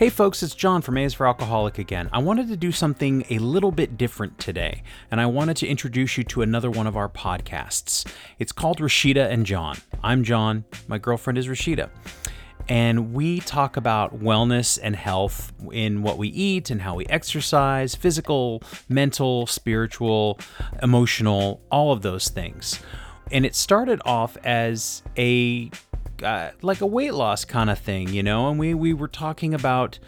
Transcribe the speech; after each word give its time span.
Hey 0.00 0.08
folks, 0.08 0.42
it's 0.42 0.54
John 0.54 0.80
from 0.80 0.96
A 0.96 1.04
is 1.04 1.12
for 1.12 1.26
Alcoholic 1.26 1.76
again. 1.76 2.08
I 2.10 2.20
wanted 2.20 2.48
to 2.48 2.56
do 2.56 2.72
something 2.72 3.22
a 3.28 3.38
little 3.38 3.70
bit 3.70 3.98
different 3.98 4.38
today, 4.38 4.82
and 5.10 5.20
I 5.20 5.26
wanted 5.26 5.58
to 5.58 5.66
introduce 5.66 6.16
you 6.16 6.24
to 6.24 6.40
another 6.40 6.70
one 6.70 6.86
of 6.86 6.96
our 6.96 7.10
podcasts. 7.10 8.10
It's 8.38 8.50
called 8.50 8.78
Rashida 8.78 9.30
and 9.30 9.44
John. 9.44 9.76
I'm 10.02 10.24
John, 10.24 10.64
my 10.88 10.96
girlfriend 10.96 11.36
is 11.36 11.48
Rashida. 11.48 11.90
And 12.66 13.12
we 13.12 13.40
talk 13.40 13.76
about 13.76 14.18
wellness 14.18 14.78
and 14.82 14.96
health 14.96 15.52
in 15.70 16.00
what 16.00 16.16
we 16.16 16.28
eat 16.28 16.70
and 16.70 16.80
how 16.80 16.94
we 16.94 17.04
exercise 17.08 17.94
physical, 17.94 18.62
mental, 18.88 19.46
spiritual, 19.46 20.40
emotional, 20.82 21.60
all 21.70 21.92
of 21.92 22.00
those 22.00 22.28
things. 22.28 22.80
And 23.30 23.44
it 23.44 23.54
started 23.54 24.00
off 24.06 24.38
as 24.44 25.02
a 25.18 25.70
uh, 26.22 26.50
like 26.62 26.80
a 26.80 26.86
weight 26.86 27.14
loss 27.14 27.44
kind 27.44 27.70
of 27.70 27.78
thing, 27.78 28.08
you 28.08 28.22
know. 28.22 28.48
And 28.48 28.58
we 28.58 28.74
we 28.74 28.92
were 28.92 29.08
talking 29.08 29.54
about 29.54 29.98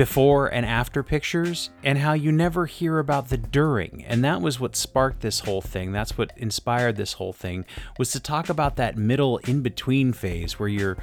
before 0.00 0.46
and 0.46 0.64
after 0.64 1.02
pictures 1.02 1.68
and 1.84 1.98
how 1.98 2.14
you 2.14 2.32
never 2.32 2.64
hear 2.64 2.98
about 2.98 3.28
the 3.28 3.36
during. 3.36 4.02
And 4.06 4.24
that 4.24 4.40
was 4.40 4.58
what 4.58 4.74
sparked 4.74 5.20
this 5.20 5.40
whole 5.40 5.60
thing. 5.60 5.92
That's 5.92 6.16
what 6.16 6.32
inspired 6.38 6.96
this 6.96 7.12
whole 7.12 7.34
thing 7.34 7.66
was 7.98 8.10
to 8.12 8.20
talk 8.20 8.48
about 8.48 8.76
that 8.76 8.96
middle 8.96 9.36
in 9.38 9.60
between 9.60 10.14
phase 10.14 10.58
where 10.58 10.70
you're 10.70 10.96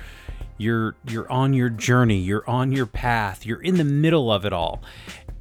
you're 0.58 0.96
you're 1.08 1.32
on 1.32 1.54
your 1.54 1.70
journey 1.70 2.18
you're 2.18 2.50
on 2.50 2.72
your 2.72 2.88
path 2.88 3.46
you're 3.46 3.62
in 3.62 3.78
the 3.78 3.84
middle 3.84 4.32
of 4.32 4.46
it 4.46 4.54
all. 4.54 4.82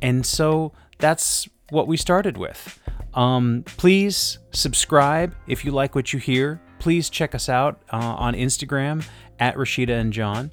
And 0.03 0.27
so 0.27 0.73
that's 0.99 1.49
what 1.71 1.87
we 1.87 1.97
started 1.97 2.37
with. 2.37 2.79
Um, 3.15 3.65
please 3.79 4.39
subscribe 4.51 5.35
if 5.47 5.65
you 5.65 5.71
like 5.71 5.95
what 5.95 6.13
you 6.13 6.19
hear 6.19 6.61
please 6.79 7.11
check 7.11 7.35
us 7.35 7.49
out 7.49 7.83
uh, 7.93 7.97
on 7.97 8.35
Instagram 8.35 9.07
at 9.39 9.57
Rashida 9.57 10.01
and 10.01 10.13
John. 10.13 10.51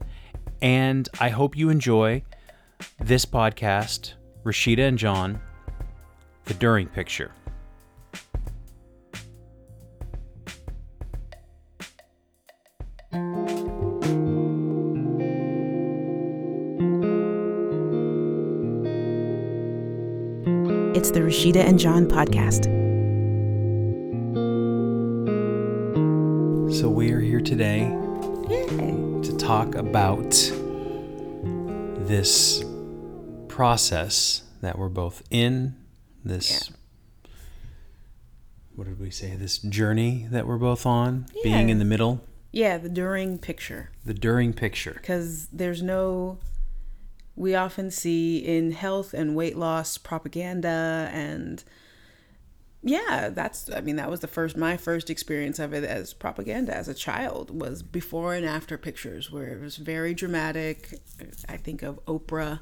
And 0.61 1.09
I 1.19 1.29
hope 1.29 1.57
you 1.57 1.69
enjoy 1.69 2.23
this 2.99 3.25
podcast, 3.25 4.13
Rashida 4.43 4.87
and 4.87 4.97
John, 4.97 5.41
the 6.45 6.53
During 6.53 6.87
Picture. 6.87 7.31
It's 20.95 21.11
the 21.11 21.19
Rashida 21.19 21.57
and 21.57 21.77
John 21.77 22.07
podcast. 22.07 22.82
Today 27.53 27.81
Yay. 28.49 29.21
to 29.21 29.37
talk 29.37 29.75
about 29.75 30.31
this 32.07 32.63
process 33.47 34.41
that 34.61 34.79
we're 34.79 34.89
both 34.89 35.21
in, 35.29 35.75
this 36.25 36.71
yeah. 37.23 37.29
what 38.73 38.87
did 38.87 38.99
we 38.99 39.11
say? 39.11 39.35
This 39.35 39.59
journey 39.59 40.25
that 40.31 40.47
we're 40.47 40.57
both 40.57 40.87
on, 40.87 41.27
yeah. 41.35 41.43
being 41.43 41.69
in 41.69 41.77
the 41.77 41.85
middle. 41.85 42.23
Yeah, 42.51 42.79
the 42.79 42.89
during 42.89 43.37
picture. 43.37 43.91
The 44.03 44.15
during 44.15 44.53
picture. 44.53 44.93
Because 44.93 45.45
there's 45.53 45.83
no 45.83 46.39
we 47.35 47.53
often 47.53 47.91
see 47.91 48.39
in 48.39 48.71
health 48.71 49.13
and 49.13 49.35
weight 49.35 49.59
loss 49.59 49.99
propaganda 49.99 51.07
and 51.13 51.63
yeah 52.83 53.29
that's 53.29 53.69
i 53.73 53.79
mean 53.79 53.95
that 53.95 54.09
was 54.09 54.19
the 54.19 54.27
first 54.27 54.57
my 54.57 54.75
first 54.75 55.09
experience 55.09 55.57
of 55.57 55.73
it 55.73 55.83
as 55.85 56.13
propaganda 56.13 56.75
as 56.75 56.89
a 56.89 56.93
child 56.93 57.61
was 57.61 57.81
before 57.81 58.33
and 58.33 58.45
after 58.45 58.77
pictures 58.77 59.31
where 59.31 59.47
it 59.47 59.61
was 59.61 59.77
very 59.77 60.13
dramatic. 60.13 60.99
I 61.47 61.57
think 61.57 61.81
of 61.81 62.03
oprah 62.05 62.59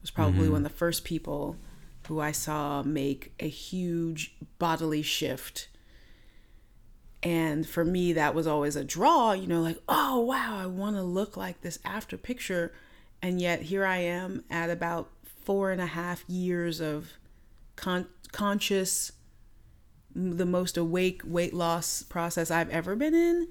was 0.00 0.10
probably 0.10 0.42
mm-hmm. 0.42 0.52
one 0.52 0.66
of 0.66 0.72
the 0.72 0.78
first 0.78 1.04
people 1.04 1.56
who 2.08 2.20
i 2.20 2.32
saw 2.32 2.82
make 2.82 3.32
a 3.40 3.48
huge 3.48 4.34
bodily 4.58 5.02
shift. 5.02 5.68
And 7.22 7.66
for 7.66 7.84
me 7.84 8.12
that 8.12 8.34
was 8.34 8.46
always 8.46 8.76
a 8.76 8.84
draw 8.84 9.32
you 9.32 9.46
know 9.46 9.62
like 9.62 9.78
oh 9.88 10.18
wow 10.20 10.58
i 10.58 10.66
want 10.66 10.96
to 10.96 11.02
look 11.02 11.36
like 11.36 11.60
this 11.60 11.78
after 11.84 12.18
picture. 12.18 12.72
And 13.22 13.40
yet 13.40 13.62
here 13.62 13.86
i 13.86 13.98
am 13.98 14.42
at 14.50 14.68
about 14.68 15.10
four 15.44 15.70
and 15.70 15.80
a 15.80 15.86
half 15.86 16.24
years 16.28 16.80
of 16.80 17.12
con- 17.76 18.08
conscious 18.32 19.12
the 20.14 20.46
most 20.46 20.76
awake 20.76 21.22
weight 21.24 21.52
loss 21.52 22.02
process 22.02 22.50
I've 22.50 22.70
ever 22.70 22.94
been 22.96 23.14
in. 23.14 23.48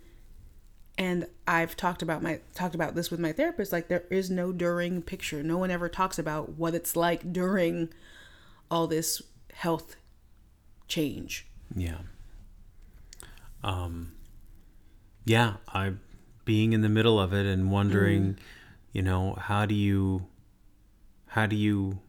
And 0.98 1.28
I've 1.48 1.76
talked 1.76 2.02
about 2.02 2.22
my 2.22 2.40
talked 2.54 2.76
about 2.76 2.96
this 2.96 3.10
with 3.10 3.20
my 3.20 3.32
therapist 3.32 3.72
like 3.72 3.88
there 3.88 4.06
is 4.10 4.30
no 4.30 4.52
during 4.52 5.02
picture. 5.02 5.42
No 5.42 5.58
one 5.58 5.72
ever 5.72 5.90
talks 5.90 6.20
about 6.20 6.50
what 6.50 6.76
it's 6.76 6.96
like 6.96 7.34
during 7.34 7.90
all 8.70 8.88
this 8.88 9.22
health 9.54 9.96
change. 10.88 11.48
Yeah. 11.76 12.00
Um 13.64 14.14
yeah, 15.26 15.56
I 15.68 15.94
being 16.46 16.74
in 16.74 16.82
the 16.82 16.90
middle 16.90 17.20
of 17.20 17.34
it 17.34 17.46
and 17.46 17.72
wondering, 17.72 18.34
mm. 18.34 18.38
you 18.92 19.02
know, 19.02 19.34
how 19.40 19.66
do 19.66 19.74
you 19.74 20.28
how 21.28 21.48
do 21.48 21.56
you 21.56 22.00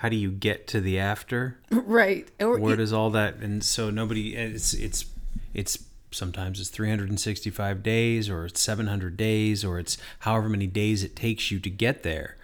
how 0.00 0.08
do 0.08 0.16
you 0.16 0.30
get 0.30 0.66
to 0.66 0.80
the 0.80 0.98
after? 0.98 1.58
Right. 1.70 2.30
Or, 2.40 2.58
Where 2.58 2.76
does 2.76 2.92
all 2.92 3.10
that 3.10 3.36
and 3.36 3.62
so 3.62 3.90
nobody 3.90 4.34
it's 4.34 4.72
it's 4.72 5.04
it's 5.52 5.84
sometimes 6.10 6.58
it's 6.58 6.70
365 6.70 7.82
days 7.82 8.30
or 8.30 8.46
it's 8.46 8.60
700 8.60 9.16
days 9.16 9.64
or 9.64 9.78
it's 9.78 9.98
however 10.20 10.48
many 10.48 10.66
days 10.66 11.04
it 11.04 11.16
takes 11.16 11.50
you 11.50 11.58
to 11.60 11.68
get 11.68 12.02
there. 12.02 12.36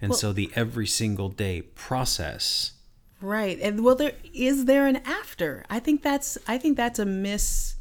And 0.00 0.10
well, 0.10 0.18
so 0.18 0.32
the 0.32 0.50
every 0.54 0.86
single 0.86 1.28
day 1.28 1.62
process 1.62 2.72
Right. 3.20 3.58
And 3.60 3.84
well 3.84 3.96
there 3.96 4.12
is 4.32 4.66
there 4.66 4.86
an 4.86 4.96
after? 4.98 5.64
I 5.68 5.80
think 5.80 6.02
that's 6.02 6.38
I 6.46 6.58
think 6.58 6.76
that's 6.76 6.98
a 6.98 7.06
miss 7.06 7.74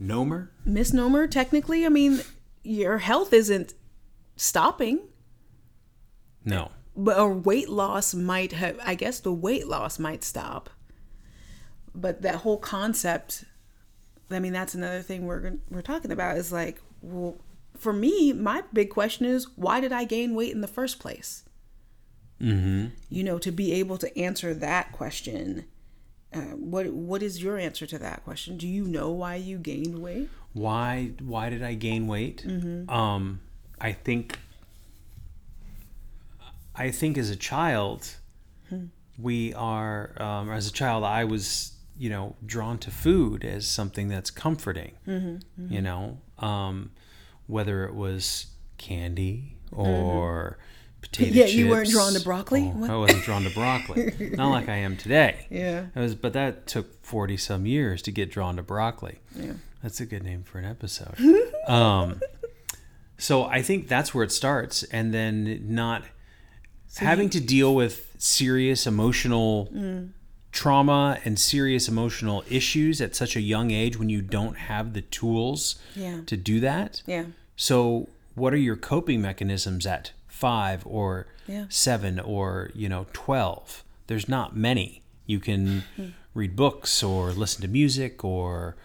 Nomer? 0.00 0.48
Misnomer 0.64 1.26
technically. 1.26 1.84
I 1.84 1.90
mean, 1.90 2.20
your 2.62 2.98
health 2.98 3.32
isn't 3.32 3.74
stopping. 4.36 5.00
No 6.44 6.70
but 6.96 7.18
a 7.18 7.26
weight 7.26 7.68
loss 7.68 8.14
might 8.14 8.52
have 8.52 8.78
i 8.84 8.94
guess 8.94 9.20
the 9.20 9.32
weight 9.32 9.66
loss 9.66 9.98
might 9.98 10.24
stop. 10.24 10.70
But 11.94 12.22
that 12.22 12.36
whole 12.36 12.58
concept 12.58 13.44
i 14.30 14.38
mean 14.38 14.52
that's 14.52 14.74
another 14.74 15.02
thing 15.02 15.26
we're 15.26 15.54
we're 15.70 15.82
talking 15.82 16.10
about 16.10 16.36
is 16.38 16.50
like 16.52 16.80
well 17.02 17.36
for 17.76 17.92
me 17.92 18.32
my 18.32 18.62
big 18.72 18.88
question 18.90 19.26
is 19.26 19.46
why 19.56 19.80
did 19.80 19.92
i 19.92 20.04
gain 20.04 20.34
weight 20.34 20.52
in 20.52 20.60
the 20.60 20.68
first 20.68 20.98
place? 20.98 21.44
Mm-hmm. 22.40 22.86
you 23.08 23.22
know 23.22 23.38
to 23.38 23.52
be 23.52 23.72
able 23.72 23.98
to 23.98 24.18
answer 24.18 24.52
that 24.52 24.90
question 24.90 25.66
uh, 26.34 26.40
what 26.56 26.86
what 26.92 27.22
is 27.22 27.42
your 27.42 27.58
answer 27.58 27.86
to 27.86 27.98
that 27.98 28.24
question? 28.24 28.56
Do 28.56 28.66
you 28.66 28.84
know 28.84 29.10
why 29.10 29.34
you 29.36 29.58
gained 29.58 29.98
weight? 29.98 30.30
Why 30.54 31.12
why 31.20 31.50
did 31.50 31.62
i 31.62 31.74
gain 31.74 32.06
weight? 32.06 32.44
Mm-hmm. 32.46 32.88
um 32.88 33.40
i 33.80 33.92
think 33.92 34.38
I 36.74 36.90
think 36.90 37.18
as 37.18 37.30
a 37.30 37.36
child, 37.36 38.16
hmm. 38.68 38.86
we 39.18 39.52
are, 39.54 40.12
um, 40.20 40.50
as 40.50 40.66
a 40.66 40.72
child, 40.72 41.04
I 41.04 41.24
was, 41.24 41.72
you 41.98 42.08
know, 42.08 42.36
drawn 42.44 42.78
to 42.78 42.90
food 42.90 43.44
as 43.44 43.66
something 43.66 44.08
that's 44.08 44.30
comforting, 44.30 44.92
mm-hmm, 45.06 45.28
mm-hmm. 45.28 45.72
you 45.72 45.82
know, 45.82 46.18
um, 46.38 46.90
whether 47.46 47.84
it 47.84 47.94
was 47.94 48.46
candy 48.78 49.58
or 49.70 50.58
mm-hmm. 50.58 51.00
potato 51.02 51.34
yeah, 51.34 51.44
chips. 51.44 51.54
you 51.54 51.68
weren't 51.68 51.90
drawn 51.90 52.14
to 52.14 52.20
broccoli? 52.20 52.72
Oh, 52.74 52.84
I 52.84 52.96
wasn't 52.96 53.24
drawn 53.24 53.42
to 53.44 53.50
broccoli. 53.50 54.30
Not 54.36 54.50
like 54.50 54.70
I 54.70 54.76
am 54.76 54.96
today. 54.96 55.46
Yeah. 55.50 55.86
It 55.94 56.00
was, 56.00 56.14
but 56.14 56.32
that 56.32 56.66
took 56.66 57.04
40 57.04 57.36
some 57.36 57.66
years 57.66 58.00
to 58.02 58.10
get 58.10 58.30
drawn 58.30 58.56
to 58.56 58.62
broccoli. 58.62 59.20
Yeah. 59.36 59.52
That's 59.82 60.00
a 60.00 60.06
good 60.06 60.22
name 60.22 60.42
for 60.42 60.58
an 60.58 60.64
episode. 60.64 61.16
um, 61.68 62.20
so 63.18 63.44
I 63.44 63.60
think 63.60 63.88
that's 63.88 64.14
where 64.14 64.24
it 64.24 64.32
starts. 64.32 64.84
And 64.84 65.12
then 65.12 65.66
not– 65.68 66.04
so 66.92 67.06
having 67.06 67.24
you, 67.24 67.30
to 67.30 67.40
deal 67.40 67.74
with 67.74 68.14
serious 68.18 68.86
emotional 68.86 69.70
mm. 69.74 70.10
trauma 70.52 71.18
and 71.24 71.38
serious 71.38 71.88
emotional 71.88 72.44
issues 72.50 73.00
at 73.00 73.16
such 73.16 73.34
a 73.34 73.40
young 73.40 73.70
age 73.70 73.98
when 73.98 74.10
you 74.10 74.20
don't 74.20 74.58
have 74.58 74.92
the 74.92 75.00
tools 75.00 75.76
yeah. 75.96 76.20
to 76.26 76.36
do 76.36 76.60
that. 76.60 77.02
Yeah. 77.06 77.24
So, 77.56 78.10
what 78.34 78.52
are 78.52 78.58
your 78.58 78.76
coping 78.76 79.22
mechanisms 79.22 79.86
at 79.86 80.12
five 80.28 80.86
or 80.86 81.28
yeah. 81.46 81.64
seven 81.70 82.20
or 82.20 82.70
you 82.74 82.90
know 82.90 83.06
twelve? 83.14 83.84
There's 84.08 84.28
not 84.28 84.54
many. 84.54 85.02
You 85.24 85.40
can 85.40 85.84
mm. 85.96 86.12
read 86.34 86.54
books 86.54 87.02
or 87.02 87.32
listen 87.32 87.62
to 87.62 87.68
music 87.68 88.22
or 88.22 88.76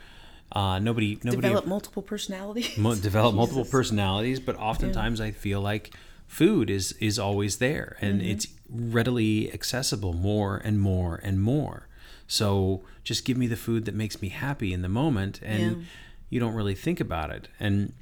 uh, 0.53 0.79
nobody 0.79 1.19
nobody 1.23 1.41
develop 1.41 1.65
multiple 1.65 2.01
personalities. 2.01 2.77
Mo- 2.77 2.95
develop 2.95 3.35
multiple 3.35 3.65
personalities, 3.69 4.39
but 4.39 4.55
oftentimes 4.55 5.19
yeah. 5.19 5.25
I 5.25 5.31
feel 5.31 5.59
like 5.59 5.93
food 6.27 6.69
is 6.69 6.91
is 6.93 7.17
always 7.17 7.57
there 7.57 7.97
and 8.01 8.19
mm-hmm. 8.21 8.29
it's 8.29 8.47
readily 8.69 9.51
accessible 9.53 10.13
more 10.13 10.57
and 10.57 10.79
more 10.79 11.19
and 11.23 11.41
more. 11.41 11.87
So 12.27 12.83
just 13.03 13.23
give 13.25 13.37
me 13.37 13.47
the 13.47 13.55
food 13.55 13.85
that 13.85 13.95
makes 13.95 14.21
me 14.21 14.29
happy 14.29 14.73
in 14.73 14.81
the 14.81 14.89
moment 14.89 15.39
and 15.41 15.77
yeah. 15.77 15.83
you 16.29 16.39
don't 16.39 16.53
really 16.53 16.75
think 16.75 16.99
about 16.99 17.31
it. 17.31 17.47
And 17.59 17.93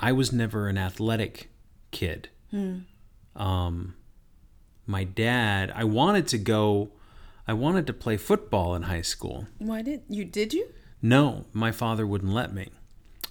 I 0.00 0.12
was 0.12 0.32
never 0.32 0.68
an 0.68 0.76
athletic 0.76 1.50
kid. 1.90 2.28
Mm. 2.52 2.84
um, 3.36 3.94
my 4.86 5.04
dad, 5.04 5.70
I 5.74 5.84
wanted 5.84 6.26
to 6.28 6.38
go, 6.38 6.90
I 7.46 7.52
wanted 7.52 7.86
to 7.88 7.92
play 7.92 8.16
football 8.16 8.74
in 8.74 8.84
high 8.84 9.02
school. 9.02 9.46
Why 9.58 9.82
did 9.82 10.02
you? 10.08 10.24
Did 10.24 10.54
you? 10.54 10.68
No, 11.02 11.44
my 11.52 11.72
father 11.72 12.06
wouldn't 12.06 12.32
let 12.32 12.54
me. 12.54 12.70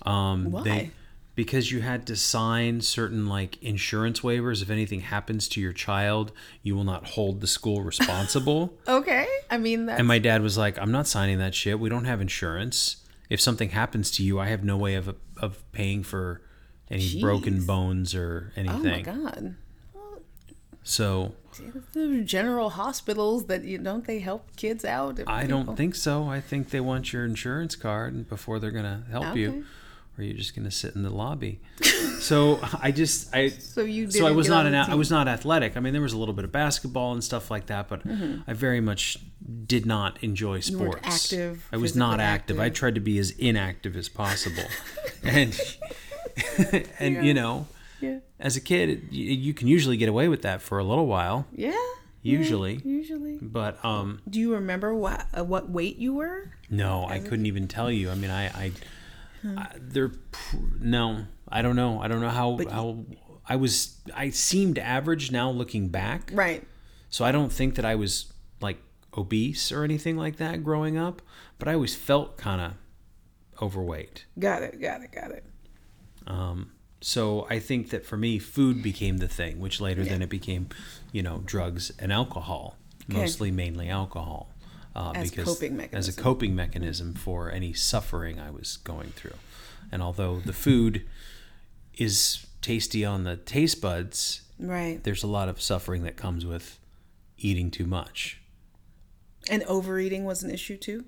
Um, 0.04 0.52
Why? 0.52 0.92
Because 1.38 1.72
you 1.72 1.80
had 1.82 2.06
to 2.08 2.16
sign 2.18 2.82
certain 2.82 3.28
like 3.28 3.62
insurance 3.64 4.20
waivers. 4.22 4.62
If 4.62 4.70
anything 4.70 5.02
happens 5.02 5.48
to 5.50 5.62
your 5.62 5.72
child, 5.72 6.34
you 6.64 6.76
will 6.76 6.84
not 6.84 7.06
hold 7.12 7.40
the 7.40 7.48
school 7.48 7.82
responsible. 7.84 8.74
Okay. 8.88 9.26
I 9.50 9.58
mean, 9.58 9.86
that's, 9.86 10.00
and 10.00 10.08
my 10.08 10.18
dad 10.20 10.42
was 10.42 10.58
like, 10.58 10.78
"I'm 10.80 10.92
not 10.92 11.08
signing 11.08 11.38
that 11.38 11.54
shit. 11.56 11.80
We 11.80 11.88
don't 11.90 12.06
have 12.06 12.20
insurance. 12.20 12.98
If 13.30 13.40
something 13.40 13.70
happens 13.70 14.10
to 14.12 14.24
you, 14.24 14.40
I 14.40 14.48
have 14.48 14.64
no 14.64 14.76
way 14.78 14.96
of 14.96 15.16
of 15.38 15.64
paying 15.72 16.04
for 16.04 16.42
any 16.90 17.22
broken 17.22 17.66
bones 17.66 18.16
or 18.16 18.52
anything 18.56 18.80
oh 18.80 18.84
my 18.84 18.94
anything." 18.96 19.24
god. 19.24 19.56
so 20.84 21.34
The 21.94 22.24
general 22.24 22.70
hospitals 22.72 23.46
that 23.46 23.64
you 23.64 23.78
don't 23.78 24.06
they 24.06 24.20
help 24.20 24.56
kids 24.56 24.84
out? 24.86 25.20
I 25.28 25.44
people- 25.44 25.64
don't 25.64 25.76
think 25.76 25.96
so. 25.96 26.28
I 26.28 26.40
think 26.42 26.70
they 26.70 26.80
want 26.80 27.14
your 27.14 27.26
insurance 27.26 27.76
card 27.76 28.28
before 28.30 28.60
they're 28.60 28.72
gonna 28.72 29.04
help 29.12 29.26
Okay. 29.28 29.40
you, 29.42 29.66
or 30.18 30.24
you're 30.24 30.36
just 30.38 30.56
gonna 30.56 30.72
sit 30.72 30.96
in 30.96 31.04
the 31.04 31.10
lobby. 31.10 31.60
so 32.20 32.60
I 32.82 32.92
just 32.92 33.34
I 33.36 33.50
So 33.50 33.82
you 33.82 34.10
so 34.12 34.26
I 34.28 34.32
was 34.32 34.50
not 34.50 34.66
an 34.66 34.74
I 34.76 34.96
was 34.96 35.10
not 35.12 35.28
athletic. 35.28 35.78
I 35.78 35.80
mean, 35.80 35.94
there 35.94 36.02
was 36.02 36.14
a 36.14 36.18
little 36.18 36.34
bit 36.34 36.46
of 36.46 36.52
basketball 36.52 37.14
and 37.14 37.24
stuff 37.24 37.50
like 37.52 37.68
that, 37.68 37.88
but 37.88 38.02
I 38.48 38.54
very 38.54 38.82
much 38.82 39.18
did 39.66 39.86
not 39.86 40.22
enjoy 40.24 40.60
Mm-hmm. 40.60 40.76
sports. 40.76 41.02
active, 41.34 41.68
I 41.72 41.78
was 41.78 41.96
not 41.96 42.20
active. 42.20 42.60
I 42.60 42.70
tried 42.70 42.96
to 42.96 43.02
be 43.02 43.18
as 43.20 43.32
inactive 43.32 43.96
as 43.96 44.10
possible, 44.10 44.64
and 45.24 45.60
and 47.00 47.26
you 47.26 47.34
know, 47.34 47.68
Yeah. 48.02 48.20
as 48.40 48.56
a 48.56 48.62
kid, 48.62 48.90
it, 48.90 49.00
you, 49.12 49.26
you 49.34 49.54
can 49.54 49.68
usually 49.68 49.98
get 49.98 50.10
away 50.10 50.28
with 50.28 50.42
that 50.44 50.62
for 50.62 50.78
a 50.80 50.84
little 50.84 51.08
while. 51.08 51.48
Yeah. 51.54 51.76
Usually. 52.24 52.82
Usually. 52.84 53.38
But 53.42 53.84
um, 53.86 54.20
Do 54.30 54.40
you 54.40 54.54
remember 54.54 54.94
what 54.94 55.28
uh, 55.38 55.44
what 55.46 55.70
weight 55.70 55.98
you 55.98 56.14
were? 56.16 56.52
No, 56.70 57.06
I 57.08 57.20
couldn't 57.20 57.46
even 57.46 57.68
tell 57.68 57.90
you. 57.90 58.10
I 58.10 58.16
mean, 58.16 58.32
I, 58.32 58.48
I, 58.48 58.72
I 59.58 59.76
they're 59.80 60.10
pr- 60.10 60.58
no, 60.80 61.26
I 61.48 61.62
don't 61.62 61.76
know. 61.76 62.02
I 62.02 62.08
don't 62.08 62.22
know 62.22 62.30
how 62.30 62.58
how 62.70 63.06
I 63.48 63.56
was. 63.56 63.98
I 64.16 64.30
seemed 64.32 64.78
average 64.78 65.32
now 65.32 65.50
looking 65.52 65.90
back. 65.90 66.32
Right. 66.34 66.66
So 67.10 67.24
I 67.24 67.32
don't 67.32 67.52
think 67.52 67.76
that 67.76 67.86
I 67.86 67.96
was 67.96 68.34
like 68.62 68.78
obese 69.18 69.72
or 69.72 69.84
anything 69.84 70.18
like 70.18 70.38
that 70.38 70.64
growing 70.64 70.98
up, 70.98 71.22
but 71.60 71.68
I 71.68 71.74
always 71.74 71.96
felt 71.96 72.38
kind 72.38 72.62
of 72.62 72.74
overweight. 73.62 74.26
Got 74.38 74.64
it. 74.64 74.82
Got 74.82 75.02
it. 75.04 75.12
Got 75.12 75.32
it. 75.32 75.46
Um, 76.28 76.72
so 77.02 77.48
I 77.50 77.60
think 77.60 77.90
that 77.92 78.06
for 78.06 78.18
me, 78.18 78.40
food 78.40 78.84
became 78.84 79.18
the 79.18 79.28
thing, 79.28 79.60
which 79.60 79.80
later 79.80 80.04
then 80.04 80.22
it 80.22 80.30
became, 80.30 80.68
you 81.12 81.24
know, 81.24 81.42
drugs 81.46 81.92
and 82.00 82.12
alcohol, 82.12 82.76
Okay. 83.10 83.22
mostly 83.22 83.52
mainly 83.52 83.88
alcohol, 83.90 84.52
uh, 84.98 85.12
As 85.16 85.30
because 85.30 85.46
coping 85.46 85.80
as 85.94 86.08
a 86.08 86.14
coping 86.14 86.56
mechanism 86.56 87.14
for 87.14 87.52
any 87.52 87.72
suffering 87.72 88.40
I 88.40 88.50
was 88.50 88.78
going 88.78 89.10
through. 89.10 89.36
And 89.92 90.02
although 90.02 90.40
the 90.40 90.54
food 90.54 91.06
is 91.94 92.46
tasty 92.62 93.06
on 93.06 93.24
the 93.24 93.38
taste 93.38 93.80
buds, 93.82 94.42
Right. 94.60 95.02
there's 95.04 95.24
a 95.24 95.28
lot 95.28 95.50
of 95.50 95.62
suffering 95.62 96.04
that 96.04 96.18
comes 96.18 96.46
with 96.46 96.80
eating 97.38 97.70
too 97.70 97.86
much. 97.86 98.42
And 99.50 99.64
overeating 99.64 100.26
was 100.26 100.42
an 100.44 100.50
issue 100.50 100.78
too. 100.78 101.06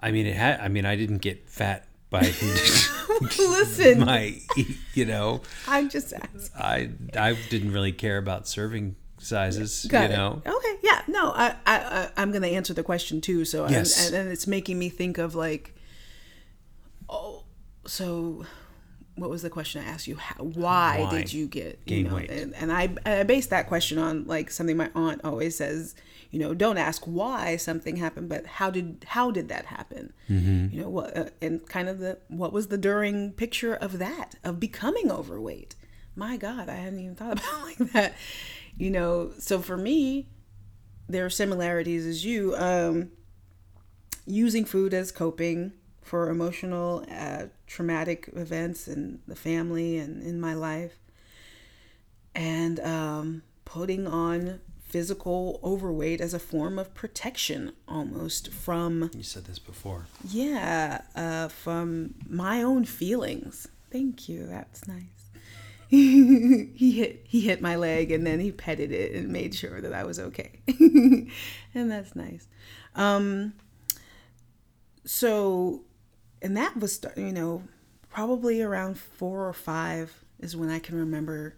I 0.00 0.10
mean, 0.10 0.26
it 0.26 0.36
had. 0.36 0.60
I 0.60 0.68
mean, 0.68 0.86
I 0.86 0.96
didn't 0.96 1.18
get 1.18 1.50
fat 1.50 1.86
by 2.08 2.20
Listen, 3.38 4.00
my, 4.00 4.40
you 4.94 5.04
know. 5.04 5.42
I'm 5.68 5.90
just 5.90 6.14
asking. 6.14 6.50
I 6.58 6.90
I 7.14 7.36
didn't 7.50 7.72
really 7.72 7.92
care 7.92 8.16
about 8.16 8.48
serving 8.48 8.96
sizes, 9.26 9.86
Got 9.88 10.08
you 10.08 10.14
it. 10.14 10.16
know. 10.16 10.42
Okay. 10.46 10.76
Yeah. 10.82 11.02
No. 11.08 11.32
I. 11.34 11.54
I. 11.66 12.08
I'm 12.16 12.32
gonna 12.32 12.46
answer 12.48 12.74
the 12.74 12.82
question 12.82 13.20
too. 13.20 13.44
So. 13.44 13.68
Yes. 13.68 14.10
And, 14.12 14.28
it's 14.30 14.46
making 14.46 14.78
me 14.78 14.88
think 14.88 15.18
of 15.18 15.34
like. 15.34 15.74
Oh. 17.08 17.44
So. 17.86 18.44
What 19.16 19.30
was 19.30 19.40
the 19.40 19.48
question 19.48 19.82
I 19.82 19.88
asked 19.88 20.06
you? 20.06 20.16
How, 20.16 20.44
why, 20.44 20.98
Why 21.00 21.10
did 21.10 21.32
you 21.32 21.46
get 21.46 21.78
you 21.86 21.96
gain 21.96 22.08
know? 22.08 22.16
weight? 22.16 22.30
And, 22.30 22.54
and 22.54 22.70
I 22.70 22.90
I 23.06 23.22
based 23.22 23.48
that 23.48 23.66
question 23.66 23.96
on 23.96 24.26
like 24.26 24.50
something 24.50 24.76
my 24.76 24.90
aunt 24.94 25.22
always 25.24 25.56
says. 25.56 25.94
You 26.30 26.40
know, 26.40 26.52
don't 26.52 26.76
ask 26.76 27.02
why 27.04 27.56
something 27.56 27.96
happened, 27.96 28.28
but 28.28 28.44
how 28.44 28.70
did 28.70 29.06
how 29.08 29.30
did 29.30 29.48
that 29.48 29.64
happen? 29.66 30.12
Mm-hmm. 30.28 30.74
You 30.74 30.82
know 30.82 30.90
what? 30.90 31.16
Uh, 31.16 31.24
and 31.40 31.66
kind 31.66 31.88
of 31.88 31.98
the 31.98 32.18
what 32.28 32.52
was 32.52 32.66
the 32.68 32.76
during 32.76 33.32
picture 33.32 33.74
of 33.74 33.98
that 34.00 34.34
of 34.44 34.60
becoming 34.60 35.10
overweight? 35.10 35.76
My 36.14 36.36
God, 36.36 36.68
I 36.68 36.74
hadn't 36.74 36.98
even 36.98 37.14
thought 37.14 37.32
about 37.42 37.62
like 37.62 37.92
that. 37.92 38.14
You 38.76 38.90
know, 38.90 39.32
so 39.38 39.60
for 39.60 39.76
me, 39.76 40.28
there 41.08 41.24
are 41.24 41.30
similarities 41.30 42.04
as 42.06 42.24
you. 42.24 42.54
Um, 42.56 43.10
using 44.26 44.64
food 44.64 44.92
as 44.92 45.12
coping 45.12 45.72
for 46.02 46.28
emotional, 46.30 47.04
uh, 47.10 47.44
traumatic 47.66 48.28
events 48.34 48.88
in 48.88 49.20
the 49.26 49.36
family 49.36 49.98
and 49.98 50.22
in 50.22 50.40
my 50.40 50.52
life, 50.54 50.98
and 52.34 52.78
um, 52.80 53.42
putting 53.64 54.06
on 54.06 54.60
physical 54.84 55.58
overweight 55.64 56.20
as 56.20 56.32
a 56.34 56.38
form 56.38 56.78
of 56.78 56.94
protection 56.94 57.72
almost 57.88 58.52
from 58.52 59.10
You 59.14 59.22
said 59.24 59.44
this 59.46 59.58
before. 59.58 60.06
yeah 60.28 61.00
uh, 61.16 61.48
from 61.48 62.14
my 62.28 62.62
own 62.62 62.84
feelings 62.84 63.66
thank 63.90 64.28
you 64.28 64.46
that's 64.46 64.86
nice 64.86 65.15
he 66.74 66.92
hit 66.92 67.24
he 67.28 67.40
hit 67.40 67.60
my 67.60 67.76
leg 67.76 68.10
and 68.10 68.26
then 68.26 68.40
he 68.40 68.50
petted 68.50 68.90
it 68.90 69.12
and 69.12 69.28
made 69.28 69.54
sure 69.54 69.80
that 69.80 69.92
I 69.92 70.04
was 70.04 70.18
okay. 70.18 70.60
and 71.74 71.90
that's 71.90 72.16
nice. 72.16 72.48
Um 72.94 73.54
so 75.04 75.84
and 76.42 76.56
that 76.56 76.76
was 76.76 77.00
you 77.16 77.32
know 77.32 77.62
probably 78.10 78.60
around 78.62 78.98
4 78.98 79.46
or 79.46 79.52
5 79.52 80.24
is 80.40 80.56
when 80.56 80.70
I 80.70 80.78
can 80.78 80.98
remember 80.98 81.56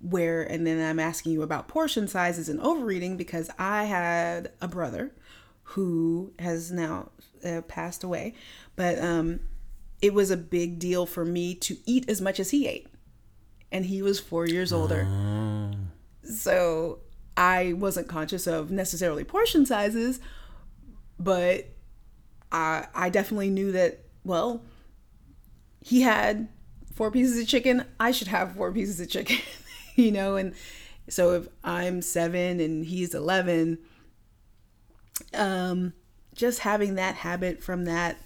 where 0.00 0.42
and 0.42 0.66
then 0.66 0.84
I'm 0.84 0.98
asking 0.98 1.32
you 1.32 1.42
about 1.42 1.68
portion 1.68 2.08
sizes 2.08 2.48
and 2.48 2.60
overeating 2.60 3.16
because 3.16 3.48
I 3.58 3.84
had 3.84 4.50
a 4.60 4.66
brother 4.66 5.12
who 5.62 6.32
has 6.40 6.72
now 6.72 7.10
uh, 7.44 7.60
passed 7.62 8.02
away 8.02 8.34
but 8.74 8.98
um 8.98 9.40
it 10.00 10.12
was 10.12 10.32
a 10.32 10.36
big 10.36 10.80
deal 10.80 11.06
for 11.06 11.24
me 11.24 11.54
to 11.54 11.76
eat 11.86 12.10
as 12.10 12.20
much 12.20 12.40
as 12.40 12.50
he 12.50 12.66
ate 12.66 12.88
and 13.72 13.86
he 13.86 14.02
was 14.02 14.20
four 14.20 14.46
years 14.46 14.72
older. 14.72 15.08
So 16.22 17.00
I 17.36 17.72
wasn't 17.72 18.06
conscious 18.06 18.46
of 18.46 18.70
necessarily 18.70 19.24
portion 19.24 19.66
sizes, 19.66 20.20
but 21.18 21.66
I 22.52 22.86
I 22.94 23.08
definitely 23.08 23.50
knew 23.50 23.72
that 23.72 24.04
well, 24.24 24.62
he 25.80 26.02
had 26.02 26.48
four 26.94 27.10
pieces 27.10 27.40
of 27.40 27.48
chicken, 27.48 27.84
I 27.98 28.12
should 28.12 28.28
have 28.28 28.54
four 28.54 28.70
pieces 28.70 29.00
of 29.00 29.08
chicken, 29.08 29.38
you 29.96 30.12
know, 30.12 30.36
and 30.36 30.54
so 31.08 31.32
if 31.32 31.48
I'm 31.64 32.02
seven 32.02 32.60
and 32.60 32.84
he's 32.84 33.14
eleven, 33.14 33.78
um, 35.34 35.94
just 36.34 36.60
having 36.60 36.94
that 36.96 37.16
habit 37.16 37.62
from 37.62 37.86
that 37.86 38.18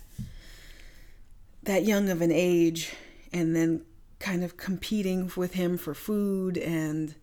that 1.63 1.85
young 1.85 2.09
of 2.11 2.23
an 2.23 2.31
age 2.33 2.93
and 3.33 3.57
then 3.57 3.85
kind 4.19 4.43
of 4.43 4.57
competing 4.57 5.31
with 5.37 5.55
him 5.55 5.77
for 5.77 5.95
food 5.95 6.57
and 6.59 7.15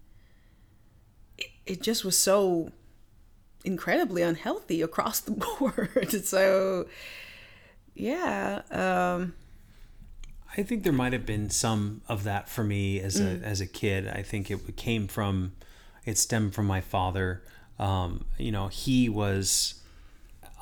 it, 1.38 1.48
it 1.66 1.82
just 1.82 2.06
was 2.06 2.18
so 2.18 2.72
incredibly 3.64 4.22
unhealthy 4.22 4.82
across 4.82 5.20
the 5.20 5.32
board 5.60 6.12
so 6.24 6.86
yeah 7.96 8.62
um 8.72 9.34
I 10.56 10.64
think 10.64 10.84
there 10.84 10.94
might 10.94 11.14
have 11.14 11.26
been 11.26 11.50
some 11.50 12.02
of 12.08 12.26
that 12.26 12.48
for 12.48 12.64
me 12.64 13.00
as 13.00 13.20
a 13.20 13.40
as 13.44 13.60
a 13.60 13.66
kid. 13.66 14.08
I 14.08 14.22
think 14.22 14.52
it 14.52 14.76
came 14.76 15.08
from 15.08 15.54
it 16.06 16.18
stemmed 16.18 16.54
from 16.54 16.68
my 16.68 16.82
father. 16.82 17.42
Um, 17.80 18.26
you 18.38 18.52
know, 18.52 18.68
he 18.68 19.10
was 19.10 19.82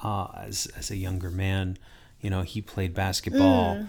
uh, 0.02 0.28
as 0.38 0.68
as 0.78 0.92
a 0.92 0.96
younger 0.96 1.30
man. 1.30 1.78
You 2.22 2.30
know, 2.30 2.42
he 2.44 2.62
played 2.62 2.94
basketball. 2.94 3.86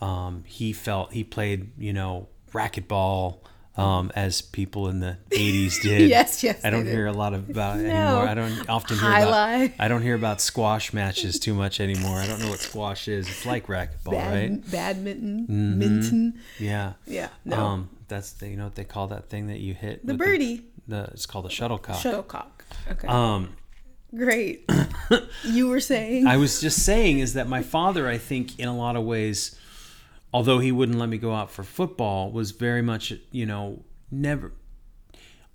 Um, 0.00 0.44
he 0.46 0.72
felt 0.72 1.12
he 1.12 1.24
played 1.24 1.70
you 1.78 1.92
know 1.92 2.28
racquetball. 2.52 3.38
Um, 3.76 4.10
as 4.16 4.42
people 4.42 4.88
in 4.88 4.98
the 4.98 5.18
'80s 5.30 5.80
did. 5.80 6.10
Yes, 6.10 6.42
yes, 6.42 6.64
I 6.64 6.70
don't 6.70 6.84
hear 6.84 7.06
a 7.06 7.12
lot 7.12 7.32
of 7.32 7.48
about 7.48 7.76
No. 7.78 7.84
anymore. 7.88 8.26
I 8.26 8.34
don't 8.34 8.68
often 8.68 8.98
hear 8.98 9.08
Highlight. 9.08 9.66
about. 9.76 9.84
I 9.84 9.86
don't 9.86 10.02
hear 10.02 10.16
about 10.16 10.40
squash 10.40 10.92
matches 10.92 11.38
too 11.38 11.54
much 11.54 11.78
anymore. 11.78 12.16
I 12.18 12.26
don't 12.26 12.40
know 12.40 12.48
what 12.48 12.58
squash 12.58 13.06
is. 13.06 13.28
It's 13.28 13.46
like 13.46 13.68
racquetball, 13.68 14.10
bad, 14.10 14.32
right? 14.50 14.70
badminton 14.70 15.42
Mm-hmm. 15.46 15.78
minton 15.78 16.40
Yeah. 16.58 16.94
yeah 17.06 17.28
no 17.44 17.56
Um, 17.64 17.90
that's 18.08 18.32
the, 18.32 18.48
you 18.48 18.56
know 18.56 18.64
what 18.64 18.74
they 18.74 18.82
call 18.82 19.06
that 19.08 19.28
thing 19.30 19.46
that 19.46 19.60
you 19.60 19.74
hit 19.74 20.04
the 20.04 20.14
birdie 20.14 20.64
The, 20.88 21.04
it's 21.12 21.26
called 21.26 21.46
a 21.46 21.50
shuttlecock. 21.50 22.00
shuttlecock 22.00 22.64
okay 22.90 23.06
um, 23.06 23.50
great 24.12 24.68
you 25.44 25.68
were 25.68 25.78
saying 25.80 26.26
I 26.26 26.36
was 26.36 26.60
just 26.60 26.84
saying 26.84 27.20
is 27.20 27.34
that 27.34 27.46
my 27.48 27.62
father, 27.62 28.08
I 28.08 28.18
think, 28.18 28.58
in 28.58 28.66
a 28.66 28.76
lot 28.76 28.96
of 28.96 29.04
ways, 29.04 29.56
although 30.38 30.60
he 30.60 30.70
wouldn't 30.70 30.98
let 30.98 31.08
me 31.08 31.18
go 31.18 31.34
out 31.34 31.50
for 31.50 31.64
football, 31.64 32.30
was 32.30 32.52
very 32.52 32.80
much 32.80 33.12
you 33.32 33.44
know 33.44 33.82
never 34.08 34.52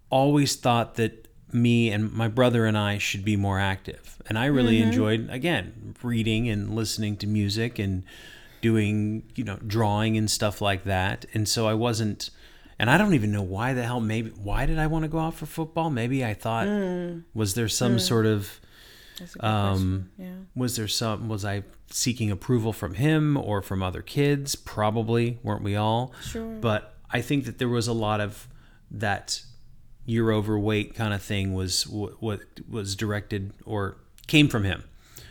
always 0.10 0.58
thought 0.58 0.96
that 0.96 1.28
me 1.54 1.90
and 1.90 2.12
my 2.12 2.28
brother 2.28 2.66
and 2.66 2.78
I 2.78 2.98
should 2.98 3.24
be 3.24 3.38
more 3.38 3.60
active. 3.60 4.22
And 4.28 4.38
I 4.38 4.46
really 4.46 4.80
mm-hmm. 4.80 4.90
enjoyed 4.90 5.30
again 5.30 5.96
reading 6.04 6.50
and 6.50 6.76
listening 6.76 7.16
to 7.18 7.28
music 7.28 7.80
and 7.80 8.04
doing, 8.62 9.24
you 9.36 9.46
know, 9.46 9.58
drawing 9.66 10.18
and 10.18 10.30
stuff 10.30 10.62
like 10.62 10.84
that. 10.84 11.26
And 11.34 11.48
so 11.48 11.66
I 11.68 11.76
wasn't 11.76 12.30
and 12.78 12.90
I 12.90 12.98
don't 12.98 13.14
even 13.14 13.32
know 13.32 13.42
why 13.42 13.74
the 13.74 13.84
hell 13.84 14.02
maybe 14.02 14.32
why 14.32 14.66
did 14.66 14.80
I 14.80 14.88
want 14.88 15.04
to 15.04 15.10
go 15.10 15.20
out 15.20 15.36
for 15.36 15.46
football? 15.46 15.90
Maybe 15.90 16.26
I 16.26 16.34
thought 16.34 16.68
mm. 16.68 17.24
was 17.34 17.54
there 17.54 17.70
some 17.70 17.96
mm. 17.96 18.02
sort 18.02 18.26
of 18.26 18.60
That's 18.60 18.60
a 18.60 18.60
good 18.60 18.73
um. 19.40 20.10
Yeah. 20.18 20.34
was 20.56 20.76
there 20.76 20.88
some 20.88 21.30
was 21.30 21.46
I 21.46 21.64
seeking 21.90 22.32
approval 22.32 22.74
from 22.74 22.96
him 22.96 23.38
or 23.38 23.62
from 23.62 23.84
other 23.84 24.02
kids? 24.02 24.56
Probably, 24.56 25.40
weren't 25.44 25.64
we 25.64 25.76
all? 25.76 26.14
Sure. 26.22 26.46
But 26.46 26.96
I 27.10 27.22
think 27.22 27.46
that 27.46 27.60
there 27.60 27.70
was 27.70 27.88
a 27.88 27.94
lot 27.94 28.20
of 28.22 28.48
that 28.92 29.42
you're 30.06 30.34
overweight 30.34 30.96
kind 30.96 31.14
of 31.14 31.22
thing 31.22 31.54
was 31.54 31.88
what, 31.88 32.22
what 32.22 32.42
was 32.70 32.96
directed 32.96 33.54
or 33.66 33.98
came 34.28 34.48
from 34.48 34.64
him. 34.64 34.84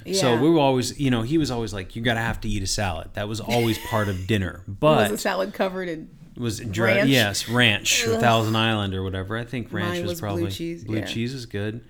Yeah. 0.05 0.21
So 0.21 0.41
we 0.41 0.51
were 0.51 0.59
always, 0.59 0.99
you 0.99 1.11
know, 1.11 1.23
he 1.23 1.39
was 1.39 1.51
always 1.51 1.73
like, 1.73 1.95
"You 1.95 2.03
gotta 2.03 2.21
have 2.21 2.41
to 2.41 2.49
eat 2.49 2.63
a 2.63 2.67
salad." 2.67 3.11
That 3.15 3.29
was 3.29 3.41
always 3.41 3.79
part 3.79 4.09
of 4.09 4.27
dinner. 4.27 4.65
But 4.69 5.03
was 5.03 5.11
the 5.11 5.19
salad 5.19 5.55
covered 5.55 5.89
in 5.89 6.11
was 6.37 6.59
dra- 6.61 6.95
Ranch? 6.95 7.11
yes 7.11 7.49
ranch 7.49 8.07
or 8.07 8.19
Thousand 8.19 8.57
Island 8.57 8.95
or 8.95 9.03
whatever. 9.03 9.37
I 9.37 9.45
think 9.45 9.73
ranch 9.73 10.01
was, 10.01 10.11
was 10.11 10.21
blue 10.21 10.27
probably 10.27 10.51
cheese, 10.51 10.85
Blue 10.85 10.99
yeah. 10.99 11.05
cheese 11.05 11.35
is 11.35 11.47
good. 11.47 11.85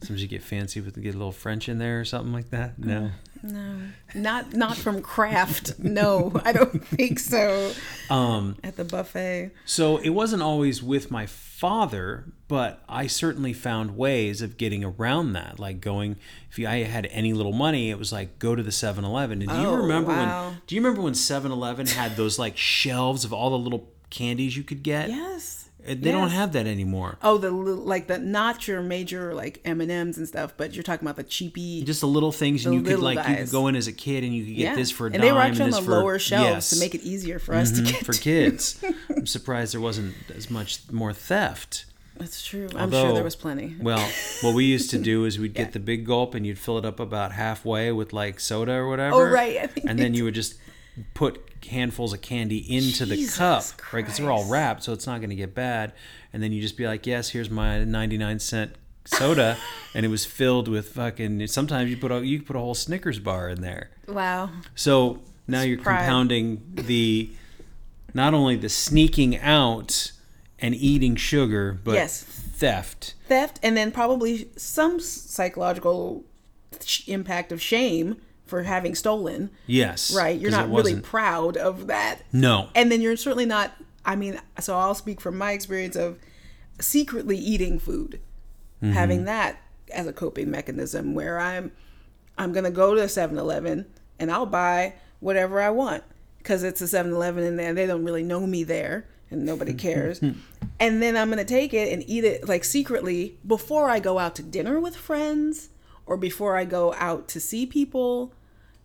Sometimes 0.00 0.22
you 0.22 0.28
get 0.28 0.42
fancy 0.42 0.80
with 0.80 0.94
get 1.02 1.14
a 1.14 1.18
little 1.18 1.32
French 1.32 1.68
in 1.68 1.78
there 1.78 2.00
or 2.00 2.04
something 2.04 2.32
like 2.32 2.50
that. 2.50 2.78
No. 2.78 3.10
no, 3.42 3.78
not 4.14 4.52
not 4.54 4.76
from 4.76 5.02
Kraft. 5.02 5.78
No, 5.78 6.32
I 6.44 6.52
don't 6.52 6.84
think 6.86 7.18
so. 7.18 7.72
Um, 8.08 8.56
At 8.62 8.76
the 8.76 8.84
buffet. 8.84 9.50
so 9.64 9.96
it 9.98 10.10
wasn't 10.10 10.42
always 10.42 10.82
with 10.82 11.10
my 11.10 11.26
father, 11.26 12.26
but 12.46 12.82
I 12.88 13.08
certainly 13.08 13.52
found 13.52 13.96
ways 13.96 14.40
of 14.40 14.56
getting 14.56 14.84
around 14.84 15.32
that. 15.32 15.58
Like 15.58 15.80
going, 15.80 16.16
if 16.50 16.58
you, 16.60 16.68
I 16.68 16.84
had 16.84 17.06
any 17.10 17.32
little 17.32 17.52
money, 17.52 17.90
it 17.90 17.98
was 17.98 18.12
like 18.12 18.38
go 18.38 18.54
to 18.54 18.62
the 18.62 18.70
7-Eleven. 18.70 19.42
And 19.42 19.50
do 19.50 19.56
you 19.56 19.66
Oh, 19.66 19.74
remember 19.74 20.10
wow. 20.12 20.50
when? 20.50 20.62
Do 20.68 20.74
you 20.76 20.80
remember 20.80 21.02
when 21.02 21.14
7-Eleven 21.14 21.88
had 21.88 22.16
those 22.16 22.38
like 22.38 22.56
shelves 22.56 23.24
of 23.24 23.32
all 23.32 23.50
the 23.50 23.58
little 23.58 23.90
candies 24.10 24.56
you 24.56 24.62
could 24.62 24.84
get? 24.84 25.08
Yes. 25.08 25.67
They 25.94 26.12
don't 26.12 26.30
have 26.30 26.52
that 26.52 26.66
anymore. 26.66 27.18
Oh, 27.22 27.38
the 27.38 27.50
like 27.50 28.06
the 28.06 28.18
not 28.18 28.68
your 28.68 28.82
major 28.82 29.34
like 29.34 29.60
M 29.64 29.80
and 29.80 29.90
M's 29.90 30.18
and 30.18 30.26
stuff, 30.28 30.54
but 30.56 30.74
you're 30.74 30.82
talking 30.82 31.06
about 31.06 31.16
the 31.16 31.24
cheapy. 31.24 31.82
Just 31.84 32.00
the 32.00 32.06
little 32.08 32.32
things, 32.32 32.66
and 32.66 32.74
you 32.74 32.82
could 32.82 33.00
like 33.00 33.26
you 33.28 33.36
could 33.36 33.50
go 33.50 33.66
in 33.68 33.76
as 33.76 33.86
a 33.86 33.92
kid 33.92 34.24
and 34.24 34.34
you 34.34 34.44
could 34.44 34.54
get 34.56 34.62
yeah, 34.62 34.74
this 34.74 34.90
for 34.90 35.04
a 35.06 35.10
and 35.10 35.14
dime 35.14 35.22
they 35.22 35.32
were 35.32 35.40
actually 35.40 35.64
on 35.64 35.70
the 35.70 35.82
for- 35.82 35.90
lower 35.92 36.18
shelves 36.18 36.44
yes. 36.48 36.70
to 36.70 36.78
make 36.80 36.94
it 36.94 37.02
easier 37.02 37.38
for 37.38 37.54
us 37.54 37.72
to 37.72 37.82
Mhm, 37.82 37.90
get 37.92 38.04
for 38.06 38.12
to. 38.12 38.20
kids. 38.20 38.82
I'm 39.16 39.26
surprised 39.26 39.74
there 39.74 39.80
wasn't 39.80 40.14
as 40.34 40.50
much 40.50 40.80
more 40.92 41.12
theft. 41.12 41.84
That's 42.16 42.44
true. 42.44 42.68
I'm 42.74 42.90
sure 42.90 43.12
there 43.12 43.22
was 43.22 43.36
plenty. 43.36 43.76
Well, 43.80 44.04
what 44.40 44.52
we 44.52 44.64
used 44.64 44.90
to 44.90 44.98
do 44.98 45.24
is 45.24 45.38
we'd 45.38 45.54
get 45.62 45.72
the 45.72 45.78
big 45.78 46.04
gulp 46.04 46.34
and 46.34 46.44
you'd 46.44 46.58
fill 46.58 46.76
it 46.76 46.84
up 46.84 46.98
about 46.98 47.30
halfway 47.32 47.92
with 47.92 48.12
like 48.12 48.40
soda 48.40 48.72
or 48.72 48.88
whatever. 48.88 49.14
Oh, 49.14 49.30
right, 49.30 49.58
I 49.58 49.66
think 49.68 49.88
and 49.88 49.98
then 49.98 50.14
you 50.14 50.24
would 50.24 50.34
just 50.34 50.54
put 51.14 51.40
handfuls 51.68 52.12
of 52.12 52.20
candy 52.22 52.58
into 52.74 53.04
the 53.04 53.16
Jesus 53.16 53.36
cup, 53.36 53.92
right? 53.92 54.00
Because 54.04 54.18
they're 54.18 54.30
all 54.30 54.44
wrapped, 54.48 54.84
so 54.84 54.92
it's 54.92 55.06
not 55.06 55.18
going 55.18 55.30
to 55.30 55.36
get 55.36 55.54
bad. 55.54 55.92
And 56.32 56.42
then 56.42 56.52
you 56.52 56.60
just 56.60 56.76
be 56.76 56.86
like, 56.86 57.06
"Yes, 57.06 57.30
here's 57.30 57.50
my 57.50 57.84
99 57.84 58.38
cent 58.38 58.76
soda," 59.04 59.56
and 59.94 60.04
it 60.06 60.08
was 60.08 60.24
filled 60.24 60.68
with 60.68 60.90
fucking. 60.90 61.46
Sometimes 61.48 61.90
you 61.90 61.96
put 61.96 62.12
a 62.12 62.24
you 62.26 62.42
put 62.42 62.56
a 62.56 62.58
whole 62.60 62.74
Snickers 62.74 63.18
bar 63.18 63.48
in 63.48 63.60
there. 63.62 63.90
Wow. 64.06 64.50
So 64.74 65.20
now 65.46 65.62
you're 65.62 65.78
Pride. 65.78 65.98
compounding 65.98 66.62
the 66.74 67.30
not 68.14 68.34
only 68.34 68.56
the 68.56 68.68
sneaking 68.68 69.38
out 69.38 70.12
and 70.58 70.74
eating 70.74 71.14
sugar, 71.16 71.78
but 71.84 71.94
Yes. 71.94 72.22
theft. 72.22 73.14
Theft, 73.26 73.60
and 73.62 73.76
then 73.76 73.92
probably 73.92 74.48
some 74.56 74.98
psychological 75.00 76.24
impact 77.06 77.52
of 77.52 77.60
shame 77.62 78.16
for 78.48 78.62
having 78.64 78.94
stolen. 78.94 79.50
Yes. 79.66 80.12
Right. 80.14 80.38
You're 80.40 80.50
not 80.50 80.70
really 80.70 81.00
proud 81.00 81.56
of 81.56 81.86
that. 81.86 82.22
No. 82.32 82.70
And 82.74 82.90
then 82.90 83.00
you're 83.00 83.16
certainly 83.16 83.46
not. 83.46 83.72
I 84.04 84.16
mean, 84.16 84.40
so 84.58 84.76
I'll 84.76 84.94
speak 84.94 85.20
from 85.20 85.36
my 85.38 85.52
experience 85.52 85.94
of 85.96 86.18
secretly 86.80 87.36
eating 87.36 87.78
food, 87.78 88.20
Mm-hmm. 88.82 88.92
having 88.92 89.24
that 89.24 89.58
as 89.92 90.06
a 90.06 90.12
coping 90.12 90.52
mechanism 90.52 91.12
where 91.12 91.40
I'm 91.40 91.72
I'm 92.38 92.52
gonna 92.52 92.70
go 92.70 92.94
to 92.94 93.00
7-Eleven 93.02 93.86
and 94.20 94.30
I'll 94.30 94.46
buy 94.46 94.94
whatever 95.18 95.60
I 95.60 95.70
want 95.70 96.04
because 96.38 96.62
it's 96.62 96.80
a 96.80 96.84
7-Eleven 96.84 97.42
and 97.42 97.58
they- 97.58 97.72
they 97.72 97.86
don't 97.88 98.04
really 98.04 98.22
know 98.22 98.46
me 98.46 98.62
there 98.62 99.08
and 99.32 99.44
nobody 99.44 99.74
cares. 99.86 100.20
and 100.20 101.02
then 101.02 101.16
I'm 101.16 101.28
gonna 101.28 101.44
take 101.44 101.74
it 101.74 101.92
and 101.92 102.04
eat 102.06 102.22
it 102.22 102.48
like 102.48 102.62
secretly 102.62 103.36
before 103.44 103.90
I 103.90 103.98
go 103.98 104.20
out 104.20 104.36
to 104.36 104.44
dinner 104.44 104.78
with 104.78 104.94
friends 104.94 105.70
or 106.06 106.16
before 106.16 106.56
I 106.56 106.64
go 106.64 106.94
out 106.94 107.26
to 107.30 107.40
see 107.40 107.66
people 107.66 108.32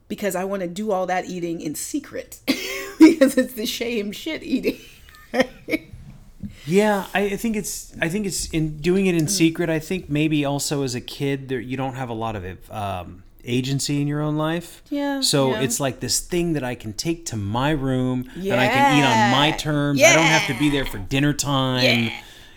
because 0.08 0.36
I 0.36 0.44
want 0.44 0.62
to 0.62 0.68
do 0.68 0.92
all 0.92 1.06
that 1.08 1.26
eating 1.26 1.62
in 1.62 1.76
secret 1.76 2.40
because 3.00 3.38
it's 3.38 3.54
the 3.54 3.66
shame 3.66 4.12
shit 4.12 4.44
eating. 4.44 4.80
Yeah, 6.66 7.08
I, 7.14 7.22
I 7.26 7.36
think 7.38 7.56
it's. 7.58 7.94
I 8.02 8.08
think 8.08 8.26
it's 8.26 8.48
in 8.52 8.78
doing 8.78 9.06
it 9.08 9.16
in 9.16 9.28
secret. 9.28 9.70
I 9.70 9.80
think 9.80 10.10
maybe 10.10 10.46
also 10.46 10.84
as 10.84 10.96
a 10.96 11.02
kid, 11.02 11.50
there 11.50 11.60
you 11.60 11.76
don't 11.76 11.96
have 11.96 12.10
a 12.10 12.14
lot 12.14 12.38
of 12.38 12.72
um, 12.72 13.24
agency 13.44 14.02
in 14.02 14.08
your 14.08 14.22
own 14.22 14.38
life. 14.38 14.82
Yeah, 14.90 15.20
So 15.22 15.52
yeah. 15.52 15.62
it's 15.62 15.80
like 15.82 16.00
this 16.00 16.22
thing 16.22 16.54
that 16.54 16.64
I 16.64 16.76
can 16.76 16.94
take 16.94 17.26
to 17.28 17.36
my 17.38 17.72
room 17.72 18.30
and 18.36 18.54
I 18.54 18.68
can 18.70 18.98
eat 18.98 19.04
on 19.04 19.32
my 19.32 19.48
Yeah. 19.48 19.58
terms. 19.58 20.02
I 20.02 20.14
don't 20.16 20.24
have 20.24 20.48
to 20.48 20.58
be 20.58 20.70
there 20.70 20.86
for 20.86 21.00
dinner 21.00 21.34
time. 21.34 22.12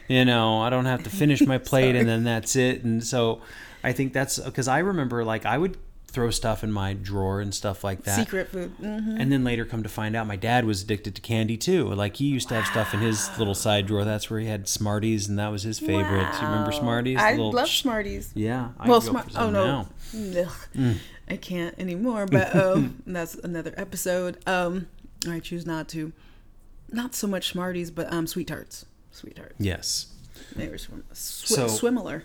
You 0.09 0.25
know, 0.25 0.61
I 0.61 0.71
don't 0.71 0.85
have 0.85 1.03
to 1.05 1.11
finish 1.11 1.41
my 1.41 1.59
plate 1.71 1.97
and 1.97 2.09
then 2.09 2.23
that's 2.23 2.55
it. 2.55 2.85
And 2.85 3.03
so 3.03 3.41
I 3.83 3.93
think 3.93 4.13
that's 4.13 4.39
because 4.39 4.69
I 4.69 4.79
remember 4.79 5.25
like 5.25 5.45
I 5.47 5.59
would 5.59 5.77
throw 6.17 6.31
stuff 6.31 6.65
in 6.65 6.73
my 6.73 6.95
drawer 6.95 7.43
and 7.43 7.55
stuff 7.55 7.85
like 7.85 8.05
that. 8.05 8.19
Secret 8.19 8.49
food. 8.49 8.71
hmm 8.79 9.17
And 9.21 9.31
then 9.31 9.45
later 9.45 9.67
come 9.67 9.83
to 9.83 9.89
find 9.91 10.17
out 10.17 10.27
my 10.27 10.35
dad 10.35 10.65
was 10.65 10.83
addicted 10.83 11.15
to 11.15 11.21
candy 11.21 11.59
too. 11.59 11.93
Like 11.93 12.17
he 12.17 12.25
used 12.25 12.49
to 12.49 12.55
have 12.55 12.65
stuff 12.65 12.95
in 12.95 13.01
his 13.01 13.29
little 13.39 13.55
side 13.55 13.87
drawer. 13.87 14.03
That's 14.03 14.31
where 14.31 14.41
he 14.41 14.47
had 14.47 14.67
Smarties 14.67 15.29
and 15.29 15.39
that 15.39 15.49
was 15.49 15.63
his 15.63 15.79
favorite. 15.79 16.27
Do 16.33 16.39
you 16.41 16.47
remember 16.49 16.73
Smarties? 16.73 17.19
I 17.19 17.33
Little 17.33 17.53
love 17.53 17.69
Smarties. 17.69 18.33
Yeah. 18.35 18.71
I 18.81 18.89
well, 18.89 19.03
smart. 19.03 19.27
Oh 19.37 19.51
no. 19.51 19.89
Mm. 20.15 20.97
I 21.29 21.37
can't 21.37 21.79
anymore. 21.79 22.25
But 22.25 22.57
um, 22.57 23.03
that's 23.07 23.35
another 23.35 23.75
episode. 23.77 24.39
Um, 24.49 24.87
I 25.29 25.39
choose 25.41 25.67
not 25.67 25.87
to. 25.91 26.13
Not 26.91 27.15
so 27.15 27.27
much 27.27 27.51
Smarties, 27.51 27.91
but 27.91 28.11
um, 28.11 28.27
sweet 28.27 28.47
tarts. 28.47 28.87
Sweet 29.11 29.37
tarts. 29.37 29.57
Yes. 29.59 30.07
They 30.55 30.69
were 30.69 30.79
sw- 30.79 30.93
So- 31.13 31.67
swimmeler. 31.67 32.23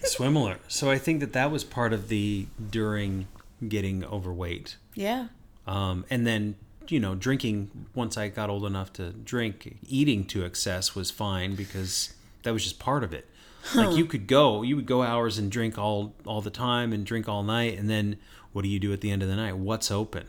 Swimmeler. 0.04 0.58
So 0.68 0.90
I 0.90 0.98
think 0.98 1.20
that 1.20 1.32
that 1.32 1.50
was 1.50 1.64
part 1.64 1.92
of 1.92 2.08
the 2.08 2.46
during 2.70 3.28
getting 3.66 4.04
overweight. 4.04 4.76
Yeah. 4.94 5.28
Um, 5.66 6.04
and 6.08 6.26
then, 6.26 6.56
you 6.88 7.00
know, 7.00 7.14
drinking, 7.14 7.86
once 7.94 8.16
I 8.16 8.28
got 8.28 8.50
old 8.50 8.64
enough 8.64 8.92
to 8.94 9.10
drink, 9.10 9.76
eating 9.86 10.24
to 10.26 10.44
excess 10.44 10.94
was 10.94 11.10
fine 11.10 11.54
because 11.54 12.14
that 12.42 12.52
was 12.52 12.62
just 12.62 12.78
part 12.78 13.04
of 13.04 13.12
it. 13.12 13.26
Like 13.74 13.96
you 13.96 14.06
could 14.06 14.26
go, 14.26 14.62
you 14.62 14.76
would 14.76 14.86
go 14.86 15.02
hours 15.02 15.36
and 15.36 15.50
drink 15.50 15.76
all 15.76 16.14
all 16.24 16.40
the 16.40 16.48
time 16.50 16.92
and 16.92 17.04
drink 17.04 17.28
all 17.28 17.42
night, 17.42 17.78
and 17.78 17.90
then 17.90 18.16
what 18.52 18.62
do 18.62 18.68
you 18.68 18.78
do 18.78 18.92
at 18.94 19.02
the 19.02 19.10
end 19.10 19.22
of 19.22 19.28
the 19.28 19.36
night? 19.36 19.56
What's 19.58 19.90
open? 19.90 20.26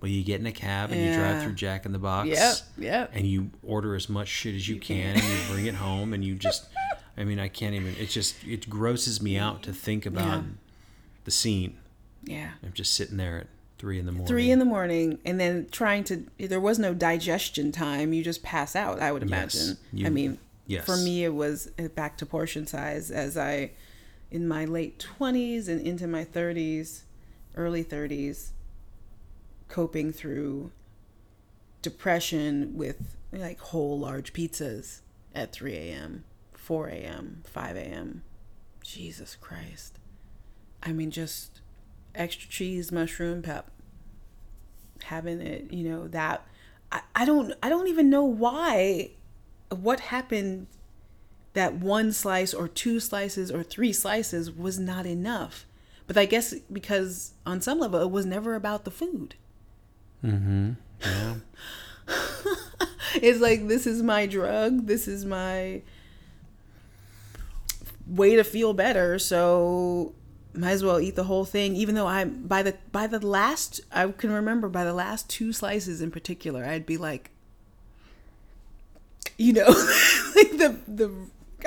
Well, 0.00 0.10
you 0.10 0.22
get 0.22 0.38
in 0.38 0.46
a 0.46 0.52
cab 0.52 0.90
and 0.92 1.00
you 1.00 1.14
drive 1.14 1.42
through 1.42 1.54
Jack 1.54 1.86
in 1.86 1.92
the 1.92 1.98
Box. 1.98 2.28
Yep. 2.28 2.56
Yep. 2.76 3.10
And 3.14 3.26
you 3.26 3.50
order 3.62 3.94
as 3.94 4.10
much 4.10 4.28
shit 4.28 4.54
as 4.54 4.68
you, 4.68 4.78
can, 4.78 5.16
and 5.16 5.22
you 5.22 5.38
bring 5.48 5.64
it 5.64 5.74
home, 5.74 6.12
and 6.12 6.22
you 6.22 6.34
just, 6.34 6.66
I 7.16 7.24
mean, 7.24 7.38
I 7.38 7.48
can't 7.48 7.74
even. 7.74 7.94
It 7.96 8.10
just 8.10 8.36
it 8.44 8.68
grosses 8.68 9.20
me 9.22 9.36
out 9.36 9.62
to 9.64 9.72
think 9.72 10.04
about 10.06 10.26
Yeah. 10.26 10.42
the 11.24 11.30
scene. 11.30 11.76
Yeah. 12.24 12.50
I'm 12.62 12.72
just 12.72 12.94
sitting 12.94 13.16
there 13.18 13.38
at 13.38 13.46
three 13.78 13.98
in 13.98 14.06
the 14.06 14.12
morning. 14.12 14.26
Three 14.26 14.50
in 14.50 14.58
the 14.58 14.64
morning, 14.64 15.18
and 15.24 15.38
then 15.38 15.68
trying 15.70 16.04
to. 16.04 16.24
There 16.38 16.60
was 16.60 16.78
no 16.78 16.92
digestion 16.94 17.70
time. 17.72 18.12
You 18.12 18.22
just 18.24 18.42
pass 18.42 18.74
out. 18.74 19.00
I 19.00 19.12
would 19.12 19.22
Yes. 19.28 19.54
imagine. 19.54 19.78
You- 19.92 20.06
I 20.06 20.10
mean, 20.10 20.38
yes. 20.66 20.84
for 20.84 20.96
me, 20.96 21.24
it 21.24 21.34
was 21.34 21.70
uh, 21.78 21.88
back 21.88 22.16
to 22.18 22.26
portion 22.26 22.66
size 22.66 23.10
as 23.10 23.36
I, 23.36 23.70
in 24.30 24.48
my 24.48 24.64
late 24.64 24.98
twenties 24.98 25.68
and 25.68 25.80
into 25.86 26.06
my 26.08 26.24
thirties, 26.24 27.04
early 27.56 27.82
thirties, 27.84 28.52
coping 29.68 30.12
through 30.12 30.72
depression 31.82 32.76
with 32.76 33.16
like 33.32 33.58
whole 33.60 33.98
large 33.98 34.32
pizzas 34.32 35.00
at 35.34 35.52
3 35.52 35.74
a.m., 35.74 36.24
4 36.64 36.88
a.m., 36.88 37.42
5 37.44 37.76
a.m. 37.76 38.22
Jesus 38.82 39.36
Christ. 39.36 39.98
I 40.82 40.92
mean, 40.92 41.10
just 41.10 41.60
extra 42.14 42.48
cheese, 42.48 42.90
mushroom, 42.90 43.42
pep. 43.42 43.70
Having 45.04 45.42
it, 45.42 45.70
you 45.70 45.86
know, 45.90 46.08
that 46.08 46.46
I, 46.90 47.02
I 47.14 47.24
don't 47.26 47.52
I 47.62 47.68
don't 47.68 47.88
even 47.88 48.08
know 48.08 48.24
why 48.24 49.10
what 49.68 50.00
happened 50.00 50.68
that 51.52 51.74
one 51.74 52.12
slice 52.12 52.54
or 52.54 52.66
two 52.66 52.98
slices 52.98 53.50
or 53.50 53.62
three 53.62 53.92
slices 53.92 54.50
was 54.50 54.78
not 54.78 55.04
enough. 55.04 55.66
But 56.06 56.16
I 56.16 56.24
guess 56.24 56.54
because 56.72 57.34
on 57.44 57.60
some 57.60 57.78
level 57.78 58.00
it 58.00 58.10
was 58.10 58.24
never 58.24 58.54
about 58.54 58.84
the 58.84 58.90
food. 58.90 59.34
Mm-hmm. 60.24 60.72
Yeah. 61.02 61.34
it's 63.16 63.40
like 63.40 63.68
this 63.68 63.86
is 63.86 64.02
my 64.02 64.24
drug. 64.24 64.86
This 64.86 65.06
is 65.06 65.26
my 65.26 65.82
way 68.06 68.36
to 68.36 68.44
feel 68.44 68.72
better. 68.74 69.18
So 69.18 70.12
might 70.52 70.72
as 70.72 70.84
well 70.84 71.00
eat 71.00 71.16
the 71.16 71.24
whole 71.24 71.44
thing. 71.44 71.74
Even 71.76 71.94
though 71.94 72.06
I 72.06 72.24
by 72.24 72.62
the 72.62 72.76
by 72.92 73.06
the 73.06 73.24
last 73.24 73.80
I 73.92 74.06
can 74.08 74.30
remember 74.32 74.68
by 74.68 74.84
the 74.84 74.94
last 74.94 75.28
two 75.28 75.52
slices 75.52 76.00
in 76.00 76.10
particular, 76.10 76.64
I'd 76.64 76.86
be 76.86 76.96
like, 76.96 77.30
you 79.38 79.52
know, 79.52 79.66
like 80.36 80.50
the 80.58 80.76
the 80.86 81.10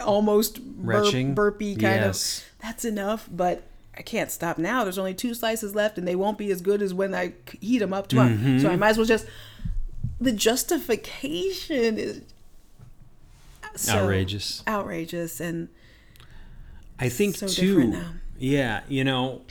almost 0.04 0.62
burp, 0.64 1.14
burpy 1.36 1.74
kind 1.76 2.02
Yes. 2.02 2.40
of. 2.40 2.62
That's 2.62 2.86
enough, 2.86 3.28
but. 3.32 3.64
I 4.00 4.04
can't 4.04 4.30
stop 4.30 4.60
now. 4.60 4.84
There's 4.84 5.00
only 5.00 5.16
two 5.16 5.34
slices 5.34 5.74
left, 5.74 5.98
and 5.98 6.08
they 6.08 6.16
won't 6.16 6.38
be 6.38 6.52
as 6.52 6.62
good 6.62 6.84
as 6.84 6.94
when 6.94 7.16
I 7.16 7.34
heat 7.60 7.80
them 7.80 7.94
up 7.94 8.08
to 8.10 8.20
'em. 8.20 8.38
Mm-hmm. 8.38 8.60
So 8.60 8.70
I 8.70 8.76
might 8.76 8.90
as 8.90 8.98
well 8.98 9.08
just. 9.08 9.26
The 10.22 10.32
justification 10.32 11.98
is 11.98 12.22
so 13.76 13.94
Outrageous. 13.94 14.62
outrageous, 14.68 15.40
and 15.40 15.70
I 17.00 17.10
think 17.10 17.36
So 17.36 17.48
too. 17.48 17.96
Yeah, 18.40 18.82
you 18.88 19.04
know, 19.04 19.42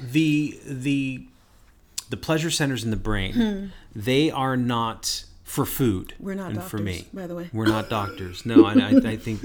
the 0.00 0.58
the 0.66 1.26
the 2.08 2.16
pleasure 2.16 2.50
centers 2.50 2.84
in 2.84 2.90
the 2.90 2.96
brain, 2.96 3.72
they 3.94 4.30
are 4.30 4.56
not 4.56 5.24
for 5.44 5.66
food. 5.66 6.14
Hmm. 6.16 6.24
We're 6.24 6.34
not 6.34 6.46
and 6.46 6.54
doctors, 6.56 6.70
for 6.70 6.78
me. 6.78 7.06
by 7.12 7.26
the 7.26 7.34
way. 7.34 7.50
We're 7.52 7.66
not 7.66 7.88
doctors. 7.90 8.46
No, 8.46 8.64
I, 8.64 8.74
I, 8.74 8.88
I 9.12 9.16
think 9.16 9.40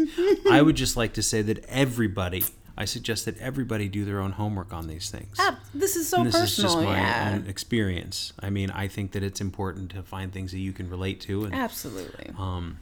I 0.49 0.61
would 0.61 0.75
just 0.75 0.95
like 0.97 1.13
to 1.13 1.23
say 1.23 1.41
that 1.43 1.65
everybody. 1.67 2.43
I 2.77 2.83
suggest 2.83 3.23
that 3.23 3.37
everybody 3.37 3.87
do 3.87 4.03
their 4.03 4.19
own 4.19 4.33
homework 4.33 4.73
on 4.73 4.87
these 4.87 5.09
things. 5.09 5.37
Ah, 5.39 5.57
this 5.73 5.95
is 5.95 6.09
so 6.09 6.17
and 6.17 6.27
this 6.27 6.35
personal. 6.35 6.71
is 6.71 6.75
just 6.75 6.85
my 6.85 6.97
yeah, 6.97 7.31
own 7.33 7.47
experience. 7.47 8.33
I 8.41 8.49
mean, 8.49 8.69
I 8.69 8.89
think 8.89 9.13
that 9.13 9.23
it's 9.23 9.39
important 9.39 9.91
to 9.91 10.03
find 10.03 10.33
things 10.33 10.51
that 10.51 10.59
you 10.59 10.73
can 10.73 10.89
relate 10.89 11.21
to, 11.21 11.45
and 11.45 11.55
absolutely. 11.55 12.33
um, 12.37 12.79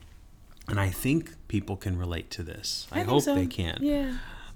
and 0.67 0.79
I 0.79 0.89
think 0.89 1.35
people 1.47 1.75
can 1.77 1.95
relate 1.99 2.31
to 2.31 2.41
this. 2.41 2.87
I, 2.91 2.95
think 2.95 3.09
hope 3.09 3.21
so. 3.21 3.35
they 3.35 3.45
can. 3.45 3.77
Yeah. 3.81 4.13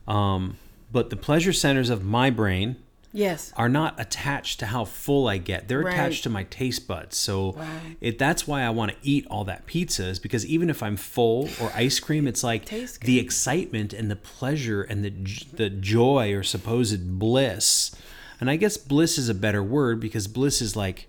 Um, 0.07 0.57
but 0.91 1.09
the 1.09 1.15
pleasure 1.17 1.53
centers 1.53 1.89
of 1.89 2.03
my 2.03 2.29
brain 2.29 2.77
Yes. 3.13 3.51
are 3.57 3.69
not 3.69 3.99
attached 3.99 4.59
to 4.59 4.67
how 4.67 4.85
full 4.85 5.27
I 5.27 5.37
get. 5.37 5.67
They're 5.67 5.81
Right. 5.81 5.93
attached 5.93 6.23
to 6.23 6.29
my 6.29 6.43
taste 6.43 6.87
buds. 6.87 7.17
So 7.17 7.53
Right. 7.53 7.97
it 7.99 8.19
that's 8.19 8.45
why 8.47 8.61
I 8.63 8.69
want 8.69 8.91
to 8.91 8.97
eat 9.01 9.25
all 9.29 9.43
that 9.45 9.65
pizza 9.65 10.05
is 10.07 10.19
because 10.19 10.45
even 10.45 10.69
if 10.69 10.83
I'm 10.83 10.97
full 10.97 11.49
or 11.61 11.71
ice 11.73 11.99
cream, 11.99 12.27
it's 12.27 12.43
like 12.43 12.65
tastes 12.65 12.97
the 12.99 13.17
excitement 13.19 13.91
and 13.93 14.09
the 14.11 14.15
pleasure 14.15 14.81
and 14.83 15.03
the 15.03 15.13
the 15.53 15.69
joy 15.69 16.33
or 16.33 16.43
supposed 16.43 17.17
bliss. 17.19 17.91
And 18.39 18.49
I 18.51 18.55
guess 18.55 18.77
bliss 18.77 19.17
is 19.17 19.29
a 19.29 19.33
better 19.33 19.63
word 19.63 19.99
because 19.99 20.27
bliss 20.27 20.61
is 20.61 20.75
like 20.75 21.07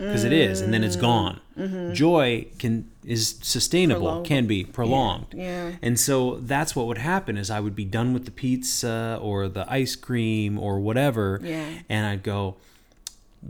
because 0.00 0.24
it 0.24 0.32
is 0.32 0.60
and 0.60 0.72
then 0.72 0.82
it's 0.84 0.96
gone. 0.96 1.40
Mm-hmm. 1.58 1.92
Joy 1.92 2.46
can 2.58 2.90
is 3.04 3.38
sustainable, 3.42 4.00
Prolonged. 4.06 4.26
can 4.26 4.46
be 4.46 4.64
prolonged. 4.64 5.26
yeah. 5.34 5.72
And 5.82 5.98
so 5.98 6.36
that's 6.36 6.74
what 6.76 6.86
would 6.86 6.98
happen 6.98 7.36
is 7.38 7.50
I 7.50 7.60
would 7.60 7.74
be 7.76 7.84
done 7.84 8.12
with 8.12 8.24
the 8.24 8.30
pizza 8.30 9.18
or 9.22 9.48
the 9.48 9.70
ice 9.72 9.96
cream 9.96 10.58
or 10.58 10.78
whatever 10.80 11.40
Yeah. 11.42 11.66
and 11.88 12.06
I'd 12.06 12.22
go 12.22 12.56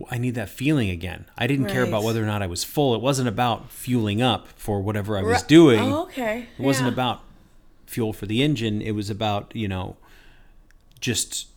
I 0.08 0.18
need 0.18 0.36
that 0.36 0.48
feeling 0.48 0.88
again. 0.88 1.24
I 1.36 1.48
didn't 1.48 1.66
care 1.66 1.82
about 1.82 2.04
whether 2.04 2.22
or 2.22 2.26
not 2.26 2.42
I 2.42 2.46
was 2.46 2.62
full. 2.62 2.94
It 2.94 3.00
wasn't 3.00 3.26
about 3.28 3.72
fueling 3.72 4.22
up 4.22 4.46
for 4.56 4.80
whatever 4.80 5.18
I 5.18 5.22
was 5.22 5.42
doing. 5.42 5.80
Oh, 5.80 6.02
okay. 6.04 6.46
It 6.58 6.62
wasn't 6.62 6.86
Yeah. 6.86 6.92
about 6.92 7.22
fuel 7.86 8.12
for 8.12 8.26
the 8.26 8.40
engine. 8.40 8.80
It 8.80 8.92
was 8.92 9.10
about, 9.10 9.50
you 9.54 9.66
know, 9.66 9.96
just 11.00 11.48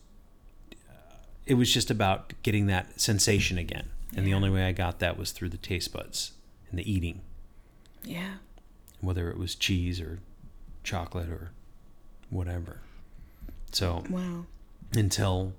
it 1.46 1.54
was 1.54 1.72
just 1.72 1.90
about 1.90 2.32
getting 2.42 2.66
that 2.66 2.98
sensation 3.00 3.56
again. 3.58 3.86
And 4.16 4.26
the 4.26 4.34
only 4.34 4.50
way 4.50 4.64
I 4.64 4.72
got 4.72 4.98
that 5.00 5.18
was 5.18 5.32
through 5.32 5.48
the 5.50 5.56
taste 5.56 5.92
buds 5.92 6.32
and 6.70 6.78
the 6.78 6.90
eating 6.90 7.20
Yeah. 8.04 8.34
whether 9.00 9.30
it 9.30 9.36
was 9.38 9.54
cheese 9.54 10.00
or 10.00 10.20
chocolate 10.82 11.28
or 11.28 11.50
whatever. 12.30 12.80
So 13.72 14.04
Wow. 14.08 14.46
until, 14.92 15.54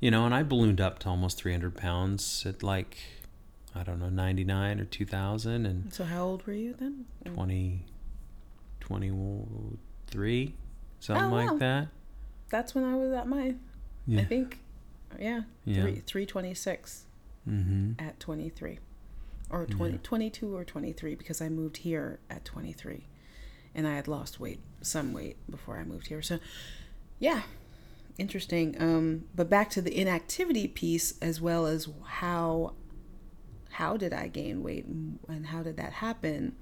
you 0.00 0.10
know, 0.10 0.24
and 0.24 0.34
I 0.34 0.42
ballooned 0.42 0.80
up 0.80 0.98
to 1.00 1.08
almost 1.08 1.36
300 1.38 1.76
pounds 1.76 2.44
at 2.46 2.62
like, 2.62 2.96
I 3.74 3.82
don't 3.82 3.98
know, 3.98 4.08
99 4.08 4.80
or 4.80 4.84
2000 4.84 5.66
and 5.66 5.92
So 5.92 6.04
how 6.04 6.24
old 6.24 6.46
were 6.46 6.52
you 6.54 6.72
then? 6.74 7.04
20, 7.24 7.84
23, 8.80 10.54
something 11.00 11.24
Oh, 11.24 11.28
wow. 11.30 11.46
like 11.50 11.58
that. 11.58 11.88
That's 12.48 12.74
when 12.74 12.84
I 12.84 12.94
was 12.96 13.12
at 13.12 13.26
my. 13.28 13.54
Yeah. 14.06 14.22
I 14.22 14.24
think. 14.24 14.58
Yeah. 15.18 15.42
Yeah. 15.66 15.82
Three 15.82 16.00
three 16.06 16.26
twenty 16.26 16.54
six 16.54 17.04
Mm-hmm. 17.48 17.92
at 17.98 18.20
twenty 18.20 18.48
three, 18.48 18.78
or 19.50 19.66
20, 19.66 19.98
22 19.98 20.54
or 20.54 20.64
twenty 20.64 20.92
three 20.92 21.14
because 21.14 21.40
I 21.40 21.48
moved 21.48 21.78
here 21.78 22.18
at 22.28 22.44
twenty 22.44 22.72
three, 22.72 23.06
and 23.74 23.86
I 23.86 23.94
had 23.94 24.08
lost 24.08 24.38
weight 24.38 24.60
some 24.82 25.12
weight 25.12 25.36
before 25.50 25.78
I 25.78 25.84
moved 25.84 26.08
here. 26.08 26.22
So, 26.22 26.38
yeah. 27.18 27.42
Interesting. 28.18 28.74
Um, 28.80 29.24
but 29.34 29.48
back 29.48 29.70
to 29.70 29.80
the 29.80 29.96
inactivity 29.96 30.66
piece 30.66 31.16
as 31.22 31.40
well 31.40 31.66
as 31.66 31.88
how 32.04 32.74
how 33.70 33.96
did 33.96 34.12
I 34.12 34.26
gain 34.26 34.64
weight 34.64 34.86
and 34.86 35.46
how 35.46 35.62
did 35.62 35.76
that 35.76 35.92
happen? 35.92 36.56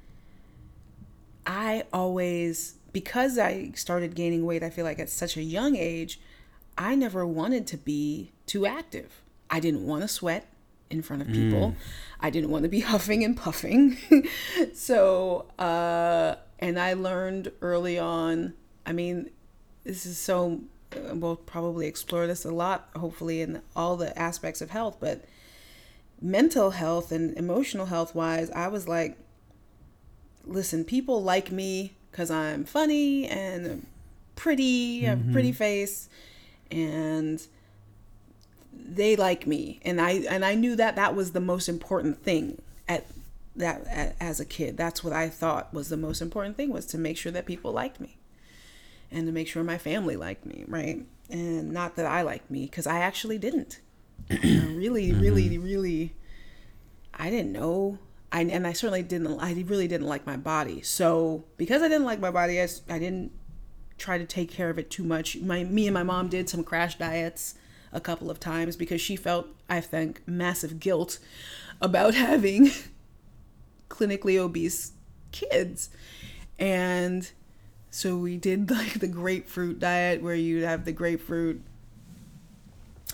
I 1.47 1.85
always, 1.93 2.75
because 2.93 3.39
I 3.39 3.71
started 3.75 4.15
gaining 4.15 4.45
weight, 4.45 4.63
I 4.63 4.69
feel 4.69 4.85
like 4.85 4.99
at 4.99 5.09
such 5.09 5.37
a 5.37 5.43
young 5.43 5.77
age, 5.77 6.21
I 6.77 6.95
never 6.95 7.27
wanted 7.27 7.67
to 7.69 7.79
be 7.79 8.33
too 8.45 8.67
active. 8.67 9.23
I 9.49 9.61
didn't 9.61 9.87
want 9.87 10.03
to 10.03 10.09
sweat 10.09 10.47
in 10.91 11.03
front 11.03 11.23
of 11.23 11.29
people. 11.29 11.75
I 12.21 12.31
didn't 12.31 12.51
want 12.51 12.63
to 12.65 12.69
be 12.69 12.81
huffing 12.93 13.25
and 13.25 13.37
puffing. 13.37 13.97
so, 14.75 15.47
uh, 15.59 16.37
and 16.59 16.79
I 16.79 16.95
learned 16.95 17.53
early 17.61 17.99
on, 17.99 18.55
I 18.85 18.93
mean, 18.93 19.31
this 19.85 20.07
is 20.07 20.19
so, 20.19 20.61
uh, 20.93 21.15
we'll 21.15 21.37
probably 21.37 21.87
explore 21.87 22.27
this 22.27 22.45
a 22.45 22.51
lot, 22.51 22.89
hopefully, 22.97 23.41
in 23.41 23.63
all 23.75 23.97
the 23.97 24.17
aspects 24.19 24.61
of 24.61 24.71
health, 24.71 24.99
but 25.01 25.25
mental 26.21 26.71
health 26.71 27.13
and 27.13 27.37
emotional 27.37 27.87
health 27.87 28.15
wise, 28.15 28.51
I 28.51 28.69
was 28.69 28.89
like, 28.89 29.19
listen, 30.45 30.85
people 30.85 31.23
like 31.23 31.51
me 31.51 31.93
because 32.11 32.31
I'm 32.31 32.65
funny 32.65 33.27
and 33.27 33.87
pretty, 34.37 35.07
I 35.07 35.11
have 35.11 35.29
a 35.29 35.33
pretty 35.33 35.53
face, 35.53 36.09
and 36.71 37.45
they 38.85 39.17
like 39.17 39.47
me, 39.47 39.81
and 39.85 40.01
I 40.01 40.13
and 40.29 40.45
I 40.45 40.55
knew 40.55 40.77
that 40.77 40.97
that 40.97 41.15
was 41.15 41.33
the 41.33 41.41
most 41.41 41.69
important 41.69 42.23
thing 42.23 42.61
at 42.89 43.07
that 43.57 43.87
at, 43.87 44.17
as 44.21 44.41
a 44.41 44.45
kid. 44.45 44.77
That's 44.77 45.03
what 45.03 45.13
I 45.13 45.29
thought 45.29 45.73
was 45.73 45.89
the 45.89 45.97
most 45.97 46.21
important 46.21 46.57
thing 46.57 46.71
was 46.71 46.87
to 46.87 46.99
make 46.99 47.17
sure 47.17 47.33
that 47.33 47.47
people 47.47 47.73
liked 47.73 48.01
me, 48.01 48.19
and 49.11 49.27
to 49.27 49.33
make 49.33 49.49
sure 49.49 49.65
my 49.65 49.79
family 49.79 50.17
liked 50.17 50.47
me, 50.47 50.65
right? 50.69 51.05
And 51.31 51.73
not 51.73 51.97
that 51.97 52.07
I 52.07 52.23
liked 52.23 52.51
me 52.51 52.67
because 52.67 52.87
I 52.87 53.01
actually 53.01 53.39
didn't. 53.39 53.81
I 54.31 54.73
really, 54.75 55.11
mm-hmm. 55.11 55.21
really, 55.21 55.59
really, 55.59 56.15
I 57.15 57.31
didn't 57.31 57.53
know. 57.53 57.99
I, 58.33 58.43
and 58.43 58.67
I 58.67 58.73
certainly 58.73 59.03
didn't, 59.03 59.41
I 59.41 59.53
really 59.67 59.89
didn't 59.89 60.07
like 60.07 60.27
my 60.27 60.37
body. 60.37 60.83
So 60.83 61.45
because 61.57 61.83
I 61.83 61.89
didn't 61.89 62.05
like 62.05 62.21
my 62.21 62.31
body, 62.31 62.61
I, 62.61 62.69
I 62.89 62.99
didn't 62.99 63.33
try 63.99 64.19
to 64.19 64.27
take 64.27 64.51
care 64.51 64.69
of 64.69 64.79
it 64.79 64.91
too 64.91 65.05
much. 65.05 65.37
My, 65.39 65.65
me 65.65 65.87
and 65.87 65.95
my 65.95 66.03
mom 66.03 66.29
did 66.29 66.49
some 66.49 66.63
crash 66.63 66.99
diets 66.99 67.55
a 67.93 68.01
couple 68.01 68.31
of 68.31 68.41
times 68.41 68.77
because 68.77 69.01
she 69.01 69.17
felt, 69.17 69.47
I 69.69 69.81
think, 69.81 70.23
massive 70.27 70.81
guilt 70.81 71.19
about 71.81 72.15
having 72.27 72.71
clinically 73.89 74.37
obese 74.37 74.93
kids. 75.33 75.91
And 76.59 77.31
so 77.91 78.17
we 78.17 78.37
did 78.37 78.71
like 78.71 79.01
the 79.01 79.09
grapefruit 79.09 79.79
diet 79.79 80.23
where 80.23 80.35
you'd 80.35 80.65
have 80.65 80.85
the 80.85 80.93
grapefruit 80.93 81.63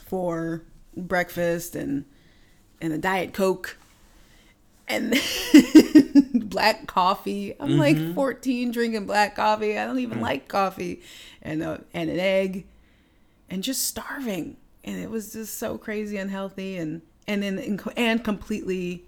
for 0.06 0.62
breakfast 0.96 1.74
and 1.74 2.04
and 2.80 2.92
a 2.92 2.98
diet 2.98 3.32
coke 3.32 3.78
and 4.88 5.14
black 6.34 6.86
coffee. 6.86 7.54
I'm 7.58 7.78
like 7.78 8.14
14 8.14 8.72
drinking 8.72 9.06
black 9.06 9.36
coffee. 9.36 9.78
I 9.78 9.86
don't 9.86 10.00
even 10.00 10.20
like 10.20 10.48
coffee 10.48 11.02
and 11.40 11.62
uh, 11.62 11.78
and 11.94 12.10
an 12.10 12.18
egg 12.18 12.66
and 13.48 13.62
just 13.62 13.84
starving. 13.84 14.56
And 14.84 14.98
it 14.98 15.10
was 15.10 15.32
just 15.32 15.58
so 15.58 15.78
crazy 15.78 16.16
unhealthy 16.16 16.76
and 16.76 17.02
and 17.28 17.42
then 17.42 17.80
and 17.96 18.24
completely 18.24 19.04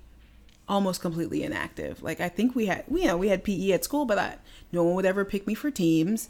almost 0.69 1.01
completely 1.01 1.43
inactive. 1.43 2.03
Like 2.03 2.21
I 2.21 2.29
think 2.29 2.55
we 2.55 2.67
had, 2.67 2.85
you 2.91 3.07
know, 3.07 3.17
we 3.17 3.29
had 3.29 3.45
PE 3.45 3.73
at 3.73 3.85
school, 3.85 4.05
but 4.05 4.19
I, 4.19 4.37
no 4.73 4.85
one 4.85 4.95
would 4.95 5.07
ever 5.07 5.25
pick 5.25 5.47
me 5.47 5.55
for 5.55 5.71
teams, 5.71 6.29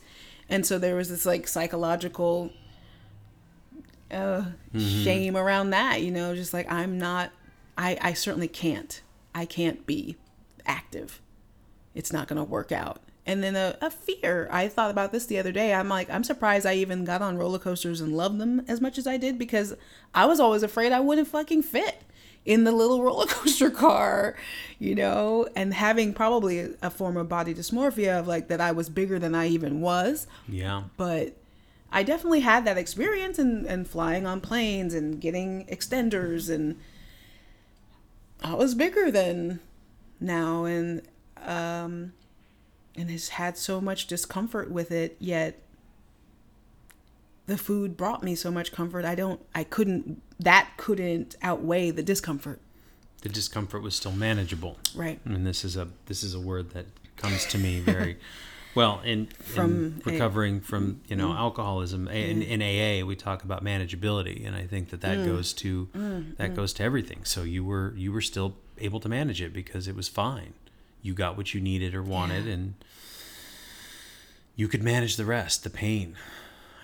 and 0.49 0.67
so 0.67 0.79
there 0.79 0.97
was 0.97 1.09
this 1.09 1.27
like 1.27 1.47
psychological 1.47 2.51
uh, 4.11 4.45
shame 4.77 5.37
around 5.37 5.71
that. 5.71 6.03
You 6.03 6.11
know, 6.11 6.35
just 6.35 6.53
like 6.53 6.71
I'm 6.71 6.99
not, 6.99 7.31
I 7.77 7.99
I 8.01 8.13
certainly 8.15 8.49
can't, 8.49 9.01
I 9.35 9.45
can't 9.45 9.87
be 9.87 10.17
active. 10.67 11.21
It's 11.95 12.13
not 12.13 12.29
gonna 12.29 12.45
work 12.45 12.73
out. 12.73 13.01
And 13.27 13.43
then 13.43 13.57
a, 13.57 13.79
a 13.81 13.91
fear. 13.91 14.49
I 14.51 14.69
thought 14.69 14.91
about 14.91 15.11
this 15.11 15.25
the 15.25 15.39
other 15.39 15.53
day. 15.53 15.73
I'm 15.73 15.89
like, 15.89 16.11
I'm 16.11 16.25
surprised 16.25 16.67
I 16.67 16.75
even 16.75 17.05
got 17.05 17.23
on 17.23 17.39
roller 17.39 17.59
coasters 17.59 18.01
and 18.01 18.15
loved 18.15 18.39
them 18.39 18.63
as 18.69 18.81
much 18.81 18.99
as 18.99 19.07
I 19.07 19.17
did 19.17 19.39
because 19.39 19.75
I 20.15 20.27
was 20.27 20.41
always 20.41 20.63
afraid 20.63 20.93
I 20.93 21.01
wouldn't 21.01 21.29
fucking 21.29 21.63
fit 21.63 22.03
in 22.45 22.65
the 22.65 22.73
little 22.73 23.03
roller 23.05 23.27
coaster 23.27 23.71
car, 23.71 24.37
you 24.79 24.95
know, 24.95 25.49
and 25.57 25.73
having 25.73 26.13
probably 26.13 26.75
a 26.83 26.91
form 26.91 27.17
of 27.17 27.29
body 27.29 27.55
dysmorphia 27.55 28.19
of 28.19 28.29
like 28.29 28.49
that 28.49 28.61
I 28.61 28.73
was 28.73 28.89
bigger 28.89 29.19
than 29.19 29.35
I 29.35 29.49
even 29.49 29.81
was. 29.81 30.27
Yeah. 30.47 30.85
But 30.97 31.35
I 31.91 32.03
definitely 32.03 32.41
had 32.41 32.65
that 32.65 32.77
experience 32.77 33.39
and, 33.39 33.67
and 33.67 33.89
flying 33.89 34.27
on 34.27 34.41
planes 34.41 34.95
and 34.95 35.21
getting 35.21 35.65
extenders 35.67 36.53
and 36.53 36.79
I 38.43 38.55
was 38.55 38.75
bigger 38.75 39.11
than 39.11 39.61
now 40.21 40.65
and 40.65 41.03
um 41.39 42.13
and 42.97 43.11
has 43.11 43.31
had 43.31 43.57
so 43.57 43.81
much 43.81 44.07
discomfort 44.07 44.71
with 44.71 44.91
it 44.91 45.17
yet 45.19 45.61
the 47.47 47.59
food 47.59 47.97
brought 47.97 48.23
me 48.23 48.35
so 48.35 48.51
much 48.51 48.73
comfort. 48.73 49.05
I 49.05 49.15
don't 49.15 49.41
i 49.55 49.65
couldn't 49.65 50.23
that 50.41 50.71
couldn't 50.77 51.37
outweigh 51.43 51.91
the 51.91 52.03
discomfort. 52.03 52.61
The 53.23 53.29
discomfort 53.29 53.83
was 53.83 53.95
still 53.95 54.13
manageable. 54.13 54.79
right. 54.95 55.19
I 55.25 55.29
mean, 55.29 55.45
this 55.45 55.65
is 55.65 55.77
a 55.77 55.89
this 56.07 56.23
is 56.23 56.35
a 56.35 56.41
word 56.41 56.71
that 56.71 56.87
comes 57.17 57.45
to 57.47 57.59
me 57.59 57.81
very 57.81 58.19
well 58.75 59.01
in, 59.05 59.27
From 59.27 59.71
in 59.71 60.03
A- 60.07 60.13
recovering 60.13 60.61
from 60.61 61.01
you 61.07 61.17
know 61.17 61.29
mm-hmm. 61.29 61.39
alcoholism. 61.39 62.09
A- 62.09 62.31
In, 62.31 62.41
mm. 62.41 62.49
in 62.49 62.63
AA, 62.63 63.07
we 63.07 63.17
talk 63.17 63.45
about 63.45 63.65
manageability, 63.65 64.47
and 64.47 64.57
I 64.57 64.67
think 64.67 64.91
that 64.91 65.01
that 65.03 65.19
mm. 65.19 65.27
goes 65.27 65.53
to 65.55 65.89
mm. 65.95 66.37
that 66.37 66.55
goes 66.55 66.73
to 66.75 66.83
everything. 66.83 67.25
So 67.25 67.43
you 67.43 67.65
were 67.65 67.95
you 67.97 68.13
were 68.13 68.23
still 68.23 68.57
able 68.79 69.01
to 69.01 69.09
manage 69.09 69.41
it 69.41 69.53
because 69.53 69.87
it 69.89 69.95
was 69.95 70.09
fine. 70.09 70.55
You 71.05 71.13
got 71.15 71.37
what 71.37 71.53
you 71.55 71.61
needed 71.61 71.95
or 71.95 72.03
wanted, 72.03 72.49
and 72.49 72.75
you 74.57 74.69
could 74.69 74.83
manage 74.83 75.17
the 75.17 75.25
rest, 75.27 75.63
the 75.63 75.71
pain. 75.71 76.17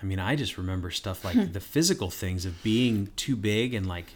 I 0.01 0.05
mean, 0.05 0.19
I 0.19 0.35
just 0.35 0.57
remember 0.57 0.91
stuff 0.91 1.25
like 1.25 1.53
the 1.53 1.59
physical 1.59 2.09
things 2.09 2.45
of 2.45 2.63
being 2.63 3.09
too 3.15 3.35
big 3.35 3.73
and 3.73 3.85
like 3.85 4.13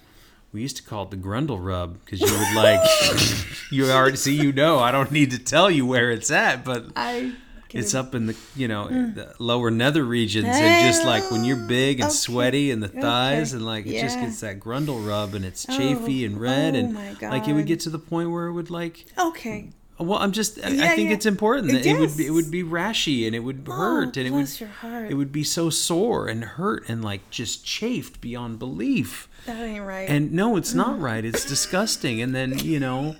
we 0.52 0.62
used 0.62 0.78
to 0.78 0.84
call 0.84 1.04
it 1.04 1.12
the 1.12 1.18
grundle 1.18 1.58
rub 1.63 2.00
because 2.06 2.22
you 2.22 2.28
would 2.28 2.56
like 2.56 2.80
you 3.72 3.89
already 3.91 4.15
see 4.18 4.34
you 4.34 4.52
know 4.52 4.80
I 4.80 4.91
don't 4.91 5.12
need 5.12 5.32
to 5.32 5.38
tell 5.39 5.70
you 5.70 5.86
where 5.86 6.12
it's 6.12 6.32
at, 6.32 6.63
but 6.63 6.86
i 6.96 7.32
it's 7.74 7.94
up 7.94 8.15
in 8.15 8.28
the 8.28 8.36
you 8.56 8.68
know 8.70 8.88
the 8.88 9.36
lower 9.38 9.70
nether 9.70 10.04
regions 10.06 10.60
and 10.62 10.80
just 10.80 11.04
like 11.04 11.30
when 11.30 11.44
you're 11.44 11.68
big 11.68 12.00
and 12.00 12.08
Okay. 12.10 12.15
sweaty 12.15 12.72
in 12.72 12.80
the 12.80 12.88
thighs 12.88 13.54
Okay. 13.54 13.58
and 13.58 13.65
like 13.65 13.86
it 13.86 14.00
just 14.00 14.20
gets 14.22 14.39
that 14.39 14.60
grundle 14.62 15.06
rub 15.06 15.36
and 15.36 15.44
it's 15.44 15.65
chafy 15.65 16.24
and 16.26 16.39
red 16.39 16.74
oh 16.76 16.80
and 16.80 16.94
like 17.22 17.48
it 17.50 17.54
would 17.54 17.65
get 17.68 17.82
to 17.82 17.89
the 17.89 18.00
point 18.00 18.32
where 18.32 18.48
it 18.48 18.54
would 18.54 18.70
like 18.70 19.06
okay 19.20 19.72
well 19.97 20.19
I'm 20.19 20.31
just 20.31 20.58
I- 20.63 20.69
I 20.91 20.95
think 20.95 21.10
yeah. 21.10 21.15
it's 21.15 21.25
important 21.25 21.71
that 21.71 21.86
it 21.86 21.97
would 21.99 22.15
be 22.17 22.25
it 22.27 22.31
would 22.31 22.51
be 22.51 22.63
rashy 22.63 23.25
and 23.25 23.36
it 23.36 23.39
would 23.39 23.63
hurt 23.67 24.17
and 24.17 24.27
it 24.27 24.31
would 24.31 24.60
your 24.60 24.69
heart. 24.69 25.10
it 25.10 25.13
would 25.15 25.31
be 25.31 25.43
so 25.43 25.69
sore 25.69 26.27
and 26.27 26.43
hurt 26.43 26.88
and 26.89 27.03
like 27.03 27.29
just 27.29 27.65
chafed 27.65 28.19
beyond 28.21 28.60
belief. 28.60 29.27
that 29.45 29.58
ain't 29.63 29.86
right 29.86 30.10
And 30.10 30.31
no, 30.34 30.58
it's 30.58 30.73
not 30.73 30.99
right. 30.99 31.23
It's 31.23 31.45
disgusting. 31.45 32.21
And 32.21 32.34
then, 32.36 32.58
you 32.60 32.79
know, 32.79 33.15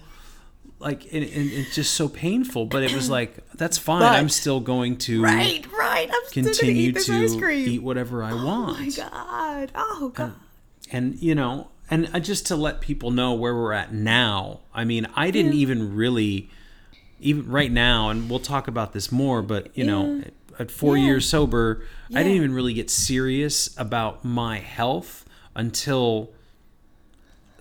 like, 0.80 1.06
and, 1.14 1.24
and 1.24 1.52
it's 1.52 1.74
just 1.76 1.94
so 1.94 2.10
painful. 2.10 2.66
But 2.66 2.84
it 2.84 2.94
was 2.94 3.10
like, 3.10 3.38
that's 3.54 3.78
fine. 3.78 4.02
But- 4.02 4.14
I'm 4.20 4.30
still 4.30 4.60
going 4.60 4.98
to 5.08 5.22
right 5.24 5.66
right 5.78 6.10
i'm 6.12 6.32
continue 6.32 6.92
to 6.92 7.50
eat 7.54 7.82
whatever 7.82 8.22
I 8.24 8.32
oh 8.32 8.46
want. 8.46 8.80
my 8.80 8.90
god 8.90 9.72
oh 9.76 10.12
god 10.14 10.34
And, 10.92 11.18
you 11.22 11.34
know, 11.36 11.70
and 11.90 12.10
uh, 12.14 12.20
just 12.20 12.48
to 12.48 12.56
let 12.56 12.82
people 12.82 13.12
know 13.12 13.34
where 13.34 13.54
we're 13.56 13.74
at 13.74 13.94
now, 13.94 14.62
I 14.74 14.84
mean, 14.86 15.08
I 15.16 15.32
didn't 15.32 15.54
even 15.54 15.96
really, 15.96 16.50
even 17.20 17.50
right 17.50 17.72
now, 17.72 18.10
and 18.10 18.30
we'll 18.30 18.40
talk 18.40 18.68
about 18.68 18.94
this 18.94 19.12
more, 19.12 19.42
but, 19.42 19.76
you 19.78 19.84
know, 19.86 20.18
Yeah. 20.18 20.30
at 20.60 20.72
four 20.72 20.98
Yeah. 20.98 21.06
years 21.06 21.28
sober, 21.28 21.84
I 22.14 22.24
didn't 22.24 22.34
even 22.38 22.54
really 22.54 22.74
get 22.74 22.90
serious 22.90 23.70
about 23.78 24.24
my 24.24 24.60
health 24.60 25.26
until 25.56 26.30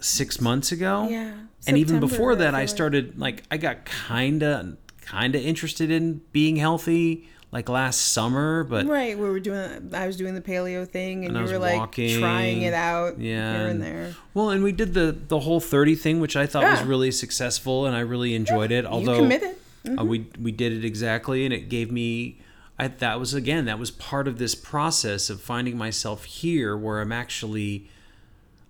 six 0.00 0.40
months 0.40 0.70
ago. 0.72 1.08
Yeah. 1.10 1.32
And 1.66 1.78
even 1.78 1.98
before 2.00 2.34
that, 2.36 2.54
I 2.54 2.60
like. 2.60 2.68
started 2.68 3.18
like 3.18 3.42
I 3.50 3.56
got 3.56 3.86
kinda 4.08 4.76
kinda 5.10 5.40
interested 5.40 5.90
in 5.90 6.20
being 6.32 6.56
healthy 6.56 7.28
like 7.54 7.68
last 7.68 8.12
summer, 8.12 8.64
but 8.64 8.84
Right, 8.86 9.16
we 9.16 9.24
were 9.24 9.38
doing. 9.38 9.94
I 9.94 10.08
was 10.08 10.16
doing 10.16 10.34
the 10.34 10.40
paleo 10.40 10.86
thing, 10.86 11.24
and, 11.24 11.36
And 11.36 11.46
you 11.46 11.52
were 11.52 11.60
like 11.60 11.78
walking, 11.78 12.18
trying 12.18 12.62
it 12.62 12.74
out 12.74 13.20
yeah, 13.20 13.56
here 13.56 13.68
and 13.68 13.80
there. 13.80 14.14
Well, 14.34 14.50
and 14.50 14.64
we 14.64 14.72
did 14.72 14.92
the 14.92 15.12
the 15.12 15.38
whole 15.38 15.60
thirty 15.60 15.94
thing, 15.94 16.18
which 16.18 16.34
I 16.34 16.46
thought 16.46 16.64
was 16.64 16.82
really 16.82 17.12
successful, 17.12 17.86
and 17.86 17.94
I 17.94 18.00
really 18.00 18.34
enjoyed 18.34 18.72
it. 18.72 18.84
Although 18.84 19.14
you 19.14 19.22
committed. 19.22 19.56
Mm-hmm. 19.86 19.98
uh, 20.00 20.04
we 20.04 20.26
we 20.38 20.50
did 20.50 20.72
it 20.72 20.84
exactly, 20.84 21.44
and 21.44 21.54
it 21.54 21.68
gave 21.68 21.92
me. 21.92 22.40
I, 22.76 22.88
that 22.88 23.20
was 23.20 23.34
again 23.34 23.66
that 23.66 23.78
was 23.78 23.92
part 23.92 24.26
of 24.26 24.38
this 24.38 24.56
process 24.56 25.30
of 25.30 25.40
finding 25.40 25.78
myself 25.78 26.24
here, 26.24 26.76
where 26.76 27.00
I'm 27.00 27.12
actually. 27.12 27.88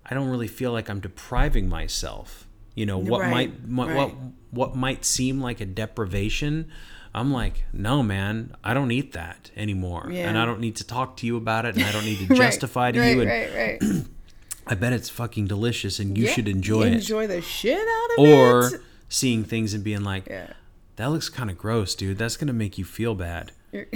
I 0.07 0.13
don't 0.13 0.29
really 0.29 0.47
feel 0.47 0.71
like 0.71 0.87
I'm 0.91 0.99
depriving 0.99 1.67
myself. 1.67 2.45
You 2.75 2.85
know 2.85 2.99
what 2.99 3.21
Right, 3.21 3.31
might, 3.31 3.67
might 3.67 3.95
what 3.95 4.09
right. 4.09 4.15
what 4.51 4.75
might 4.75 5.05
seem 5.05 5.41
like 5.41 5.59
a 5.59 5.65
deprivation. 5.65 6.69
I'm 7.15 7.31
like, 7.31 7.63
no, 7.71 8.03
man, 8.03 8.55
I 8.63 8.73
don't 8.73 8.91
eat 8.91 9.13
that 9.13 9.49
anymore, 9.55 10.09
and 10.11 10.37
I 10.37 10.43
don't 10.45 10.59
need 10.59 10.75
to 10.75 10.83
talk 10.83 11.15
to 11.17 11.25
you 11.25 11.37
about 11.37 11.65
it, 11.65 11.75
and 11.75 11.83
I 11.85 11.91
don't 11.93 12.03
need 12.05 12.17
to 12.27 12.27
Right, 12.27 12.37
justify 12.37 12.91
to 12.91 12.99
right, 12.99 13.15
you. 13.15 13.21
And 13.21 13.29
right, 13.29 13.79
right. 13.81 14.05
I 14.67 14.75
bet 14.75 14.91
it's 14.93 15.09
fucking 15.09 15.47
delicious, 15.47 15.97
and 15.99 16.17
you 16.17 16.25
Yeah, 16.25 16.31
should 16.33 16.47
enjoy 16.49 16.83
it. 16.87 16.93
Enjoy 16.93 17.25
the 17.25 17.41
shit 17.41 17.79
out 17.79 18.09
of 18.17 18.19
Or 18.25 18.67
it. 18.67 18.73
Or 18.75 18.81
seeing 19.07 19.43
things 19.45 19.73
and 19.73 19.81
being 19.83 20.03
like, 20.03 20.27
Yeah. 20.27 20.53
that 20.97 21.07
looks 21.11 21.29
kind 21.29 21.49
of 21.49 21.57
gross, 21.57 21.95
dude. 21.95 22.17
That's 22.17 22.35
gonna 22.35 22.51
make 22.53 22.77
you 22.77 22.83
feel 22.83 23.15
bad. 23.15 23.53
You're, 23.71 23.87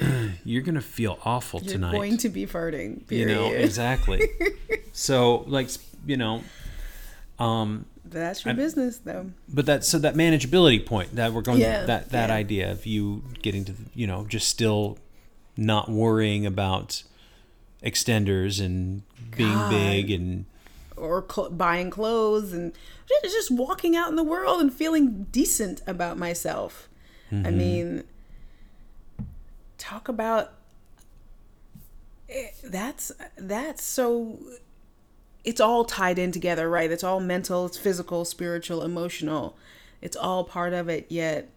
You're 0.44 0.62
gonna 0.62 0.80
feel 0.80 1.18
awful 1.24 1.58
tonight. 1.60 1.90
you're 1.92 2.00
going 2.00 2.16
to 2.18 2.28
be 2.28 2.46
farting. 2.46 3.10
you 3.10 3.26
know 3.26 3.52
exactly. 3.52 4.28
so 4.92 5.38
like 5.48 5.68
you 6.06 6.16
know, 6.16 6.42
um, 7.38 7.86
That's 8.10 8.44
your 8.44 8.52
I- 8.52 8.56
business, 8.56 8.98
though. 8.98 9.30
but 9.48 9.66
that 9.66 9.84
so 9.84 9.98
that 9.98 10.14
manageability 10.14 10.84
point 10.84 11.14
that 11.16 11.32
we're 11.32 11.42
going 11.42 11.60
Yeah, 11.60 11.84
that 11.84 12.10
that 12.10 12.28
yeah. 12.28 12.34
idea 12.34 12.70
of 12.72 12.84
you 12.86 13.22
getting 13.42 13.64
to 13.66 13.74
you 13.94 14.06
know 14.06 14.24
just 14.28 14.48
still 14.48 14.98
not 15.56 15.88
worrying 15.90 16.44
about 16.46 17.02
extenders 17.82 18.64
and 18.64 19.02
being 19.36 19.52
God. 19.52 19.70
big 19.70 20.10
and 20.10 20.44
Or 20.96 21.24
cl- 21.30 21.50
buying 21.50 21.90
clothes 21.90 22.52
and 22.52 22.72
ju- 23.06 23.14
just 23.22 23.50
walking 23.50 23.96
out 23.96 24.08
in 24.10 24.16
the 24.16 24.24
world 24.24 24.60
and 24.60 24.72
feeling 24.72 25.26
decent 25.32 25.82
about 25.86 26.18
myself. 26.18 26.88
Mm-hmm. 27.32 27.46
I 27.46 27.50
mean, 27.50 28.04
talk 29.78 30.08
about 30.08 30.52
eh, 32.28 32.48
that's 32.64 33.12
that's 33.38 33.82
so 33.84 34.38
it's 35.44 35.60
all 35.60 35.84
tied 35.84 36.18
in 36.18 36.32
together, 36.32 36.68
right? 36.68 36.90
It's 36.90 37.04
all 37.04 37.20
mental, 37.20 37.66
it's 37.66 37.78
physical, 37.78 38.24
spiritual, 38.24 38.82
emotional. 38.82 39.56
It's 40.00 40.16
all 40.16 40.44
part 40.44 40.72
of 40.72 40.88
it, 40.88 41.06
yet 41.08 41.48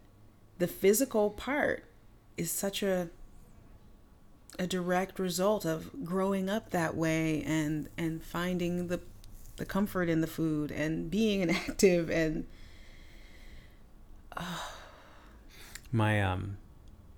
the 0.58 0.66
physical 0.66 1.30
part 1.30 1.84
is 2.36 2.50
such 2.50 2.82
a 2.82 3.08
a 4.56 4.66
direct 4.68 5.18
result 5.18 5.64
of 5.64 6.04
growing 6.04 6.48
up 6.48 6.70
that 6.70 6.96
way 6.96 7.42
and 7.44 7.88
and 7.98 8.22
finding 8.22 8.86
the 8.86 9.00
the 9.56 9.64
comfort 9.64 10.08
in 10.08 10.20
the 10.20 10.26
food 10.28 10.70
and 10.70 11.10
being 11.10 11.40
inactive 11.40 12.08
and 12.22 12.46
My 15.92 16.22
um 16.22 16.58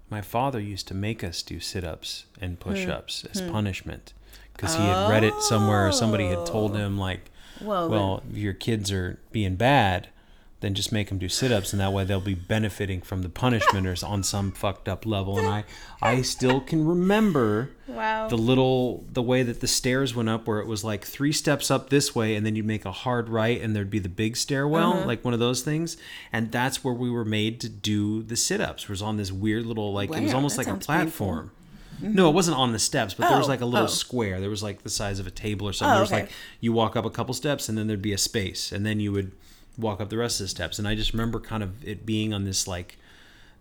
my 0.09 0.21
father 0.23 0.61
used 0.61 0.87
to 0.89 0.95
make 0.95 1.25
us 1.25 1.43
do 1.43 1.61
sit-ups 1.61 2.27
and 2.41 2.59
push-ups 2.61 3.25
as 3.31 3.41
punishment 3.51 4.13
because 4.57 4.75
he 4.75 4.83
had 4.83 5.09
read 5.11 5.25
it 5.25 5.35
somewhere 5.43 5.89
or 5.89 5.93
somebody 5.93 6.27
had 6.27 6.47
told 6.47 6.77
him 6.77 6.99
like 6.99 7.31
well, 7.61 7.89
well 7.89 8.23
if 8.31 8.37
your 8.37 8.53
kids 8.55 8.91
are 8.93 9.19
being 9.33 9.57
bad 9.57 10.09
then 10.61 10.73
just 10.73 10.91
make 10.91 11.11
them 11.11 11.19
do 11.19 11.29
sit-ups 11.29 11.75
and 11.75 11.81
that 11.81 11.93
way 11.93 12.03
they'll 12.03 12.19
be 12.19 12.35
benefiting 12.35 13.03
from 13.03 13.21
the 13.23 13.29
punishment 13.29 13.87
or 13.87 13.95
on 14.07 14.23
some 14.23 14.51
fucked 14.51 14.89
up 14.89 15.05
level. 15.05 15.39
And 15.39 15.47
i 15.47 15.65
i 16.01 16.23
still 16.23 16.61
can 16.63 16.87
remember 16.87 17.71
wow. 17.87 18.27
the 18.29 18.39
little 18.39 19.05
the 19.13 19.21
way 19.23 19.43
that 19.43 19.61
the 19.61 19.67
stairs 19.67 20.15
went 20.15 20.31
up 20.31 20.47
where 20.47 20.59
it 20.59 20.67
was 20.67 20.83
like 20.83 21.05
three 21.05 21.31
steps 21.33 21.71
up 21.71 21.91
this 21.91 22.15
way 22.15 22.35
and 22.35 22.47
then 22.47 22.57
you'd 22.57 22.65
make 22.67 22.87
a 22.87 22.91
hard 22.93 23.29
right 23.29 23.61
and 23.61 23.77
there'd 23.77 23.91
be 23.91 23.99
the 23.99 24.09
big 24.09 24.35
stairwell 24.35 24.95
Uh-huh. 24.95 25.07
like 25.07 25.25
one 25.27 25.35
of 25.35 25.41
those 25.41 25.61
things. 25.61 25.99
And 26.33 26.51
that's 26.51 26.83
where 26.83 26.95
we 26.95 27.11
were 27.11 27.25
made 27.25 27.61
to 27.61 27.69
do 27.69 28.23
the 28.23 28.37
sit-ups. 28.37 28.85
It 28.85 28.89
was 28.89 29.03
on 29.03 29.19
this 29.19 29.31
weird 29.31 29.67
little 29.67 29.93
like 29.93 30.11
it 30.11 30.23
was 30.23 30.33
almost 30.35 30.57
like 30.57 30.69
a 30.69 30.71
sounds 30.83 30.87
platform 31.97 32.15
no 32.15 32.29
it 32.29 32.33
wasn't 32.33 32.57
on 32.57 32.73
the 32.73 32.79
steps 32.79 33.15
but 33.15 33.29
there 33.29 33.39
was 33.39 33.47
Oh, 33.47 33.51
like 33.51 33.61
a 33.61 33.67
little 33.67 33.85
oh. 33.85 33.91
square. 33.91 34.41
There 34.41 34.51
was 34.51 34.63
like 34.63 34.83
the 34.83 34.91
size 34.91 35.19
of 35.19 35.27
a 35.27 35.31
table 35.31 35.69
or 35.69 35.73
something. 35.73 35.93
Oh, 35.93 35.95
there 35.95 36.03
was 36.03 36.13
okay. 36.13 36.23
like 36.23 36.31
you 36.61 36.73
walk 36.73 36.97
up 36.97 37.05
a 37.05 37.11
couple 37.11 37.35
steps 37.35 37.69
and 37.69 37.79
then 37.79 37.87
there'd 37.87 38.03
be 38.03 38.13
a 38.13 38.19
space 38.19 38.73
and 38.73 38.85
then 38.85 39.01
you 39.01 39.13
would 39.13 39.33
walk 39.79 40.01
up 40.01 40.09
the 40.11 40.17
rest 40.17 40.41
of 40.41 40.45
the 40.45 40.49
steps. 40.49 40.79
And 40.79 40.89
i 40.89 40.95
just 40.95 41.13
remember 41.13 41.41
kind 41.41 41.63
of 41.63 41.85
it 41.87 42.05
being 42.07 42.33
on 42.33 42.45
this 42.45 42.67
like 42.67 42.99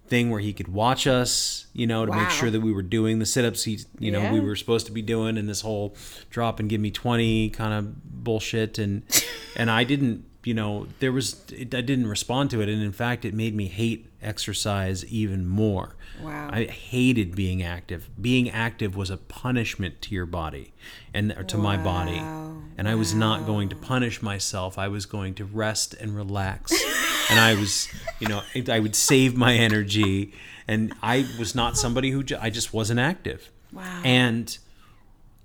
thing 0.08 0.30
where 0.30 0.40
he 0.40 0.54
could 0.54 0.68
watch 0.68 1.08
us, 1.08 1.66
you 1.74 1.88
know, 1.88 2.06
to 2.06 2.12
make 2.12 2.30
sure 2.30 2.52
that 2.52 2.62
we 2.62 2.72
were 2.72 2.84
doing 2.84 3.18
the 3.20 3.26
sit-ups 3.26 3.64
he, 3.64 3.80
you 4.00 4.12
know, 4.12 4.32
we 4.32 4.40
were 4.40 4.56
supposed 4.56 4.86
to 4.86 4.92
be 4.92 5.02
doing 5.02 5.38
and 5.38 5.50
this 5.50 5.62
whole 5.62 5.96
drop 6.30 6.60
and 6.60 6.70
give 6.70 6.80
me 6.80 6.92
20 6.92 7.50
kind 7.50 7.74
of 7.74 8.24
bullshit. 8.24 8.78
And 8.78 9.04
and 9.56 9.72
I 9.72 9.84
didn't, 9.84 10.26
you 10.44 10.54
know, 10.54 10.88
there 11.00 11.12
was 11.12 11.44
it, 11.52 11.74
I 11.74 11.82
didn't 11.82 12.08
respond 12.08 12.52
to 12.52 12.62
it. 12.62 12.70
And 12.70 12.82
in 12.84 12.92
fact 12.92 13.26
it 13.26 13.34
made 13.34 13.56
me 13.56 13.68
hate 13.68 14.08
exercise 14.26 15.06
even 15.06 15.48
more. 15.48 15.96
Wow. 16.22 16.50
I 16.52 16.66
hated 16.66 17.36
being 17.36 17.62
active. 17.64 18.10
Being 18.20 18.50
active 18.50 18.96
was 18.96 19.10
a 19.10 19.18
punishment 19.18 20.02
to 20.04 20.16
your 20.16 20.26
body 20.26 20.74
and 21.14 21.36
to 21.48 21.58
my 21.58 21.78
body. 21.78 22.18
Wow. 22.18 22.58
and 22.78 22.88
I 22.88 22.96
was 22.96 23.14
not 23.14 23.46
going 23.46 23.70
to 23.70 23.76
punish 23.76 24.22
myself. 24.22 24.78
I 24.78 24.88
was 24.88 25.06
going 25.06 25.34
to 25.36 25.46
rest 25.46 25.94
and 25.94 26.16
relax. 26.16 26.72
and 27.30 27.40
I 27.40 27.56
was, 27.56 27.88
you 28.20 28.28
know, 28.28 28.42
I 28.70 28.80
would 28.80 28.96
save 28.96 29.36
my 29.36 29.54
energy. 29.54 30.34
And 30.68 30.94
I 31.04 31.28
was 31.38 31.54
not 31.54 31.78
somebody 31.78 32.12
who 32.12 32.24
I 32.40 32.50
just 32.50 32.74
wasn't 32.74 33.00
active. 33.00 33.52
Wow. 33.72 34.02
And 34.04 34.58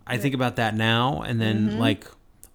I 0.07 0.17
think 0.19 0.35
about 0.35 0.57
that 0.57 0.75
now. 0.75 1.23
And 1.23 1.41
then, 1.41 1.71
Mm-hmm. 1.71 1.79
like, 1.79 2.07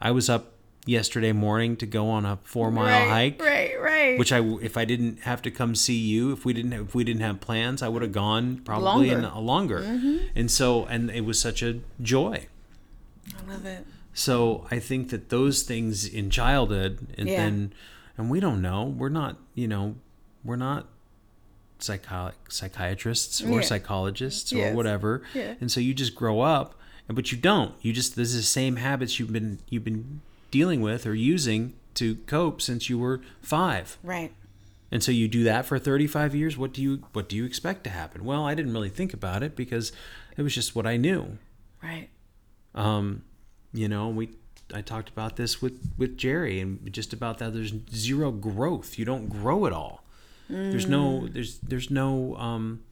I 0.01 0.11
was 0.11 0.29
up 0.29 0.54
yesterday 0.85 1.31
morning 1.31 1.75
to 1.77 1.85
go 1.85 2.09
on 2.09 2.25
a 2.25 2.37
four 2.43 2.69
mile 2.71 2.85
right, 2.85 3.09
hike 3.37 3.41
Right, 3.41 3.73
right. 3.81 4.19
which 4.19 4.31
I 4.31 4.39
if 4.61 4.77
I 4.77 4.85
didn't 4.85 5.21
have 5.21 5.41
to 5.43 5.51
come 5.51 5.75
see 5.75 5.97
you, 5.97 6.31
if 6.31 6.45
we 6.45 6.53
didn't 6.53 6.73
if 6.73 6.93
we 6.95 7.03
didn't 7.03 7.21
have 7.21 7.39
plans, 7.41 7.81
I 7.81 7.87
would 7.87 8.01
have 8.01 8.11
gone 8.11 8.57
probably 8.63 9.09
in 9.09 9.23
Longer. 9.23 9.27
Mm-hmm. 9.29 9.37
a 9.37 9.41
longer. 9.41 10.29
And 10.35 10.51
so 10.51 10.85
and 10.85 11.09
it 11.09 11.21
was 11.25 11.39
such 11.39 11.61
a 11.63 11.79
joy. 12.01 12.47
I 13.35 13.51
love 13.51 13.65
it. 13.65 13.85
So 14.13 14.65
I 14.71 14.79
think 14.79 15.09
that 15.09 15.29
those 15.29 15.63
things 15.63 16.05
in 16.07 16.29
childhood 16.29 17.07
and 17.17 17.27
Yeah. 17.27 17.37
then 17.37 17.73
and 18.17 18.29
we 18.29 18.39
don't 18.39 18.61
know. 18.61 18.83
We're 18.85 19.09
not, 19.09 19.37
you 19.55 19.67
know, 19.67 19.95
we're 20.43 20.55
not 20.55 20.87
psychi- 21.79 22.33
psychiatrists 22.47 23.41
or 23.41 23.59
Yeah. 23.59 23.61
psychologists 23.61 24.53
or 24.53 24.57
Yes. 24.57 24.75
whatever. 24.75 25.21
Yeah. 25.33 25.55
And 25.59 25.71
so 25.71 25.79
you 25.79 25.93
just 25.93 26.15
grow 26.15 26.41
up 26.41 26.75
and 27.07 27.15
but 27.15 27.31
you 27.31 27.37
don't. 27.37 27.73
You 27.81 27.91
just 27.93 28.15
there's 28.15 28.33
the 28.33 28.41
same 28.41 28.77
habits 28.77 29.19
you've 29.19 29.33
been 29.33 29.59
you've 29.69 29.83
been 29.83 30.21
dealing 30.55 30.79
with 30.81 31.05
or 31.05 31.13
using 31.13 31.73
to 31.95 32.15
cope 32.27 32.61
since 32.61 32.89
you 32.89 32.97
were 32.97 33.19
5. 33.41 33.97
Right. 34.03 34.31
And 34.91 35.03
so 35.03 35.11
you 35.11 35.27
do 35.27 35.43
that 35.43 35.65
for 35.65 35.77
35 35.77 36.33
years. 36.33 36.57
What 36.57 36.71
do 36.73 36.81
you 36.81 37.03
what 37.11 37.27
do 37.27 37.35
you 37.35 37.43
expect 37.45 37.83
to 37.83 37.89
happen? 37.89 38.23
Well, 38.23 38.45
I 38.45 38.53
didn't 38.55 38.71
really 38.73 38.89
think 38.99 39.13
about 39.13 39.43
it 39.43 39.55
because 39.55 39.91
it 40.37 40.41
was 40.43 40.53
just 40.55 40.75
what 40.75 40.87
I 40.87 40.95
knew. 40.95 41.37
Right. 41.83 42.07
Um, 42.73 43.23
you 43.73 43.89
know, 43.89 44.07
we 44.09 44.29
I 44.73 44.81
talked 44.81 45.09
about 45.09 45.35
this 45.35 45.61
with 45.61 45.77
with 45.97 46.17
Jerry 46.17 46.61
and 46.61 46.91
just 46.93 47.11
about 47.13 47.39
that 47.39 47.53
there's 47.53 47.73
zero 47.93 48.31
growth. 48.31 48.97
You 48.97 49.03
don't 49.05 49.27
grow 49.27 49.65
at 49.65 49.73
all. 49.73 50.03
There's 50.49 50.87
no 50.87 51.27
there's 51.27 51.57
there's 51.59 51.89
no 51.89 52.35
um 52.37 52.83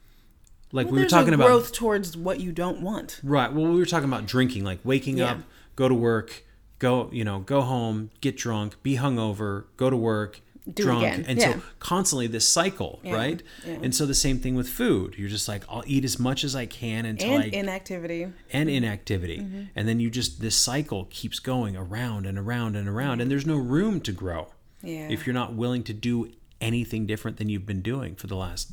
like 0.72 0.88
Well, 0.88 0.96
we 0.96 1.04
were 1.04 1.10
talking 1.10 1.34
about 1.36 1.48
growth 1.48 1.72
towards 1.72 2.18
what 2.18 2.40
you 2.42 2.52
don't 2.52 2.82
want. 2.82 3.22
Right. 3.24 3.54
Well, 3.54 3.68
we 3.72 3.80
were 3.80 3.86
talking 3.86 4.10
about 4.10 4.26
drinking, 4.26 4.64
like 4.66 4.80
waking 4.84 5.20
Yeah. 5.20 5.32
up, 5.34 5.38
go 5.76 5.88
to 5.88 5.96
work, 5.96 6.44
go, 6.84 7.10
you 7.14 7.24
know, 7.24 7.40
go 7.40 7.62
home, 7.62 8.10
get 8.22 8.36
drunk, 8.38 8.76
be 8.84 8.98
hungover, 8.98 9.66
go 9.78 9.90
to 9.90 9.96
work, 9.96 10.42
Do 10.72 10.84
drunk, 10.84 11.04
again. 11.04 11.26
and 11.30 11.40
Yeah. 11.40 11.54
so 11.54 11.62
constantly 11.80 12.28
this 12.28 12.46
cycle, 12.48 13.00
Yeah. 13.04 13.14
right? 13.16 13.42
Yeah. 13.66 13.80
And 13.84 13.96
so 13.96 14.06
the 14.06 14.14
same 14.14 14.40
thing 14.40 14.56
with 14.56 14.68
food. 14.68 15.16
You're 15.18 15.30
just 15.30 15.48
like, 15.48 15.64
I'll 15.70 15.84
eat 15.88 16.04
as 16.04 16.20
much 16.20 16.44
as 16.44 16.56
I 16.56 16.66
can 16.66 17.06
until 17.06 17.36
And 17.36 17.44
I 17.44 17.48
inactivity. 17.48 18.28
and 18.52 18.70
inactivity, 18.70 19.38
Mm-hmm. 19.40 19.62
and 19.76 19.88
then 19.88 20.00
you 20.02 20.10
just 20.10 20.42
this 20.42 20.56
cycle 20.58 21.06
keeps 21.10 21.40
going 21.40 21.76
around 21.78 22.26
and 22.26 22.38
around 22.38 22.76
and 22.76 22.88
around, 22.90 23.22
and 23.22 23.32
there's 23.32 23.46
no 23.46 23.58
room 23.58 24.02
to 24.02 24.12
grow 24.12 24.48
Yeah. 24.82 25.08
if 25.10 25.26
you're 25.26 25.34
not 25.34 25.54
willing 25.56 25.84
to 25.84 25.94
do 25.94 26.32
anything 26.60 27.06
different 27.06 27.38
than 27.38 27.48
you've 27.50 27.66
been 27.66 27.82
doing 27.82 28.16
for 28.16 28.28
the 28.28 28.36
last 28.36 28.72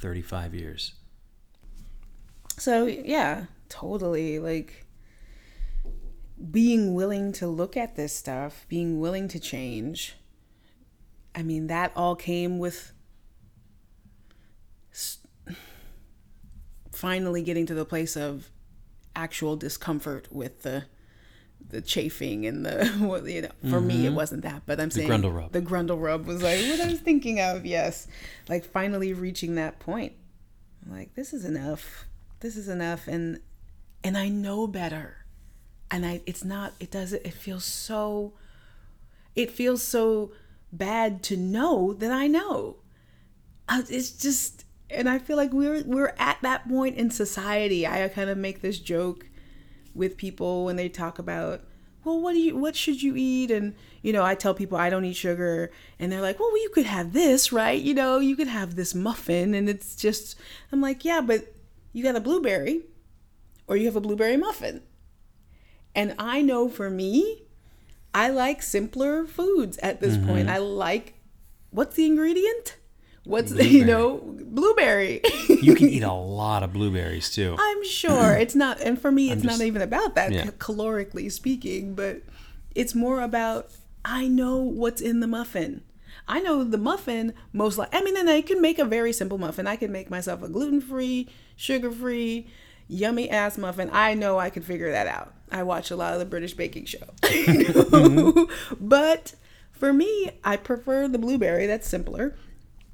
35 0.00 0.52
years. 0.54 0.94
So 2.58 2.86
yeah, 2.86 3.46
totally. 3.68 4.38
Like 4.38 4.84
being 6.50 6.94
willing 6.94 7.32
to 7.32 7.46
look 7.46 7.76
at 7.76 7.96
this 7.96 8.14
stuff, 8.14 8.66
being 8.68 9.00
willing 9.00 9.28
to 9.28 9.38
change. 9.38 10.16
I 11.34 11.42
mean, 11.42 11.68
that 11.68 11.92
all 11.94 12.16
came 12.16 12.58
with 12.58 12.92
finally 16.92 17.42
getting 17.42 17.66
to 17.66 17.74
the 17.74 17.84
place 17.84 18.16
of 18.16 18.50
actual 19.16 19.56
discomfort 19.56 20.28
with 20.30 20.62
the 20.62 20.84
the 21.68 21.80
chafing 21.80 22.44
and 22.46 22.66
the 22.66 22.86
what 22.98 23.24
you 23.24 23.42
know 23.42 23.48
for 23.70 23.80
me 23.80 24.04
it 24.04 24.08
mm-hmm. 24.08 24.16
wasn't 24.16 24.42
that 24.42 24.62
but 24.66 24.80
i'm 24.80 24.90
saying 24.90 25.08
grundle 25.08 25.34
rub. 25.34 25.52
the 25.52 25.60
grundle 25.60 26.00
rub 26.00 26.26
was 26.26 26.42
like 26.42 26.60
what 26.60 26.80
i 26.80 26.86
was 26.86 27.00
thinking 27.00 27.40
of 27.40 27.64
yes 27.64 28.06
like 28.48 28.64
finally 28.64 29.12
reaching 29.12 29.54
that 29.54 29.78
point 29.78 30.12
I'm 30.84 30.96
like 30.96 31.14
this 31.14 31.32
is 31.32 31.44
enough 31.44 32.04
this 32.40 32.56
is 32.56 32.68
enough 32.68 33.06
and 33.06 33.40
and 34.04 34.18
i 34.18 34.28
know 34.28 34.66
better 34.66 35.21
and 35.92 36.04
i 36.04 36.20
it's 36.26 36.42
not 36.42 36.72
it 36.80 36.90
doesn't 36.90 37.24
it 37.24 37.34
feels 37.34 37.64
so 37.64 38.32
it 39.34 39.50
feels 39.50 39.82
so 39.82 40.32
bad 40.72 41.22
to 41.22 41.36
know 41.36 41.92
that 41.92 42.10
i 42.10 42.26
know. 42.26 42.76
Uh, 43.68 43.82
it's 43.88 44.10
just 44.10 44.64
and 44.90 45.08
i 45.08 45.18
feel 45.18 45.36
like 45.36 45.52
we're 45.52 45.82
we're 45.84 46.14
at 46.18 46.38
that 46.42 46.68
point 46.68 46.96
in 46.96 47.10
society. 47.10 47.86
I 47.86 48.08
kind 48.08 48.30
of 48.30 48.38
make 48.38 48.62
this 48.62 48.78
joke 48.78 49.26
with 49.94 50.16
people 50.16 50.64
when 50.64 50.76
they 50.76 50.88
talk 50.88 51.18
about 51.18 51.62
well 52.04 52.20
what 52.20 52.32
do 52.32 52.40
you 52.40 52.56
what 52.56 52.74
should 52.74 53.02
you 53.02 53.14
eat? 53.16 53.50
And 53.50 53.74
you 54.00 54.12
know 54.12 54.24
i 54.24 54.34
tell 54.34 54.54
people 54.54 54.78
i 54.78 54.90
don't 54.90 55.04
eat 55.04 55.16
sugar. 55.16 55.70
And 55.98 56.10
they're 56.10 56.20
like 56.22 56.40
well 56.40 56.60
you 56.62 56.70
could 56.70 56.86
have 56.86 57.12
this 57.12 57.52
right? 57.52 57.80
You 57.80 57.94
know 57.94 58.18
you 58.18 58.34
could 58.34 58.48
have 58.48 58.74
this 58.74 58.94
muffin. 58.94 59.54
And 59.54 59.68
it's 59.68 59.94
just 59.94 60.36
i'm 60.72 60.80
like 60.80 61.04
yeah 61.04 61.20
but 61.20 61.54
you 61.92 62.02
got 62.02 62.16
a 62.16 62.20
blueberry 62.20 62.82
or 63.68 63.76
you 63.76 63.86
have 63.86 63.96
a 63.96 64.00
blueberry 64.00 64.36
muffin 64.36 64.82
and 65.94 66.14
i 66.18 66.40
know 66.42 66.68
for 66.68 66.90
me 66.90 67.42
i 68.14 68.28
like 68.28 68.62
simpler 68.62 69.24
foods 69.24 69.78
at 69.78 70.00
this 70.00 70.16
mm-hmm. 70.16 70.26
point 70.28 70.48
i 70.48 70.58
like 70.58 71.14
what's 71.70 71.96
the 71.96 72.04
ingredient 72.06 72.76
what's 73.24 73.52
the, 73.52 73.66
you 73.78 73.84
know 73.84 74.18
blueberry 74.44 75.22
You 75.62 75.74
can 75.74 75.88
eat 75.96 76.02
a 76.02 76.12
lot 76.12 76.62
of 76.62 76.72
blueberries 76.72 77.30
too. 77.30 77.56
I'm 77.58 77.84
sure 77.84 78.32
it's 78.32 78.54
not, 78.54 78.80
and 78.80 79.00
for 79.00 79.12
me, 79.12 79.30
it's 79.30 79.42
just- 79.42 79.58
not 79.58 79.64
even 79.64 79.80
about 79.80 80.14
that 80.16 80.32
Yeah. 80.32 80.46
calorically 80.58 81.30
speaking, 81.30 81.94
but 81.94 82.22
it's 82.74 82.94
more 82.94 83.22
about 83.22 83.70
I 84.04 84.26
know 84.26 84.56
what's 84.56 85.00
in 85.00 85.20
the 85.20 85.28
muffin. 85.28 85.82
I 86.26 86.40
know 86.40 86.64
the 86.64 86.78
muffin 86.78 87.34
most 87.52 87.78
like. 87.78 87.94
I 87.94 88.02
mean, 88.02 88.16
and 88.16 88.28
I 88.28 88.40
can 88.42 88.60
make 88.60 88.78
a 88.78 88.84
very 88.84 89.12
simple 89.12 89.38
muffin. 89.38 89.66
I 89.66 89.76
can 89.76 89.92
make 89.92 90.10
myself 90.10 90.42
a 90.42 90.48
gluten 90.48 90.80
free, 90.80 91.28
sugar 91.56 91.90
free, 91.90 92.48
yummy 92.88 93.30
ass 93.30 93.56
muffin. 93.58 93.90
I 93.92 94.14
know 94.14 94.38
I 94.38 94.50
can 94.50 94.62
figure 94.62 94.90
that 94.90 95.06
out. 95.06 95.32
I 95.52 95.62
watch 95.62 95.90
a 95.90 95.96
lot 95.96 96.12
of 96.14 96.18
the 96.18 96.24
British 96.24 96.54
baking 96.54 96.86
show, 96.86 97.06
but 98.80 99.34
for 99.70 99.92
me, 99.92 100.30
I 100.44 100.56
prefer 100.56 101.08
the 101.08 101.18
blueberry. 101.18 101.66
That's 101.66 101.88
simpler. 101.88 102.36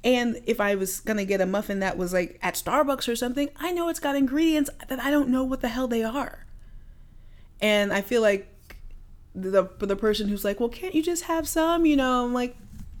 And 0.03 0.39
if 0.45 0.61
I 0.61 0.75
was 0.75 0.99
gonna 1.01 1.25
get 1.25 1.41
a 1.41 1.45
muffin 1.45 1.79
that 1.81 1.97
was 1.97 2.13
like 2.13 2.39
at 2.41 2.53
Starbucks 2.55 3.07
or 3.07 3.15
something, 3.15 3.49
I 3.57 3.71
know 3.71 3.89
it's 3.89 3.99
got 3.99 4.15
ingredients 4.15 4.69
that 4.87 4.99
I 4.99 5.11
don't 5.11 5.29
know 5.29 5.43
what 5.43 5.61
the 5.61 5.67
hell 5.69 5.87
they 5.87 6.03
are. 6.03 6.45
And 7.61 7.91
I 7.91 8.01
feel 8.01 8.21
like 8.21 8.47
the 9.35 9.69
the 9.79 9.95
person 9.95 10.27
who's 10.29 10.43
like, 10.45 10.59
well, 10.59 10.69
can't 10.69 10.95
you 10.95 11.03
just 11.03 11.23
have 11.25 11.47
some? 11.47 11.85
You 11.85 11.97
know, 11.97 12.23
I'm 12.25 12.33
like, 12.33 12.55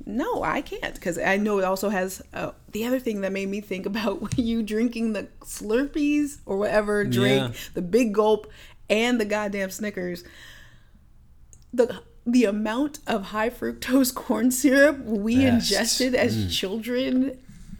no, 0.05 0.43
I 0.43 0.61
can't 0.61 0.93
because 0.93 1.17
I 1.17 1.37
know 1.37 1.59
it 1.59 1.63
also 1.63 1.87
has 1.89 2.21
uh, 2.33 2.51
the 2.71 2.85
other 2.85 2.99
thing 2.99 3.21
that 3.21 3.31
made 3.31 3.47
me 3.47 3.61
think 3.61 3.85
about 3.93 4.37
you 4.37 4.61
drinking 4.61 5.13
the 5.13 5.27
Slurpees 5.41 6.39
or 6.45 6.57
whatever 6.57 7.05
drink, 7.05 7.53
Yeah. 7.53 7.59
the 7.75 7.81
big 7.81 8.13
gulp, 8.13 8.51
and 8.89 9.19
the 9.19 9.25
goddamn 9.25 9.71
Snickers. 9.71 10.23
The 11.73 12.01
the 12.25 12.45
amount 12.45 12.99
of 13.07 13.25
high 13.25 13.49
fructose 13.49 14.13
corn 14.15 14.51
syrup 14.51 14.99
we 15.05 15.37
Best. 15.37 15.71
ingested 15.71 16.15
as 16.15 16.35
mm. 16.35 16.51
children, 16.51 17.39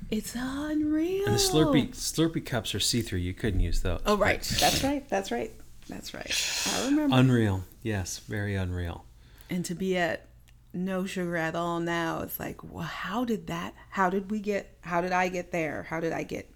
it's 0.09 0.35
unreal. 0.35 1.25
And 1.25 1.35
the 1.35 1.39
Slurpee 1.39 1.91
Slurpee 1.91 2.45
cups 2.45 2.73
are 2.75 2.79
see 2.79 3.01
through. 3.01 3.19
You 3.19 3.33
couldn't 3.33 3.59
use 3.59 3.81
those. 3.81 4.01
Oh 4.05 4.17
right, 4.17 4.41
that's 4.59 4.83
right, 4.83 5.07
that's 5.09 5.31
right, 5.31 5.51
that's 5.87 6.13
right. 6.13 6.73
I 6.73 6.85
remember. 6.85 7.15
Unreal. 7.15 7.63
Yes, 7.81 8.19
very 8.19 8.55
unreal. 8.55 9.05
and 9.49 9.65
to 9.65 9.73
be 9.75 9.97
at 9.97 10.27
no 10.73 11.05
sugar 11.05 11.35
at 11.35 11.55
all 11.55 11.79
now 11.79 12.21
it's 12.21 12.39
like 12.39 12.63
well 12.63 12.83
how 12.83 13.25
did 13.25 13.47
that 13.47 13.73
how 13.89 14.07
did 14.09 14.29
we 14.29 14.39
get 14.39 14.77
how 14.81 15.01
did 15.01 15.11
i 15.11 15.27
get 15.27 15.51
there 15.51 15.87
how 15.89 15.99
did 15.99 16.13
i 16.13 16.21
get 16.21 16.47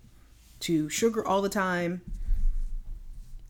to 0.59 0.87
sugar 0.87 1.25
all 1.25 1.41
the 1.41 1.49
time 1.49 2.01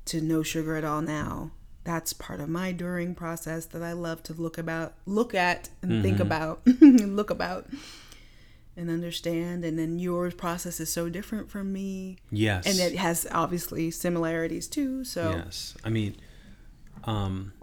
to 0.06 0.22
no 0.22 0.44
sugar 0.44 0.76
at 0.76 0.84
all 0.84 1.02
now 1.02 1.52
that's 1.86 2.14
part 2.14 2.40
of 2.40 2.48
my 2.50 2.72
during 2.72 3.14
process 3.16 3.66
that 3.66 3.82
i 3.84 3.92
love 3.94 4.22
to 4.24 4.34
look 4.34 4.58
about 4.58 4.94
look 5.06 5.34
at 5.36 5.70
and 5.82 6.02
think 6.04 6.20
about 6.20 6.62
look 6.82 7.30
about 7.30 7.68
and 8.76 8.90
understand 8.90 9.64
and 9.66 9.78
then 9.78 10.00
your 10.00 10.32
process 10.32 10.80
is 10.80 10.92
so 10.92 11.10
different 11.10 11.50
from 11.50 11.72
me 11.74 12.18
Yes. 12.32 12.66
and 12.66 12.80
it 12.80 12.98
has 12.98 13.28
obviously 13.32 13.92
similarities 13.92 14.68
too 14.68 15.04
so 15.04 15.32
Yes. 15.32 15.76
I 15.84 15.90
mean, 15.90 16.16
um, 17.04 17.54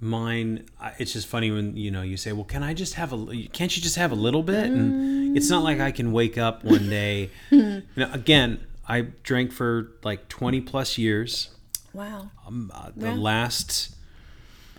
mine. 0.00 0.66
It's 0.98 1.12
just 1.12 1.26
funny 1.28 1.50
when 1.50 1.76
you 1.76 1.90
know 1.90 2.02
you 2.02 2.16
say, 2.16 2.32
"Well, 2.32 2.44
can 2.44 2.62
I 2.62 2.74
just 2.74 2.94
have 2.94 3.12
a? 3.12 3.46
Can't 3.52 3.74
you 3.76 3.82
just 3.82 3.96
have 3.96 4.12
a 4.12 4.16
little 4.16 4.42
bit?" 4.42 4.66
And 4.70 5.36
it's 5.36 5.48
not 5.50 5.62
like 5.62 5.80
I 5.80 5.90
can 5.90 6.12
wake 6.12 6.38
up 6.38 6.64
one 6.64 6.88
day. 6.88 7.30
you 7.50 7.82
know, 7.96 8.10
again, 8.12 8.60
I 8.88 9.02
drank 9.22 9.52
for 9.52 9.92
like 10.02 10.28
twenty 10.28 10.60
plus 10.60 10.98
years. 10.98 11.50
wow 11.92 12.30
Um, 12.46 12.70
uh, 12.74 12.90
the 12.96 13.08
Yeah. 13.08 13.16
last, 13.16 13.94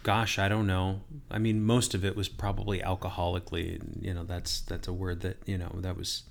gosh, 0.04 0.38
I 0.40 0.50
don't 0.50 0.68
know. 0.68 1.02
I 1.32 1.38
mean, 1.40 1.64
most 1.64 1.94
of 1.94 2.04
it 2.04 2.16
was 2.16 2.28
probably 2.28 2.80
alcoholically. 2.80 3.80
and, 3.80 4.00
You 4.02 4.14
know, 4.14 4.24
that's 4.24 4.62
that's 4.62 4.88
a 4.88 4.94
word 4.94 5.22
that 5.22 5.38
you 5.46 5.58
know 5.58 5.72
that 5.80 5.96
was 5.98 6.24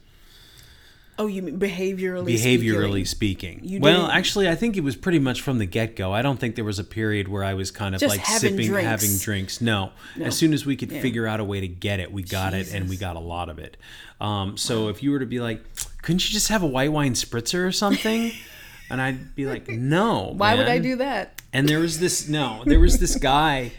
Oh, 1.19 1.27
you 1.27 1.43
mean 1.43 1.59
behaviorally? 1.59 2.35
behaviorally 2.35 3.07
speaking. 3.07 3.61
You 3.63 3.81
well, 3.81 4.07
actually, 4.07 4.49
I 4.49 4.55
think 4.55 4.77
it 4.77 4.81
was 4.81 4.97
pretty 4.97 5.19
much 5.19 5.43
from 5.43 5.59
the 5.59 5.67
get 5.67 5.95
go. 5.95 6.13
I 6.13 6.23
don't 6.23 6.41
think 6.41 6.55
there 6.57 6.65
was 6.65 6.79
a 6.79 6.85
period 6.85 7.29
where 7.29 7.45
I 7.45 7.55
was 7.55 7.71
kind 7.71 7.95
of 7.95 8.01
Just 8.01 8.17
like 8.17 8.25
having 8.27 8.53
sipping, 8.53 8.69
drinks. 8.69 8.89
having 8.89 9.19
drinks. 9.19 9.61
No. 9.61 9.93
as 10.21 10.37
soon 10.37 10.55
as 10.55 10.65
we 10.65 10.75
could 10.75 10.91
figure 10.91 11.27
out 11.27 11.39
a 11.39 11.45
way 11.45 11.61
to 11.61 11.69
get 11.69 12.01
it, 12.01 12.11
we 12.13 12.23
got 12.23 12.55
it, 12.55 12.73
and 12.73 12.89
we 12.89 12.97
got 12.97 13.17
a 13.17 13.21
lot 13.21 13.51
of 13.51 13.59
it. 13.59 13.77
Um, 14.21 14.57
so 14.57 14.89
if 14.89 15.03
you 15.03 15.11
were 15.11 15.19
to 15.19 15.27
be 15.27 15.41
like, 15.41 15.63
couldn't 16.01 16.27
you 16.27 16.33
just 16.33 16.49
have 16.49 16.63
a 16.63 16.67
white 16.67 16.93
wine 16.93 17.13
spritzer 17.13 17.67
or 17.67 17.73
something? 17.73 18.33
and 18.91 19.01
I'd 19.01 19.35
be 19.35 19.47
like, 19.47 19.69
no. 19.69 20.33
Why 20.37 20.55
would 20.55 20.69
I 20.69 20.79
do 20.79 20.97
that? 20.97 21.43
And 21.53 21.69
there 21.69 21.79
was 21.79 21.99
this 21.99 22.29
no, 22.29 22.63
there 22.65 22.81
was 22.81 22.99
this 22.99 23.17
guy 23.17 23.73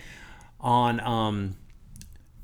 on 0.60 1.00
um 1.00 1.56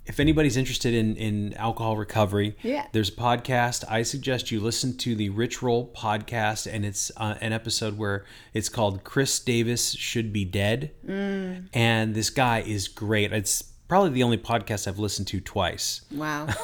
if 0.10 0.20
anybody's 0.20 0.58
interested 0.58 0.94
in 0.94 1.16
in 1.16 1.54
alcohol 1.54 1.96
recovery, 1.96 2.56
Yeah. 2.64 2.86
there's 2.92 3.10
a 3.10 3.14
podcast. 3.14 3.86
I 3.90 4.02
suggest 4.04 4.52
you 4.52 4.60
listen 4.60 4.98
to 4.98 5.16
the 5.16 5.30
Rich 5.30 5.62
Roll 5.62 5.90
podcast, 5.96 6.68
and 6.72 6.84
it's 6.86 7.12
uh, 7.16 7.36
an 7.40 7.54
episode 7.54 7.98
where 7.98 8.26
it's 8.54 8.68
called 8.70 9.04
"Chris 9.04 9.40
Davis 9.40 9.92
Should 9.94 10.34
Be 10.34 10.44
Dead," 10.46 10.92
Mm. 11.08 11.68
and 11.74 12.16
this 12.16 12.30
guy 12.30 12.60
is 12.62 12.88
great. 12.88 13.32
It's 13.32 13.64
probably 13.88 14.10
the 14.10 14.24
only 14.24 14.38
podcast 14.38 14.88
I've 14.88 15.00
listened 15.00 15.28
to 15.28 15.40
twice. 15.40 16.02
Wow. 16.12 16.48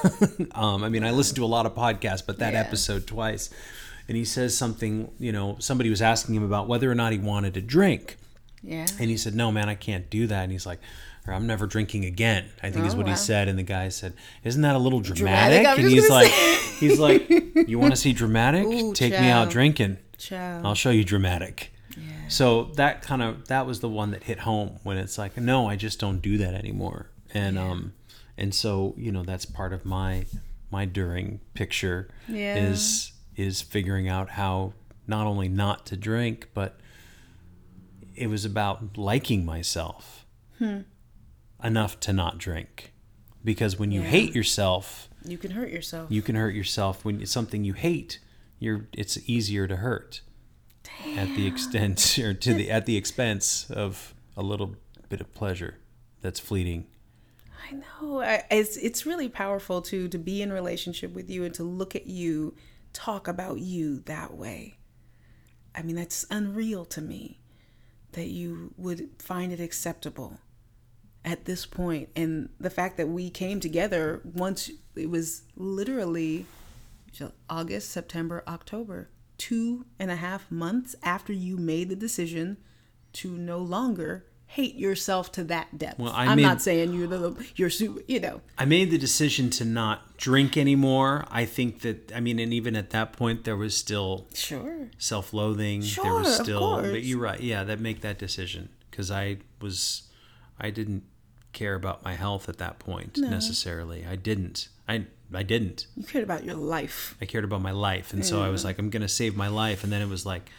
Um, 0.51 0.83
I 0.83 0.89
mean, 0.89 1.03
I 1.03 1.11
listen 1.11 1.35
to 1.35 1.43
a 1.43 1.47
lot 1.57 1.65
of 1.65 1.73
podcasts, 1.75 2.23
but 2.25 2.39
that 2.39 2.53
Yeah. 2.53 2.59
episode 2.61 3.07
twice. 3.07 3.49
And 4.07 4.15
he 4.15 4.23
says 4.25 4.55
something, 4.55 5.09
you 5.19 5.31
know, 5.31 5.55
somebody 5.59 5.89
was 5.89 6.01
asking 6.01 6.35
him 6.35 6.43
about 6.43 6.67
whether 6.67 6.89
or 6.91 6.95
not 6.95 7.11
he 7.13 7.17
wanted 7.19 7.53
to 7.55 7.61
drink. 7.61 8.17
Yeah. 8.61 8.85
And 8.99 9.09
he 9.09 9.17
said, 9.17 9.33
"No, 9.35 9.51
man, 9.51 9.69
I 9.69 9.75
can't 9.75 10.07
do 10.09 10.27
that." 10.27 10.43
And 10.43 10.51
he's 10.51 10.65
like, 10.67 10.79
or, 11.27 11.33
"I'm 11.33 11.47
never 11.47 11.65
drinking 11.67 12.05
again." 12.05 12.45
I 12.63 12.69
think 12.71 12.85
is 12.85 12.93
Oh, 12.93 12.97
what 12.97 13.07
he 13.07 13.15
said. 13.15 13.47
And 13.47 13.57
the 13.57 13.63
guy 13.63 13.89
said, 13.89 14.13
"Isn't 14.43 14.61
that 14.61 14.75
a 14.75 14.79
little 14.79 14.99
Dramatic? 15.01 15.63
dramatic?" 15.63 15.83
And 15.83 15.91
he's 15.93 16.09
like, 16.09 16.31
say. 16.31 16.77
"He's 16.79 16.99
like, 16.99 17.29
you 17.67 17.79
want 17.79 17.93
to 17.93 17.99
see 17.99 18.13
dramatic? 18.13 18.65
Ooh, 18.65 18.93
Take 18.93 19.11
me 19.11 19.29
out 19.29 19.49
drinking. 19.49 19.97
Child. 20.17 20.65
I'll 20.65 20.75
show 20.75 20.89
you 20.91 21.03
dramatic." 21.03 21.71
So 22.27 22.65
that 22.75 23.03
kind 23.03 23.21
of 23.21 23.47
that 23.49 23.67
was 23.67 23.81
the 23.81 23.89
one 23.89 24.09
that 24.11 24.23
hit 24.23 24.39
home 24.39 24.79
when 24.83 24.97
it's 24.97 25.17
like, 25.17 25.37
"No, 25.37 25.67
I 25.67 25.75
just 25.75 25.99
don't 25.99 26.21
do 26.21 26.37
that 26.39 26.53
anymore." 26.55 27.11
And 27.33 27.57
um, 27.59 27.93
and 28.37 28.53
so 28.53 28.95
you 28.97 29.11
know 29.11 29.23
that's 29.23 29.45
part 29.45 29.73
of 29.73 29.85
my 29.85 30.25
my 30.71 30.85
during 30.85 31.39
picture 31.53 32.09
Yeah. 32.27 32.55
is 32.57 33.11
is 33.35 33.61
figuring 33.61 34.09
out 34.09 34.31
how 34.31 34.73
not 35.07 35.27
only 35.27 35.47
not 35.47 35.85
to 35.85 35.95
drink 35.95 36.49
but 36.55 36.79
it 38.15 38.27
was 38.27 38.43
about 38.45 38.97
liking 38.97 39.45
myself 39.45 40.25
Hmm. 40.57 40.79
Enough 41.65 41.99
to 42.01 42.13
not 42.13 42.37
drink 42.37 42.93
because 43.43 43.77
when 43.79 43.91
you 43.91 44.01
hate 44.01 44.33
yourself 44.35 45.09
You 45.25 45.37
can 45.37 45.51
hurt 45.51 45.69
yourself. 45.69 46.11
you 46.11 46.21
can 46.21 46.35
hurt 46.35 46.53
yourself 46.55 47.03
when 47.05 47.21
it's 47.21 47.31
something 47.31 47.63
you 47.63 47.73
hate 47.73 48.19
you're 48.59 48.87
it's 48.93 49.17
easier 49.29 49.67
to 49.67 49.77
hurt 49.77 50.21
at 51.17 51.27
the 51.35 51.47
extent 51.47 52.17
or 52.23 52.33
to 52.33 52.53
the 52.53 52.71
at 52.71 52.85
the 52.85 52.97
expense 52.97 53.69
of 53.69 54.13
a 54.37 54.41
little 54.41 54.75
bit 55.09 55.21
of 55.21 55.33
pleasure 55.33 55.75
that's 56.21 56.39
fleeting 56.39 56.85
I 57.67 57.73
know. 57.73 58.21
I, 58.21 58.43
it's 58.51 58.77
it's 58.77 59.07
really 59.07 59.27
powerful 59.27 59.81
too 59.81 60.07
to 60.09 60.19
be 60.19 60.41
in 60.43 60.53
relationship 60.53 61.13
with 61.15 61.31
you 61.31 61.43
and 61.43 61.53
to 61.55 61.63
look 61.63 61.95
at 61.95 62.05
you, 62.05 62.53
talk 62.93 63.27
about 63.27 63.57
you 63.59 64.01
that 64.01 64.35
way. 64.35 64.77
I 65.73 65.81
mean, 65.81 65.95
that's 65.95 66.27
unreal 66.29 66.85
to 66.85 67.01
me 67.01 67.39
that 68.11 68.27
you 68.27 68.73
would 68.77 69.09
find 69.17 69.51
it 69.51 69.59
acceptable 69.59 70.39
at 71.25 71.43
this. 71.45 71.67
And 72.15 72.49
the 72.59 72.69
fact 72.69 72.95
that 72.97 73.09
we 73.09 73.29
came 73.29 73.59
together 73.59 74.21
once 74.23 74.69
it 74.95 75.09
was 75.09 75.41
literally 75.57 76.45
August, 77.49 77.89
September, 77.89 78.43
October, 78.47 79.09
two 79.37 79.85
and 79.99 80.11
a 80.11 80.15
half 80.15 80.49
months 80.51 80.95
after 81.03 81.33
you 81.33 81.57
made 81.57 81.89
the 81.89 81.95
decision 81.95 82.57
to 83.13 83.31
no 83.31 83.57
longer 83.59 84.25
hate 84.47 84.75
yourself 84.75 85.31
to 85.33 85.43
that 85.43 85.77
depth. 85.77 85.97
Well, 85.99 86.11
I 86.13 86.25
I'm 86.27 86.35
made- 86.37 86.43
not 86.43 86.61
saying 86.61 86.93
you're 86.93 87.07
the 87.07 87.45
you're 87.55 87.69
super, 87.69 88.01
you 88.07 88.19
know. 88.19 88.41
I 88.57 88.65
made 88.65 88.91
the 88.91 88.97
decision 88.97 89.49
to 89.51 89.65
not 89.65 90.17
drink 90.17 90.55
anymore. 90.55 91.25
I 91.31 91.45
think 91.45 91.81
that 91.81 92.11
I 92.15 92.19
mean, 92.19 92.37
and 92.39 92.53
even 92.53 92.75
at 92.75 92.91
that 92.91 93.11
point, 93.13 93.43
there 93.43 93.57
was 93.57 93.75
still 93.75 94.27
Sure. 94.33 94.89
self-loathing. 94.97 95.81
there 95.81 95.89
Sure, 95.89 96.19
was 96.19 96.39
of 96.39 96.45
still, 96.45 96.81
but 96.81 97.03
you're 97.03 97.19
right. 97.19 97.39
Yeah, 97.41 97.63
that 97.63 97.79
make 97.79 98.01
that 98.01 98.19
decision 98.19 98.69
because 98.91 99.09
I 99.09 99.37
was, 99.59 100.03
I 100.59 100.69
didn't 100.69 101.03
care 101.55 101.73
about 101.73 102.03
my 102.03 102.13
health 102.13 102.47
at 102.49 102.59
that 102.59 102.77
point 102.77 103.17
necessarily. 103.17 104.05
I 104.05 104.15
didn't. 104.15 104.67
I 104.87 105.05
I 105.33 105.41
didn't. 105.41 105.87
You 105.97 106.03
cared 106.03 106.23
about 106.23 106.43
your 106.45 106.53
life. 106.55 107.15
I 107.19 107.25
cared 107.25 107.43
about 107.43 107.61
my 107.61 107.71
life, 107.71 108.13
and 108.13 108.23
so 108.23 108.43
I 108.43 108.49
was 108.49 108.63
like, 108.63 108.77
I'm 108.77 108.91
gonna 108.91 109.07
save 109.07 109.35
my 109.35 109.47
life, 109.47 109.83
and 109.83 109.91
then 109.91 110.01
it 110.03 110.07
was 110.09 110.23
like, 110.25 110.51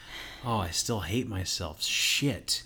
oh, 0.45 0.57
I 0.59 0.71
still 0.71 1.01
hate 1.01 1.29
myself. 1.29 1.81
Shit. 1.83 2.65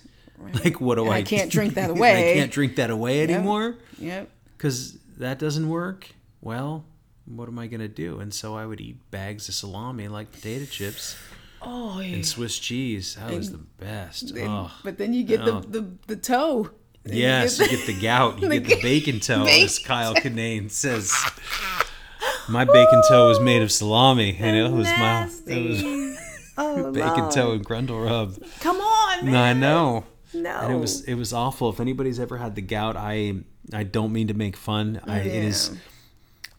Like, 0.64 0.80
what 0.80 0.94
do 0.94 1.08
I? 1.08 1.16
I 1.18 1.22
can't 1.34 1.52
drink 1.52 1.74
that 1.74 1.90
away. 1.90 2.32
I 2.32 2.34
can't 2.36 2.50
drink 2.50 2.76
that 2.76 2.88
away 2.88 3.22
anymore 3.22 3.76
Yep. 3.98 4.30
because 4.56 4.96
that 5.18 5.38
doesn't 5.38 5.68
work. 5.68 6.08
Well, 6.40 6.86
what 7.26 7.46
am 7.48 7.58
I 7.58 7.66
gonna 7.66 7.88
do? 7.88 8.20
And 8.20 8.32
so 8.32 8.56
I 8.56 8.64
would 8.64 8.80
eat 8.80 8.96
bags 9.10 9.48
of 9.50 9.54
salami 9.54 10.08
like 10.08 10.32
potato 10.32 10.64
chips 10.64 11.14
Oh, 11.62 11.98
and 11.98 12.24
Swiss 12.24 12.58
cheese. 12.58 13.16
That 13.20 13.32
was 13.34 13.52
the 13.52 13.58
best. 13.58 14.30
and- 14.30 14.48
Oh. 14.48 14.70
but 14.82 14.96
then 14.96 15.12
you 15.12 15.22
get 15.24 15.42
Oh. 15.42 15.60
the, 15.60 15.80
the 15.80 15.86
the 16.06 16.16
toe. 16.16 16.70
Then 17.04 17.16
Yes, 17.16 17.58
you 17.58 17.66
get 17.68 17.78
get 17.78 17.86
the 17.86 18.00
gout. 18.00 18.40
You 18.40 18.48
the 18.50 18.60
get 18.60 18.68
the 18.68 18.82
bacon 18.82 19.20
toe, 19.20 19.44
as 19.46 19.78
Kyle 19.78 20.14
Kinane 20.14 20.70
says. 20.70 21.12
My 22.48 22.64
bacon 22.64 23.02
toe 23.08 23.28
was 23.28 23.40
made 23.40 23.62
of 23.62 23.70
salami, 23.72 24.36
and 24.38 24.56
it 24.56 24.70
was 24.72 24.86
my 24.86 25.30
it 25.46 25.68
was 25.68 25.82
oh, 26.58 26.90
bacon 26.92 27.20
Lord. 27.20 27.32
toe 27.32 27.52
and 27.52 27.64
grundle 27.64 28.04
rub. 28.04 28.42
Come 28.60 28.76
on, 28.78 29.26
man. 29.26 29.34
I 29.36 29.52
know. 29.52 30.04
No. 30.34 30.50
And 30.60 30.72
it 30.74 30.76
was 30.76 31.04
it 31.04 31.14
was 31.14 31.32
awful. 31.32 31.70
If 31.70 31.78
anybody's 31.80 32.18
ever 32.18 32.38
had 32.38 32.56
the 32.56 32.62
gout, 32.62 32.96
I 32.96 33.34
I 33.72 33.84
don't 33.84 34.12
mean 34.12 34.26
to 34.28 34.34
make 34.34 34.56
fun. 34.56 35.00
I, 35.06 35.20
It 35.20 35.26
is. 35.28 35.76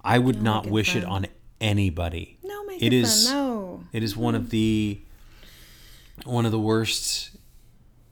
I 0.04 0.17
would 0.17 0.41
not 0.41 0.63
make 0.63 0.69
it 0.69 0.73
wish 0.73 0.95
it 0.95 1.04
on 1.04 1.27
anybody. 1.60 2.38
No, 2.43 2.63
make 2.65 2.82
It 2.82 2.88
it, 2.88 2.93
is- 2.93 3.27
fun. 3.30 3.36
No. 3.38 3.84
It 3.91 4.01
is 4.01 4.15
one 4.15 4.34
of 4.36 4.49
the 4.49 5.01
one 6.23 6.45
of 6.45 6.51
the 6.51 6.60
worst 6.60 7.32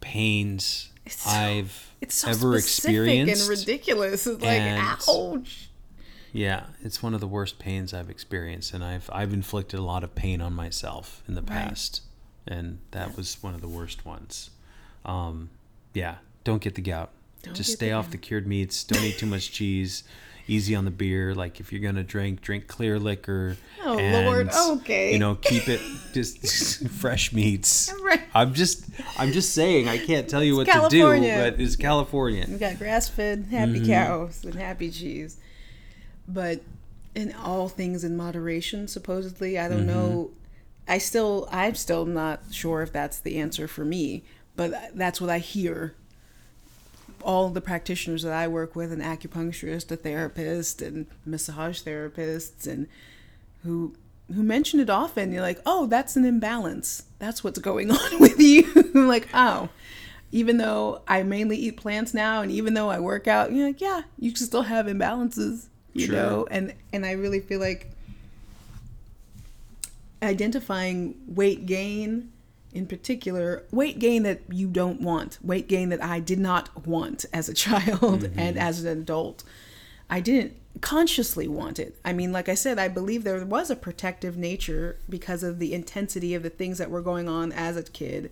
pains 0.02 0.92
It's 1.12 1.24
so- 1.24 1.30
I've 1.30 1.92
It's 2.02 2.16
so 2.16 2.30
ever 2.30 2.60
specific 2.60 2.90
experienced. 2.92 3.42
and 3.42 3.50
ridiculous. 3.50 4.28
It's 4.28 4.42
like, 4.42 4.60
And- 4.60 4.82
ouch. 5.08 5.70
Yeah, 6.32 6.68
it's 6.84 7.02
one 7.02 7.14
of 7.16 7.20
the 7.22 7.28
worst 7.28 7.58
pains 7.58 7.94
I've 7.94 8.10
experienced, 8.10 8.74
and 8.74 8.84
I've 8.84 9.10
I've 9.12 9.34
inflicted 9.34 9.80
a 9.80 9.84
lot 9.84 10.04
of 10.04 10.14
pain 10.14 10.42
on 10.42 10.54
myself 10.54 11.24
in 11.28 11.34
the 11.34 11.42
past, 11.42 12.02
and 12.48 12.78
that 12.92 13.18
was 13.18 13.38
one 13.42 13.56
of 13.56 13.62
the 13.62 13.68
worst 13.68 14.06
ones. 14.06 14.52
Um, 15.04 15.50
yeah, 15.94 16.18
don't 16.44 16.62
get 16.62 16.76
the 16.76 16.82
gout. 16.82 17.10
Don't 17.42 17.56
Just 17.56 17.72
stay 17.74 17.92
off 17.92 18.12
the 18.12 18.18
cured 18.18 18.46
meats. 18.46 18.84
Don't 18.84 19.04
eat 19.04 19.18
too 19.18 19.26
much 19.26 19.52
cheese. 19.58 20.04
Easy 20.50 20.76
on 20.76 20.86
the 20.86 20.92
beer. 20.92 21.36
Like 21.36 21.60
if 21.60 21.72
you're 21.72 21.82
gonna 21.82 22.04
drink, 22.04 22.42
drink 22.42 22.68
clear 22.68 23.00
liquor. 23.00 23.56
Oh, 23.84 23.96
Lord. 23.96 24.50
Okay. 24.50 25.14
You 25.14 25.20
know, 25.20 25.36
keep 25.36 25.68
it 25.70 25.80
just 26.14 26.88
fresh 26.90 27.32
meats. 27.32 27.94
Right. 28.04 28.22
I'm 28.34 28.54
just 28.54 28.86
I'm 29.18 29.32
just 29.32 29.54
saying 29.54 29.88
I 29.88 29.98
can't 29.98 30.28
tell 30.30 30.44
you 30.44 30.56
what 30.56 30.68
California. 30.68 31.36
to 31.38 31.52
do, 31.52 31.52
but 31.52 31.62
it's 31.62 31.76
California. 31.76 32.46
We 32.50 32.58
got 32.58 32.78
grass 32.80 33.08
fed 33.08 33.48
happy 33.52 33.74
Mm-hmm. 33.80 33.86
cows 33.92 34.44
and 34.44 34.56
happy 34.56 34.90
cheese. 34.92 35.38
But 36.28 36.62
in 37.16 37.34
all 37.34 37.70
things 37.70 38.04
in 38.04 38.16
moderation, 38.18 38.88
supposedly. 38.88 39.58
I 39.60 39.68
don't 39.68 39.86
know. 39.86 40.30
Mm-hmm. 40.32 40.92
I 40.92 40.98
still, 40.98 41.48
I'm 41.52 41.76
still 41.76 42.06
not 42.06 42.42
sure 42.52 42.82
if 42.82 42.92
that's 42.92 43.20
the 43.20 43.38
answer 43.38 43.68
for 43.68 43.86
me, 43.86 44.24
but 44.56 44.74
that's 44.96 45.22
what 45.22 45.30
I 45.30 45.38
hear. 45.40 45.94
All 47.24 47.50
the 47.50 47.62
practitioners 47.62 48.24
that 48.24 48.34
I 48.34 48.48
work 48.48 48.76
with, 48.76 48.92
an 48.92 49.02
acupuncturist, 49.02 49.92
a 49.92 49.96
therapist, 49.96 50.82
and 50.82 51.06
massage 51.26 51.82
therapists, 51.82 52.66
and 52.68 52.88
who 53.64 53.96
who 54.34 54.44
mention 54.44 54.80
it 54.80 54.90
often. 54.90 55.32
You're 55.32 55.42
like, 55.42 55.60
oh, 55.66 55.88
that's 55.88 56.16
an 56.16 56.24
imbalance. 56.26 57.04
That's 57.18 57.44
what's 57.44 57.58
going 57.60 57.90
on 58.00 58.20
with 58.20 58.40
you. 58.40 58.64
Like, 58.94 59.28
oh, 59.34 59.70
even 60.32 60.58
though 60.58 61.02
I 61.08 61.24
mainly 61.24 61.58
eat 61.58 61.78
plants 61.78 62.14
now, 62.14 62.42
and 62.42 62.52
even 62.52 62.76
though 62.76 62.90
I 62.90 63.00
work 63.00 63.28
out, 63.28 63.52
you're 63.52 63.68
like, 63.68 63.82
yeah, 63.82 64.04
you 64.20 64.32
can 64.32 64.46
still 64.46 64.62
have 64.64 64.86
imbalances, 64.86 65.66
you 65.94 66.06
Sure. 66.06 66.16
know. 66.16 66.48
And 66.52 66.74
and 66.94 67.06
I 67.06 67.14
really 67.14 67.40
feel 67.40 67.60
like 67.60 67.92
identifying 70.22 71.16
weight 71.28 71.66
gain 71.66 72.32
in 72.74 72.86
particular 72.86 73.64
weight 73.72 74.00
gain 74.00 74.24
that 74.24 74.42
you 74.50 74.68
don't 74.68 75.02
want 75.02 75.38
weight 75.42 75.68
gain 75.68 75.90
that 75.90 76.04
i 76.04 76.20
did 76.20 76.40
not 76.40 76.86
want 76.86 77.26
as 77.34 77.50
a 77.50 77.54
child 77.66 78.22
mm-hmm. 78.22 78.40
and 78.40 78.58
as 78.58 78.84
an 78.84 79.00
adult. 79.00 79.44
I 80.12 80.22
didn't 80.22 80.56
consciously 80.82 81.48
want 81.48 81.78
it. 81.78 81.96
I 82.06 82.14
mean 82.14 82.32
like 82.32 82.50
i 82.50 82.56
said 82.56 82.80
i 82.80 82.88
believe 82.88 83.24
there 83.24 83.44
was 83.46 83.70
a 83.70 83.76
protective 83.76 84.38
nature 84.38 84.98
because 85.08 85.44
of 85.44 85.60
the 85.60 85.74
intensity 85.74 86.34
of 86.34 86.44
the 86.44 86.50
things 86.50 86.78
that 86.78 86.90
were 86.90 87.02
going 87.02 87.28
on 87.28 87.52
as 87.52 87.78
a 87.78 87.84
kid. 87.84 88.32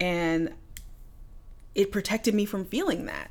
And 0.00 0.52
it 1.74 1.92
protected 1.92 2.34
me 2.34 2.44
from 2.44 2.64
feeling 2.64 3.06
that 3.06 3.30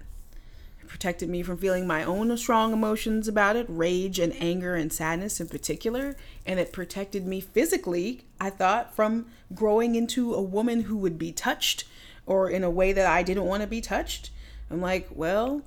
protected 0.92 1.30
me 1.30 1.42
from 1.42 1.58
feeling 1.58 1.88
my 1.88 2.04
own 2.04 2.36
strong 2.36 2.74
emotions 2.74 3.26
about 3.26 3.56
it, 3.56 3.66
rage 3.70 4.20
and 4.20 4.34
anger 4.42 4.76
and 4.76 4.92
sadness 4.92 5.40
in 5.40 5.48
particular. 5.48 6.18
And 6.46 6.60
it 6.60 6.74
protected 6.74 7.26
me 7.26 7.40
physically, 7.40 8.26
I 8.42 8.50
thought, 8.50 8.94
from 8.94 9.28
growing 9.56 9.96
into 9.96 10.34
a 10.34 10.42
woman 10.42 10.82
who 10.82 10.98
would 10.98 11.18
be 11.18 11.32
touched 11.32 11.86
or 12.26 12.50
in 12.50 12.62
a 12.66 12.70
way 12.70 12.92
that 12.92 13.06
I 13.08 13.24
didn't 13.24 13.46
want 13.46 13.62
to 13.62 13.68
be 13.68 13.80
touched. 13.80 14.32
I'm 14.70 14.82
like, 14.82 15.08
well, 15.16 15.62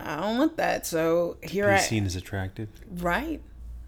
I 0.00 0.20
don't 0.20 0.38
want 0.38 0.56
that. 0.58 0.86
So 0.86 1.38
here 1.42 1.66
Be 1.66 1.72
I 1.74 1.78
seen 1.78 2.06
as 2.06 2.14
attractive, 2.14 2.68
right 2.88 3.40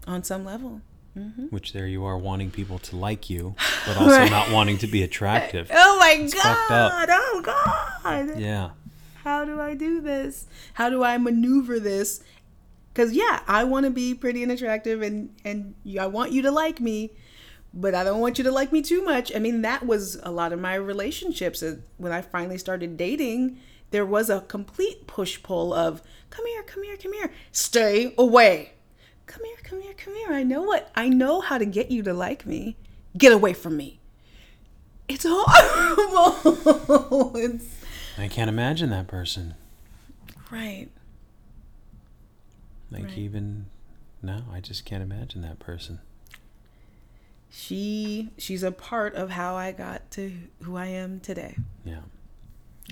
on 0.07 0.23
some 0.25 0.43
level. 0.43 0.81
Mm-hmm. 1.17 1.45
which 1.47 1.73
there 1.73 1.87
you 1.87 2.05
are 2.05 2.17
wanting 2.17 2.51
people 2.51 2.77
to 2.79 2.95
like 2.95 3.29
you, 3.31 3.55
but 3.87 3.97
also 3.97 4.09
Right. 4.19 4.29
not 4.29 4.51
wanting 4.51 4.77
to 4.77 4.87
be 4.87 5.01
attractive. 5.03 5.69
Oh 5.73 5.97
my 5.99 6.23
up. 6.37 6.69
god! 6.69 7.09
Oh 7.11 7.41
god! 7.43 8.39
Yeah. 8.39 8.69
How 9.29 9.45
do 9.45 9.61
I 9.61 9.75
do 9.75 10.01
this? 10.01 10.47
How 10.73 10.89
do 10.89 11.03
I 11.03 11.19
maneuver 11.19 11.79
this? 11.79 12.23
Because 12.91 13.13
yeah, 13.13 13.41
I 13.47 13.63
want 13.63 13.83
to 13.83 13.91
be 13.91 14.15
pretty 14.15 14.41
and 14.41 14.51
attractive, 14.51 15.03
and 15.03 15.35
and 15.45 15.75
I 15.99 16.07
want 16.07 16.31
you 16.31 16.41
to 16.41 16.49
like 16.49 16.81
me, 16.81 17.11
but 17.71 17.93
I 17.93 18.03
don't 18.03 18.21
want 18.21 18.39
you 18.39 18.43
to 18.45 18.51
like 18.51 18.71
me 18.71 18.81
too 18.81 19.03
much. 19.03 19.31
I 19.35 19.37
mean, 19.37 19.61
that 19.61 19.85
was 19.85 20.15
a 20.23 20.31
lot 20.31 20.51
of 20.51 20.59
my 20.59 20.73
relationships. 20.73 21.61
Uh, 21.61 21.75
When 21.97 22.11
I 22.11 22.23
finally 22.23 22.57
started 22.57 22.97
dating, 22.97 23.59
there 23.91 24.03
was 24.03 24.31
a 24.31 24.41
complete 24.41 25.05
push 25.05 25.43
pull 25.43 25.75
of 25.75 26.01
come 26.31 26.47
here, 26.47 26.63
come 26.63 26.83
here, 26.83 26.97
come 26.97 27.13
here, 27.13 27.31
stay 27.51 28.15
away. 28.17 28.73
Come 29.27 29.45
here, 29.45 29.57
come 29.63 29.79
here, 29.79 29.93
come 29.93 30.15
here. 30.15 30.33
I 30.33 30.41
know 30.41 30.63
what 30.63 30.89
I 30.95 31.07
know 31.07 31.39
how 31.39 31.59
to 31.59 31.67
get 31.67 31.91
you 31.91 32.01
to 32.01 32.15
like 32.15 32.47
me. 32.47 32.77
Get 33.15 33.31
away 33.31 33.53
from 33.53 33.77
me. 33.77 33.99
It's 35.07 35.25
horrible. 35.29 37.37
it's 37.37 37.78
I 38.19 38.27
can't 38.27 38.49
imagine 38.49 38.89
that 38.89 39.07
person. 39.07 39.55
right. 40.51 40.87
Like 42.91 43.05
Right. 43.05 43.17
even 43.17 43.67
no, 44.21 44.43
I 44.51 44.59
just 44.61 44.83
can't 44.85 45.03
imagine 45.03 45.41
that 45.43 45.59
person. 45.59 45.99
she 47.51 48.29
she's 48.37 48.61
a 48.63 48.71
part 48.71 49.15
of 49.15 49.31
how 49.31 49.55
I 49.55 49.71
got 49.71 50.09
to 50.11 50.31
who 50.63 50.75
I 50.75 50.87
am 50.87 51.19
today. 51.19 51.55
Yeah. 51.83 52.01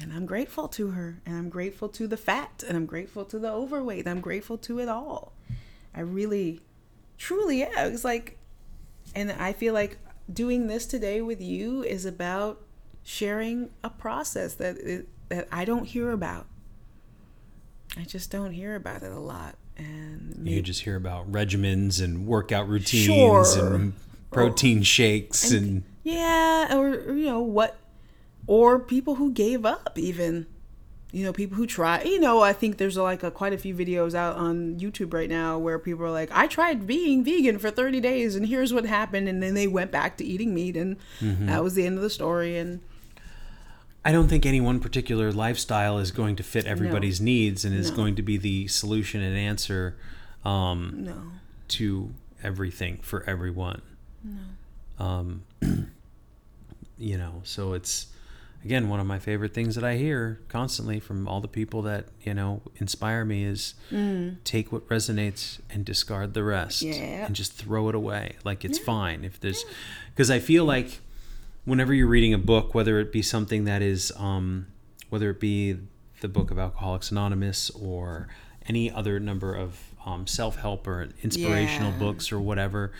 And 0.01 0.11
I'm 0.13 0.25
grateful 0.25 0.67
to 0.69 0.91
her. 0.91 1.19
And 1.25 1.35
I'm 1.35 1.49
grateful 1.49 1.89
to 1.89 2.07
the 2.07 2.17
fat. 2.17 2.63
And 2.67 2.77
I'm 2.77 2.85
grateful 2.85 3.25
to 3.25 3.39
the 3.39 3.51
overweight. 3.51 4.07
I'm 4.07 4.21
grateful 4.21 4.57
to 4.59 4.79
it 4.79 4.87
all. 4.89 5.33
I 5.93 6.01
really, 6.01 6.61
truly, 7.17 7.59
yeah. 7.59 7.85
It's 7.87 8.03
like, 8.03 8.37
and 9.15 9.31
I 9.31 9.53
feel 9.53 9.73
like 9.73 9.97
doing 10.31 10.67
this 10.67 10.85
today 10.85 11.21
with 11.21 11.41
you 11.41 11.81
is 11.83 12.05
about 12.05 12.61
sharing 13.03 13.71
a 13.83 13.89
process 13.89 14.53
that 14.55 14.77
it, 14.77 15.07
that 15.29 15.47
I 15.51 15.65
don't 15.65 15.85
hear 15.85 16.11
about. 16.11 16.47
I 17.97 18.03
just 18.03 18.31
don't 18.31 18.51
hear 18.51 18.75
about 18.75 19.03
it 19.03 19.11
a 19.11 19.19
lot. 19.19 19.55
And 19.77 20.47
You 20.47 20.61
just 20.61 20.81
hear 20.81 20.95
about 20.95 21.31
regimens 21.31 22.01
and 22.03 22.25
workout 22.25 22.67
routines 22.67 23.05
Sure. 23.05 23.73
and 23.73 23.93
protein 24.31 24.83
shakes 24.83 25.51
and, 25.51 25.83
Yeah, 26.03 26.75
or 26.75 26.89
or, 26.89 27.13
you 27.13 27.25
know 27.25 27.41
what, 27.41 27.77
or 28.45 28.79
people 28.79 29.15
who 29.15 29.31
gave 29.31 29.65
up 29.65 29.97
even. 29.97 30.47
You 31.13 31.23
know, 31.23 31.31
people 31.31 31.55
who 31.55 31.65
try. 31.65 32.03
You 32.03 32.19
know, 32.19 32.41
I 32.41 32.51
think 32.51 32.77
there's 32.77 32.97
like 32.97 33.23
a, 33.23 33.31
quite 33.31 33.53
a 33.53 33.57
few 33.57 33.73
videos 33.73 34.13
out 34.13 34.35
on 34.35 34.77
YouTube 34.77 35.13
right 35.13 35.29
now 35.29 35.57
where 35.57 35.79
people 35.79 36.03
are 36.05 36.11
like, 36.11 36.29
"I 36.33 36.47
tried 36.47 36.85
being 36.85 37.23
vegan 37.23 37.59
for 37.59 37.71
30 37.71 38.01
days, 38.01 38.35
and 38.35 38.45
here's 38.45 38.73
what 38.73 38.85
happened," 38.85 39.29
and 39.29 39.41
then 39.41 39.53
they 39.53 39.67
went 39.67 39.89
back 39.89 40.17
to 40.17 40.25
eating 40.25 40.53
meat, 40.53 40.75
and 40.75 40.97
mm-hmm. 41.21 41.45
that 41.45 41.63
was 41.63 41.75
the 41.75 41.85
end 41.85 41.95
of 41.95 42.03
the 42.03 42.09
story. 42.09 42.57
And 42.57 42.81
I 44.07 44.11
don't 44.13 44.29
think 44.29 44.45
any 44.45 44.61
one 44.61 44.79
particular 44.79 45.33
lifestyle 45.33 45.97
is 45.99 46.11
going 46.11 46.37
to 46.37 46.43
fit 46.43 46.65
everybody's 46.65 47.19
needs 47.19 47.65
and 47.65 47.75
is 47.75 47.89
No. 47.91 47.97
going 47.97 48.15
to 48.15 48.21
be 48.21 48.37
the 48.37 48.67
solution 48.67 49.21
and 49.21 49.37
answer 49.37 49.97
um, 50.45 50.93
no, 50.99 51.21
to 51.69 52.13
everything 52.41 52.99
for 53.01 53.23
everyone. 53.29 53.81
No. 54.23 55.05
Um, 55.05 55.43
you 56.97 57.17
know, 57.17 57.41
so 57.43 57.73
it's 57.73 58.07
again 58.63 58.89
one 58.89 58.99
of 58.99 59.05
my 59.05 59.19
favorite 59.19 59.53
things 59.53 59.75
that 59.75 59.83
I 59.83 59.97
hear 59.97 60.39
constantly 60.47 60.99
from 60.99 61.27
all 61.27 61.41
the 61.41 61.47
people 61.47 61.81
that 61.83 62.05
you 62.23 62.33
know 62.33 62.61
inspire 62.77 63.23
me 63.25 63.43
is 63.43 63.75
take 64.45 64.71
what 64.71 64.87
resonates 64.89 65.59
and 65.69 65.83
discard 65.85 66.33
the 66.33 66.43
rest, 66.43 66.81
Yeah. 66.81 67.25
and 67.25 67.35
just 67.35 67.53
throw 67.53 67.89
it 67.89 67.95
away. 67.95 68.35
Like 68.45 68.63
it's 68.65 68.79
fine 68.79 69.23
if 69.25 69.39
there's 69.39 69.63
because 70.15 70.31
I 70.31 70.39
feel 70.39 70.65
like 70.65 71.01
whenever 71.67 71.93
you're 71.93 72.07
reading 72.07 72.33
a 72.33 72.37
book, 72.37 72.73
whether 72.73 72.97
it 72.99 73.11
be 73.11 73.21
something 73.21 73.65
that 73.65 73.81
is, 73.81 74.11
um, 74.15 74.67
whether 75.09 75.29
it 75.29 75.39
be 75.39 75.77
the 76.21 76.27
book 76.29 76.49
of 76.49 76.57
Alcoholics 76.57 77.11
Anonymous 77.11 77.69
or 77.71 78.29
any 78.67 78.89
other 78.89 79.19
number 79.19 79.53
of 79.53 79.77
um, 80.05 80.25
self-help 80.25 80.87
or 80.87 81.09
inspirational 81.23 81.91
Yeah. 81.91 81.97
books 81.99 82.31
or 82.31 82.39
whatever, 82.39 82.93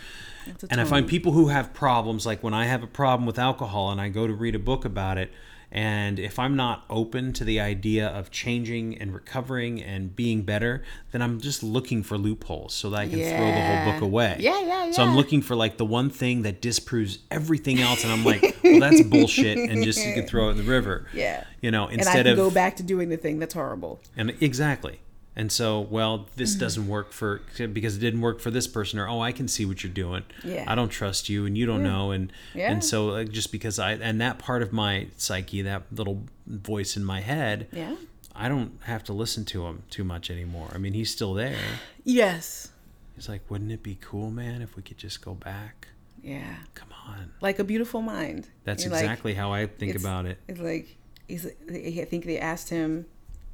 and 0.70 0.80
I 0.80 0.84
find 0.84 1.08
people 1.08 1.32
who 1.32 1.48
have 1.48 1.72
problems, 1.72 2.26
like 2.26 2.42
when 2.42 2.52
I 2.52 2.66
have 2.66 2.82
a 2.82 2.86
problem 2.86 3.26
with 3.26 3.38
alcohol 3.38 3.90
and 3.90 4.00
I 4.00 4.10
go 4.10 4.26
to 4.26 4.34
read 4.34 4.54
a 4.54 4.58
book 4.58 4.84
about 4.84 5.16
it, 5.16 5.32
and 5.70 6.18
if 6.18 6.38
I'm 6.38 6.56
not 6.56 6.84
open 6.88 7.32
to 7.34 7.44
the 7.44 7.60
idea 7.60 8.08
of 8.08 8.30
changing 8.30 8.96
and 8.98 9.12
recovering 9.12 9.82
and 9.82 10.16
being 10.16 10.42
better, 10.42 10.82
then 11.12 11.20
I'm 11.20 11.40
just 11.40 11.62
looking 11.62 12.02
for 12.02 12.16
loopholes 12.16 12.72
so 12.72 12.90
that 12.90 13.00
I 13.00 13.08
can 13.08 13.18
throw 13.18 13.46
the 13.46 13.60
whole 13.60 13.92
book 13.92 14.02
away. 14.02 14.36
Yeah, 14.40 14.60
yeah, 14.60 14.84
yeah. 14.86 14.90
So 14.92 15.02
I'm 15.02 15.14
looking 15.14 15.42
for 15.42 15.54
like 15.54 15.76
the 15.76 15.84
one 15.84 16.08
thing 16.10 16.42
that 16.42 16.62
disproves 16.62 17.18
everything 17.30 17.80
else, 17.80 18.02
and 18.02 18.12
I'm 18.12 18.24
like, 18.24 18.56
well, 18.64 18.80
that's 18.80 19.02
bullshit, 19.02 19.58
and 19.58 19.84
just 19.84 20.04
you 20.04 20.14
can 20.14 20.26
throw 20.26 20.48
it 20.48 20.52
in 20.52 20.56
the 20.58 20.62
river. 20.64 21.06
Yeah. 21.18 21.44
You 21.60 21.70
know, 21.72 21.88
and 21.88 22.00
I 22.00 22.04
instead 22.04 22.24
can 22.26 22.32
of 22.32 22.36
go 22.36 22.50
back 22.50 22.76
to 22.76 22.82
doing 22.84 23.08
the 23.08 23.16
thing 23.16 23.38
that's 23.40 23.54
horrible. 23.54 24.00
and 24.16 24.34
exactly. 24.40 25.00
And 25.38 25.52
so, 25.52 25.80
well, 25.80 26.26
this 26.36 26.50
Mm-hmm. 26.52 26.60
doesn't 26.60 26.88
work 26.88 27.12
for 27.12 27.40
because 27.72 27.96
it 27.96 28.00
didn't 28.00 28.20
work 28.22 28.40
for 28.40 28.50
this 28.50 28.66
person, 28.66 28.98
or 28.98 29.08
oh, 29.08 29.20
I 29.20 29.30
can 29.32 29.46
see 29.46 29.64
what 29.64 29.82
you're 29.84 29.92
doing. 29.92 30.24
Yeah. 30.44 30.64
I 30.66 30.74
don't 30.74 30.88
trust 30.88 31.28
you, 31.28 31.46
and 31.46 31.56
you 31.56 31.64
don't 31.64 31.84
know, 31.84 32.10
and 32.10 32.32
Yeah. 32.54 32.72
and 32.72 32.84
so 32.84 33.06
like, 33.06 33.30
just 33.30 33.52
because 33.52 33.78
I 33.78 33.92
and 33.92 34.20
that 34.20 34.38
part 34.40 34.62
of 34.62 34.72
my 34.72 35.06
psyche, 35.16 35.62
that 35.62 35.84
little 35.92 36.24
voice 36.46 36.96
in 36.96 37.04
my 37.04 37.20
head, 37.20 37.68
Yeah. 37.72 37.94
I 38.34 38.48
don't 38.48 38.72
have 38.82 39.04
to 39.04 39.12
listen 39.12 39.44
to 39.46 39.64
him 39.66 39.84
too 39.90 40.02
much 40.04 40.28
anymore. 40.30 40.70
I 40.74 40.78
mean, 40.78 40.92
he's 40.92 41.10
still 41.10 41.34
there. 41.34 41.56
Yes. 42.04 42.70
He's 43.14 43.28
like, 43.28 43.42
wouldn't 43.50 43.72
it 43.72 43.82
be 43.82 43.96
cool, 44.00 44.30
man, 44.30 44.62
if 44.62 44.76
we 44.76 44.82
could 44.82 44.98
just 44.98 45.24
go 45.24 45.34
back? 45.34 45.88
Yeah. 46.22 46.56
Come 46.74 46.88
on. 47.06 47.30
Like 47.40 47.58
a 47.60 47.64
beautiful 47.64 48.00
mind. 48.02 48.48
That's 48.64 48.84
You're 48.84 48.92
like- 48.92 49.02
exactly 49.04 49.34
how 49.34 49.52
I 49.52 49.66
think 49.66 49.94
about 49.96 50.26
it. 50.26 50.38
It's 50.48 50.60
like 50.60 50.96
he's. 51.28 51.46
I 51.46 52.04
think 52.10 52.24
they 52.26 52.38
asked 52.38 52.70
him, 52.70 53.06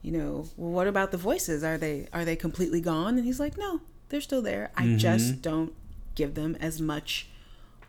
you 0.04 0.12
know, 0.12 0.46
well, 0.56 0.70
what 0.70 0.86
about 0.86 1.10
the 1.10 1.16
voices? 1.16 1.64
Are 1.64 1.78
they 1.78 2.06
are 2.12 2.24
they 2.24 2.36
completely 2.36 2.80
gone? 2.80 3.16
And 3.16 3.24
he's 3.24 3.40
like, 3.40 3.56
no, 3.58 3.80
they're 4.10 4.20
still 4.20 4.42
there. 4.42 4.70
I 4.76 4.82
Mm-hmm. 4.84 4.96
just 4.98 5.42
don't 5.42 5.72
give 6.14 6.34
them 6.34 6.56
as 6.60 6.80
much 6.80 7.26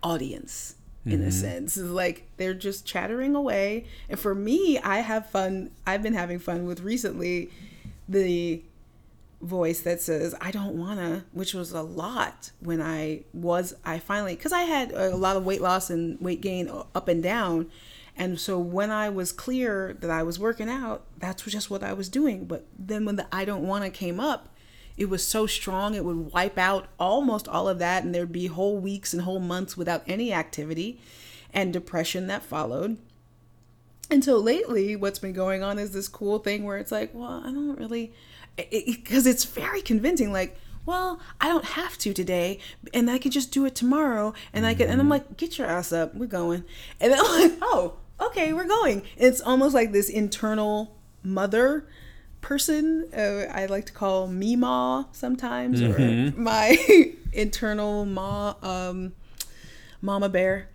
audience 0.02 0.76
in 1.06 1.20
Mm-hmm. 1.20 1.28
a 1.28 1.32
sense. 1.32 1.78
It's 1.78 1.90
like 1.90 2.28
they're 2.38 2.56
just 2.56 2.86
chattering 2.86 3.36
away. 3.36 3.86
And 4.10 4.20
for 4.20 4.34
me, 4.34 4.80
I 4.80 5.00
have 5.00 5.30
fun. 5.30 5.70
I've 5.86 6.02
been 6.02 6.14
having 6.16 6.40
fun 6.40 6.66
with 6.66 6.80
recently 6.82 7.52
the 8.10 8.64
voice 9.42 9.82
that 9.82 10.02
says 10.02 10.34
I 10.42 10.50
don't 10.52 10.76
wanna, 10.78 11.26
which 11.34 11.54
was 11.54 11.72
a 11.74 11.82
lot 11.82 12.52
when 12.60 12.82
I 12.82 13.22
was 13.34 13.76
I 13.84 14.00
finally 14.00 14.36
because 14.36 14.54
I 14.54 14.62
had 14.62 14.92
a 14.94 15.16
lot 15.16 15.36
of 15.38 15.46
weight 15.46 15.62
loss 15.62 15.90
and 15.92 16.20
weight 16.22 16.42
gain 16.42 16.72
up 16.96 17.08
and 17.08 17.22
down, 17.22 17.70
and 18.18 18.40
so 18.40 18.58
when 18.60 18.92
I 18.92 19.10
was 19.10 19.32
clear 19.32 19.96
that 20.00 20.10
I 20.10 20.24
was 20.24 20.40
working 20.40 20.70
out, 20.70 21.06
that's 21.18 21.44
just 21.44 21.70
what 21.70 21.84
I 21.84 21.94
was 21.94 22.10
doing. 22.10 22.46
But 22.46 22.66
then 22.78 23.06
when 23.06 23.16
the 23.18 23.28
I 23.32 23.46
don't 23.46 23.68
wanna 23.68 23.90
came 23.90 24.20
up, 24.20 24.56
it 24.98 25.10
was 25.10 25.26
so 25.26 25.46
strong 25.46 25.94
it 25.94 26.06
would 26.06 26.32
wipe 26.32 26.58
out 26.58 26.88
almost 27.00 27.48
all 27.48 27.68
of 27.68 27.80
that, 27.80 28.04
and 28.04 28.16
there'd 28.16 28.32
be 28.32 28.48
whole 28.48 28.78
weeks 28.78 29.14
and 29.14 29.24
whole 29.24 29.40
months 29.40 29.76
without 29.76 30.04
any 30.08 30.32
activity, 30.34 31.00
and 31.54 31.74
depression 31.74 32.28
that 32.28 32.44
followed. 32.44 32.98
And 34.10 34.24
so 34.24 34.38
lately, 34.38 34.96
what's 34.96 35.20
been 35.20 35.34
going 35.34 35.64
on 35.64 35.80
is 35.80 35.92
this 35.92 36.08
cool 36.08 36.40
thing 36.40 36.64
where 36.64 36.78
it's 36.78 36.92
like, 36.92 37.12
well, 37.14 37.42
I 37.44 37.52
don't 37.52 37.78
really, 37.78 38.14
because 38.56 39.26
it's 39.26 39.46
very 39.46 39.82
convincing. 39.82 40.32
Like, 40.32 40.58
well, 40.86 41.20
I 41.42 41.48
don't 41.48 41.66
have 41.66 41.98
to 42.00 42.14
today, 42.14 42.60
and 42.94 43.10
I 43.10 43.18
can 43.18 43.32
just 43.32 43.52
do 43.52 43.66
it 43.66 43.76
tomorrow, 43.76 44.34
and 44.54 44.66
I 44.66 44.76
can. 44.76 44.90
And 44.90 45.02
I'm 45.02 45.08
mm. 45.08 45.12
like, 45.12 45.38
get 45.38 45.58
your 45.58 45.68
ass 45.68 45.92
up, 45.92 46.14
we're 46.14 46.28
going. 46.28 46.64
And 47.02 47.12
then 47.12 47.20
I'm 47.20 47.42
like, 47.42 47.58
oh, 47.62 47.98
okay, 48.20 48.54
we're 48.54 48.68
going. 48.68 49.04
It's 49.18 49.42
almost 49.42 49.74
like 49.74 49.92
this 49.92 50.10
internal 50.10 50.96
mother 51.24 51.88
person. 52.42 53.10
Uh, 53.16 53.52
I 53.52 53.66
like 53.66 53.86
to 53.88 53.94
call 53.94 54.28
me 54.28 54.56
ma 54.56 55.06
sometimes, 55.12 55.82
or 55.82 55.98
my 56.38 56.78
internal 57.34 58.06
ma, 58.06 58.56
um, 58.62 59.14
mama 60.02 60.30
bear 60.30 60.70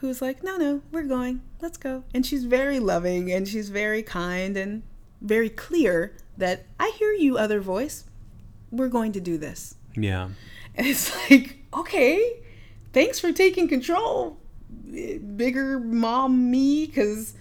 who's 0.00 0.22
like, 0.22 0.42
no, 0.42 0.56
no, 0.56 0.80
we're 0.90 1.02
going. 1.02 1.42
Let's 1.60 1.76
go. 1.76 2.04
And 2.14 2.24
she's 2.24 2.44
very 2.44 2.80
loving 2.80 3.30
and 3.30 3.46
she's 3.46 3.68
very 3.68 4.02
kind 4.02 4.56
and 4.56 4.82
very 5.20 5.50
clear 5.50 6.16
that 6.38 6.64
I 6.78 6.92
hear 6.98 7.12
you, 7.12 7.36
other 7.36 7.60
voice. 7.60 8.04
We're 8.70 8.88
going 8.88 9.12
to 9.12 9.20
do 9.20 9.36
this. 9.36 9.74
Yeah. 9.94 10.30
And 10.74 10.86
it's 10.86 11.14
like, 11.30 11.58
okay, 11.74 12.42
thanks 12.94 13.20
for 13.20 13.30
taking 13.30 13.68
control, 13.68 14.38
bigger 15.36 15.78
mom 15.78 16.50
me, 16.50 16.86
because 16.86 17.34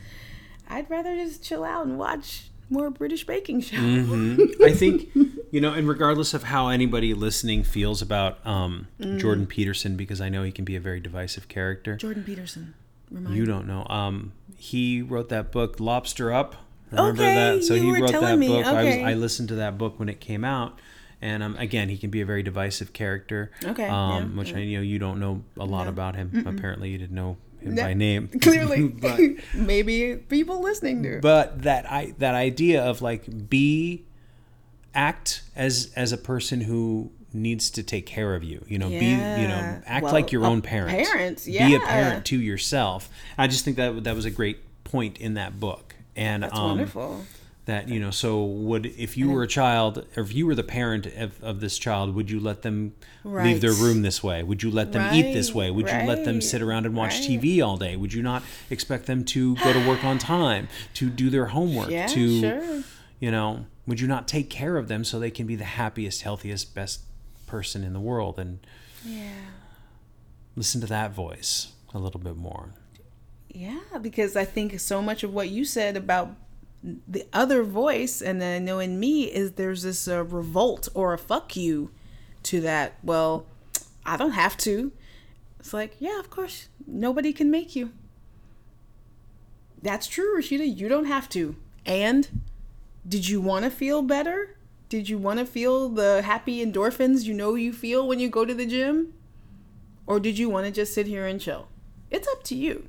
I'd 0.69 0.89
rather 0.89 1.15
just 1.15 1.43
chill 1.43 1.63
out 1.63 1.85
and 1.85 1.97
watch 1.97 2.45
more 2.69 2.89
British 2.89 3.25
baking 3.25 3.61
show. 3.61 3.77
Mm-hmm. 3.77 4.63
I 4.63 4.71
think, 4.71 5.09
you 5.51 5.59
know, 5.59 5.73
and 5.73 5.87
regardless 5.87 6.33
of 6.33 6.43
how 6.43 6.67
anybody 6.67 7.13
listening 7.13 7.63
feels 7.63 8.01
about 8.01 8.45
um, 8.45 8.87
Mm. 8.99 9.19
Jordan 9.19 9.47
Peterson, 9.47 9.95
because 9.97 10.21
I 10.21 10.29
know 10.29 10.43
he 10.43 10.51
can 10.51 10.65
be 10.65 10.75
a 10.75 10.79
very 10.79 10.99
divisive 10.99 11.47
character. 11.47 11.95
Jordan 11.95 12.23
Peterson. 12.23 12.73
Remind 13.09 13.35
You 13.35 13.41
me. 13.43 13.47
don't 13.47 13.65
know. 13.67 13.87
Um, 13.89 14.33
he 14.55 15.01
wrote 15.01 15.29
that 15.29 15.51
book, 15.51 15.79
Lobster 15.79 16.31
Up. 16.31 16.55
Remember 16.91 17.21
Okay, 17.23 17.33
that? 17.57 17.63
So 17.63 17.75
he 17.75 17.91
wrote 17.91 18.11
that 18.11 18.37
me. 18.37 18.47
book. 18.49 18.65
I, 18.65 18.83
was, 18.83 18.95
I 18.97 19.13
listened 19.13 19.49
to 19.49 19.55
that 19.55 19.77
book 19.79 19.97
when 19.99 20.09
it 20.09 20.19
came 20.19 20.43
out. 20.43 20.77
And 21.21 21.43
um, 21.43 21.55
again, 21.57 21.89
he 21.89 21.97
can 21.97 22.09
be 22.09 22.21
a 22.21 22.25
very 22.25 22.43
divisive 22.43 22.93
character. 22.93 23.51
Okay, 23.63 23.87
Um, 23.87 24.31
yeah, 24.33 24.39
which 24.39 24.53
I 24.55 24.63
know 24.65 24.81
you 24.81 24.99
don't 24.99 25.19
know 25.19 25.43
a 25.57 25.65
lot 25.65 25.83
No. 25.83 25.89
about 25.89 26.15
him. 26.15 26.43
Apparently, 26.45 26.89
you 26.91 26.97
didn't 26.97 27.15
know 27.15 27.37
him 27.59 27.75
No, 27.75 27.83
by 27.83 27.93
name. 27.93 28.27
Clearly, 28.41 28.87
but 28.87 29.19
maybe 29.53 30.15
people 30.15 30.61
listening 30.61 31.01
do. 31.01 31.19
but 31.21 31.63
that 31.63 31.91
I 31.91 32.13
that 32.19 32.35
idea 32.35 32.81
of 32.83 33.01
like 33.01 33.49
be 33.49 34.03
act 34.93 35.41
as 35.55 35.91
as 35.95 36.11
a 36.11 36.17
person 36.17 36.61
who 36.61 37.11
needs 37.33 37.69
to 37.71 37.83
take 37.83 38.05
care 38.05 38.33
of 38.33 38.43
you. 38.43 38.63
You 38.67 38.79
know, 38.79 38.89
be 38.89 39.05
you 39.05 39.47
know 39.47 39.81
act 39.85 40.03
Well, 40.05 40.13
like 40.13 40.31
your 40.31 40.45
own 40.45 40.61
parent. 40.61 41.05
parent, 41.05 41.43
Be 41.45 41.75
a 41.75 41.79
parent 41.79 42.25
to 42.27 42.39
yourself. 42.39 43.09
I 43.37 43.47
just 43.47 43.65
think 43.65 43.77
that 43.77 44.03
that 44.05 44.15
was 44.15 44.25
a 44.25 44.31
great 44.31 44.59
point 44.83 45.19
in 45.19 45.33
that 45.35 45.59
book. 45.59 45.95
And 46.15 46.43
That's 46.43 46.57
um, 46.57 46.63
wonderful. 46.69 47.23
That 47.65 47.87
you 47.87 47.99
know 47.99 48.09
so 48.09 48.43
would 48.43 48.87
if 48.87 49.15
you 49.15 49.29
were 49.29 49.43
a 49.43 49.47
child 49.47 50.05
or 50.17 50.23
if 50.23 50.33
you 50.33 50.45
were 50.47 50.55
the 50.55 50.63
parent 50.63 51.05
of, 51.05 51.43
of 51.43 51.59
this 51.59 51.77
child 51.77 52.15
would 52.15 52.31
you 52.31 52.39
let 52.39 52.63
them 52.63 52.93
leave 53.23 53.61
their 53.61 53.73
room 53.73 54.01
this 54.01 54.23
way? 54.23 54.41
Would 54.41 54.63
you 54.63 54.71
let 54.71 54.91
them 54.91 55.13
eat 55.13 55.33
this 55.33 55.53
way? 55.53 55.69
Would 55.69 55.87
you 55.89 56.07
let 56.07 56.25
them 56.25 56.41
sit 56.41 56.61
around 56.61 56.85
and 56.85 56.95
watch 56.95 57.19
right. 57.19 57.39
tv 57.41 57.63
all 57.65 57.77
day? 57.77 57.95
Would 57.95 58.13
you 58.13 58.23
not 58.23 58.43
expect 58.69 59.05
them 59.05 59.23
to 59.25 59.55
go 59.57 59.73
to 59.73 59.87
work 59.87 60.03
on 60.03 60.17
time 60.35 60.67
to 60.95 61.09
do 61.09 61.29
their 61.29 61.47
homework 61.47 61.89
Yeah, 61.91 62.07
to 62.07 62.39
sure. 62.39 62.83
you 63.19 63.31
know 63.31 63.65
would 63.85 63.99
you 63.99 64.07
not 64.07 64.27
take 64.27 64.49
care 64.49 64.77
of 64.77 64.87
them 64.87 65.03
so 65.03 65.19
they 65.19 65.31
can 65.31 65.47
be 65.47 65.55
the 65.55 65.63
happiest 65.63 66.21
healthiest 66.21 66.73
best 66.75 67.01
person 67.47 67.83
in 67.83 67.93
the 67.93 67.99
world? 67.99 68.39
And 68.39 68.59
Yeah. 69.05 69.31
listen 70.55 70.79
to 70.81 70.87
that 70.87 71.11
voice 71.11 71.73
a 71.93 71.99
little 71.99 72.19
bit 72.19 72.35
more. 72.37 72.73
Yeah, 73.49 73.79
because 74.01 74.35
I 74.35 74.45
think 74.45 74.79
so 74.79 75.01
much 75.01 75.23
of 75.23 75.33
what 75.33 75.49
you 75.49 75.65
said 75.65 75.97
about 75.97 76.35
the 76.83 77.25
other 77.33 77.63
voice, 77.63 78.21
and 78.21 78.41
then 78.41 78.61
I 78.61 78.63
know 78.63 78.79
in 78.79 78.99
me 78.99 79.23
is 79.23 79.53
there's 79.53 79.83
this 79.83 80.07
uh, 80.07 80.23
revolt 80.23 80.87
or 80.93 81.13
a 81.13 81.17
fuck 81.17 81.55
you 81.55 81.91
to 82.43 82.61
that. 82.61 82.95
Well, 83.03 83.45
I 84.05 84.17
don't 84.17 84.31
have 84.31 84.57
to. 84.57 84.91
It's 85.59 85.73
like, 85.73 85.97
yeah, 85.99 86.19
of 86.19 86.29
course, 86.29 86.69
nobody 86.87 87.33
can 87.33 87.51
make 87.51 87.75
you. 87.75 87.91
That's 89.81 90.07
true, 90.07 90.37
Rashida. 90.37 90.77
You 90.77 90.87
don't 90.87 91.05
have 91.05 91.29
to. 91.29 91.55
And 91.85 92.43
did 93.07 93.27
you 93.27 93.41
want 93.41 93.65
to 93.65 93.71
feel 93.71 94.01
better? 94.01 94.55
Did 94.87 95.09
you 95.09 95.17
want 95.17 95.39
to 95.39 95.45
feel 95.45 95.89
the 95.89 96.21
happy 96.21 96.65
endorphins 96.65 97.23
you 97.23 97.33
know 97.33 97.55
you 97.55 97.71
feel 97.73 98.07
when 98.07 98.19
you 98.19 98.29
go 98.29 98.45
to 98.45 98.53
the 98.53 98.65
gym? 98.65 99.13
Or 100.07 100.19
did 100.19 100.37
you 100.39 100.49
want 100.49 100.65
to 100.65 100.71
just 100.71 100.93
sit 100.93 101.07
here 101.07 101.27
and 101.27 101.39
chill? 101.39 101.67
It's 102.09 102.27
up 102.27 102.43
to 102.45 102.55
you. 102.55 102.87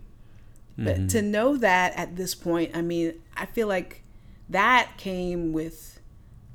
But 0.78 1.10
to 1.10 1.20
know 1.20 1.56
that 1.58 1.94
at 1.96 2.16
this 2.16 2.34
point, 2.34 2.74
I 2.74 2.80
mean, 2.80 3.14
I 3.36 3.46
feel 3.46 3.68
like 3.68 4.02
that 4.48 4.92
came 4.96 5.52
with 5.52 6.00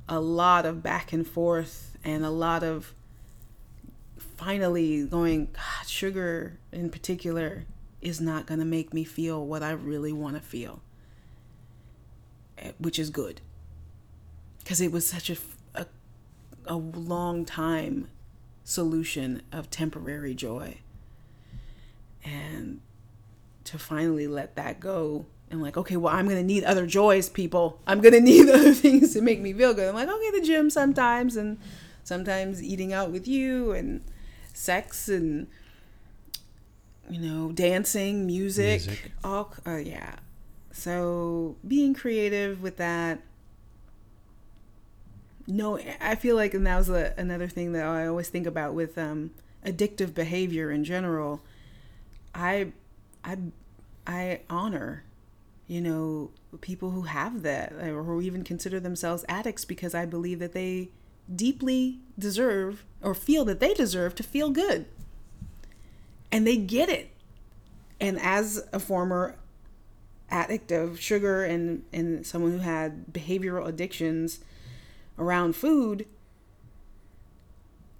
a 0.08 0.18
lot 0.20 0.66
of 0.66 0.82
back 0.82 1.12
and 1.12 1.26
forth 1.26 1.96
and 2.04 2.24
a 2.24 2.30
lot 2.30 2.64
of 2.64 2.92
finally 4.36 5.06
going, 5.06 5.46
God, 5.52 5.86
sugar 5.86 6.58
in 6.72 6.90
particular 6.90 7.66
is 8.00 8.20
not 8.20 8.46
going 8.46 8.58
to 8.58 8.66
make 8.66 8.92
me 8.92 9.04
feel 9.04 9.46
what 9.46 9.62
I 9.62 9.70
really 9.70 10.12
want 10.12 10.34
to 10.34 10.42
feel, 10.42 10.82
Eh, 12.58 12.72
which 12.78 12.98
is 12.98 13.10
good. 13.10 13.40
Because 14.58 14.80
it 14.80 14.90
was 14.90 15.06
such 15.06 15.30
a 15.30 15.36
a 16.66 16.76
long 16.76 17.44
time 17.44 18.08
solution 18.64 19.42
of 19.52 19.70
temporary 19.70 20.34
joy. 20.34 20.78
And 22.24 22.80
to 23.66 23.78
finally 23.78 24.26
let 24.26 24.56
that 24.56 24.80
go. 24.80 25.26
And 25.48 25.62
like 25.62 25.76
okay 25.76 25.96
well 25.96 26.12
i'm 26.12 26.26
gonna 26.26 26.42
need 26.42 26.64
other 26.64 26.86
joys 26.86 27.28
people. 27.28 27.80
I'm 27.86 28.00
gonna 28.00 28.20
need 28.32 28.48
other 28.48 28.74
things 28.74 29.12
to 29.14 29.20
make 29.20 29.40
me 29.40 29.52
feel 29.52 29.74
good. 29.74 29.88
I'm 29.88 29.94
like 29.94 30.08
okay 30.08 30.30
the 30.32 30.44
gym 30.44 30.70
sometimes 30.70 31.36
and 31.36 31.58
sometimes 32.02 32.62
eating 32.62 32.92
out 32.92 33.10
with 33.12 33.28
you 33.28 33.70
and 33.72 34.02
sex 34.52 35.08
and 35.08 35.46
you 37.08 37.20
know 37.20 37.52
dancing 37.52 38.26
music, 38.26 38.86
Music. 38.86 39.12
all 39.22 39.54
uh, 39.66 39.76
yeah. 39.76 40.16
So 40.72 41.56
being 41.66 41.94
creative 41.94 42.60
with 42.60 42.76
that. 42.78 43.20
No 45.48 45.78
i 46.00 46.16
feel 46.16 46.34
like 46.34 46.54
and 46.54 46.66
that 46.66 46.76
was 46.76 46.88
a, 46.88 47.14
another 47.16 47.46
thing 47.46 47.72
that 47.72 47.84
i 47.86 48.04
always 48.08 48.28
think 48.28 48.48
about 48.48 48.74
with 48.74 48.98
um, 48.98 49.30
addictive 49.64 50.12
behavior 50.12 50.72
in 50.72 50.82
general. 50.82 51.40
I 52.34 52.72
i 53.26 53.36
i 54.06 54.40
honor 54.48 55.04
you 55.66 55.80
know 55.80 56.30
people 56.62 56.92
who 56.92 57.02
have 57.02 57.42
that 57.42 57.72
uh, 57.72 57.90
or 57.90 58.04
who 58.04 58.22
even 58.22 58.42
consider 58.42 58.80
themselves 58.80 59.24
addicts 59.28 59.66
because 59.66 59.94
i 59.94 60.06
believe 60.06 60.38
that 60.38 60.52
they 60.52 60.88
deeply 61.34 61.98
deserve 62.18 62.84
or 63.02 63.14
feel 63.14 63.44
that 63.44 63.60
they 63.60 63.74
deserve 63.74 64.14
to 64.16 64.22
feel 64.22 64.50
good. 64.50 64.86
And 66.30 66.46
they 66.46 66.56
get 66.56 66.88
it. 66.88 67.10
And 68.00 68.20
as 68.20 68.66
a 68.72 68.78
former 68.78 69.36
addict 70.28 70.72
of 70.72 71.00
sugar 71.00 71.44
and 71.44 71.84
and 71.92 72.26
someone 72.26 72.50
who 72.50 72.58
had 72.58 73.06
behavioral 73.12 73.68
addictions 73.68 74.40
around 75.16 75.54
food 75.54 76.04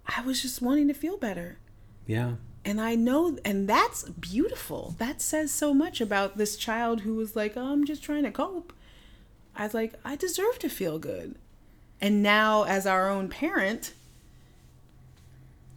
i 0.09 0.21
was 0.23 0.43
just 0.43 0.61
wanting 0.61 0.89
to 0.89 0.93
feel 0.93 1.17
better. 1.17 1.57
Yeah 2.05 2.33
and 2.67 2.81
I 2.81 2.97
know, 2.97 3.39
and 3.45 3.69
that's 3.69 4.03
beautiful. 4.09 4.97
That 4.99 5.23
says 5.23 5.53
so 5.53 5.73
much 5.73 6.01
about 6.01 6.37
this 6.37 6.57
child 6.57 7.03
who 7.03 7.15
was 7.15 7.37
like, 7.37 7.57
oh, 7.57 7.73
I'm 7.73 7.87
just 7.87 8.03
trying 8.03 8.25
to 8.25 8.33
cope. 8.33 8.73
I 9.55 9.63
was 9.63 9.73
like, 9.73 9.95
I 10.05 10.17
deserve 10.17 10.59
to 10.59 10.69
feel 10.69 10.99
good. 10.99 11.37
And 12.01 12.25
now, 12.25 12.65
as 12.65 12.85
our 12.85 13.09
own 13.09 13.29
parent, 13.29 13.95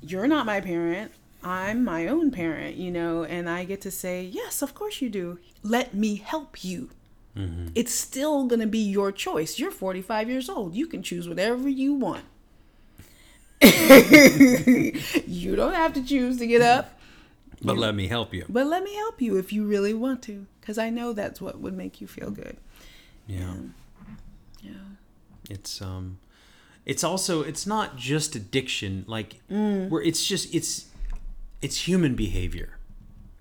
you're 0.02 0.28
not 0.28 0.48
my 0.48 0.62
parent. 0.62 1.12
I'm 1.44 1.84
my 1.84 2.08
own 2.08 2.32
parent, 2.32 2.78
you 2.78 2.90
know, 2.90 3.24
and 3.24 3.48
I 3.48 3.66
get 3.66 3.82
to 3.82 3.92
say, 3.92 4.24
yes, 4.24 4.64
of 4.64 4.74
course 4.74 5.00
you 5.00 5.10
do. 5.10 5.38
Let 5.62 5.94
me 5.94 6.16
help 6.16 6.64
you. 6.64 6.90
Mm-hmm. 7.38 7.68
It's 7.76 7.94
still 7.94 8.48
going 8.48 8.62
to 8.62 8.68
be 8.68 8.80
your 8.80 9.12
choice. 9.12 9.60
You're 9.60 9.70
45 9.70 10.28
years 10.28 10.50
old. 10.50 10.74
You 10.74 10.88
can 10.88 11.04
choose 11.04 11.30
whatever 11.30 11.70
you 11.70 11.94
want. 11.94 12.26
you 15.28 15.56
don't 15.56 15.74
have 15.74 15.94
to 15.94 16.04
choose 16.04 16.38
to 16.38 16.48
get 16.48 16.62
up, 16.62 17.00
but 17.62 17.78
let 17.78 17.94
me 17.96 18.08
help 18.08 18.34
you 18.34 18.46
but 18.48 18.66
let 18.68 18.84
me 18.84 18.96
help 18.96 19.22
you 19.22 19.38
if 19.38 19.52
you 19.52 19.66
really 19.66 19.94
want 19.94 20.22
to, 20.24 20.46
because 20.62 20.78
I 20.78 20.90
know 20.90 21.14
that's 21.14 21.42
what 21.42 21.60
would 21.60 21.74
make 21.74 22.00
you 22.02 22.08
feel 22.08 22.32
good. 22.32 22.58
yeah 23.28 23.54
Yeah. 24.62 24.72
it's 25.50 25.82
um 25.82 26.20
it's 26.86 27.04
also 27.04 27.42
it's 27.44 27.68
not 27.68 27.98
just 27.98 28.36
addiction 28.36 29.04
like 29.08 29.42
Mm. 29.52 29.90
where 29.90 30.02
it's 30.02 30.26
just 30.26 30.54
it's 30.56 30.86
it's 31.62 31.88
human 31.88 32.16
behavior 32.16 32.78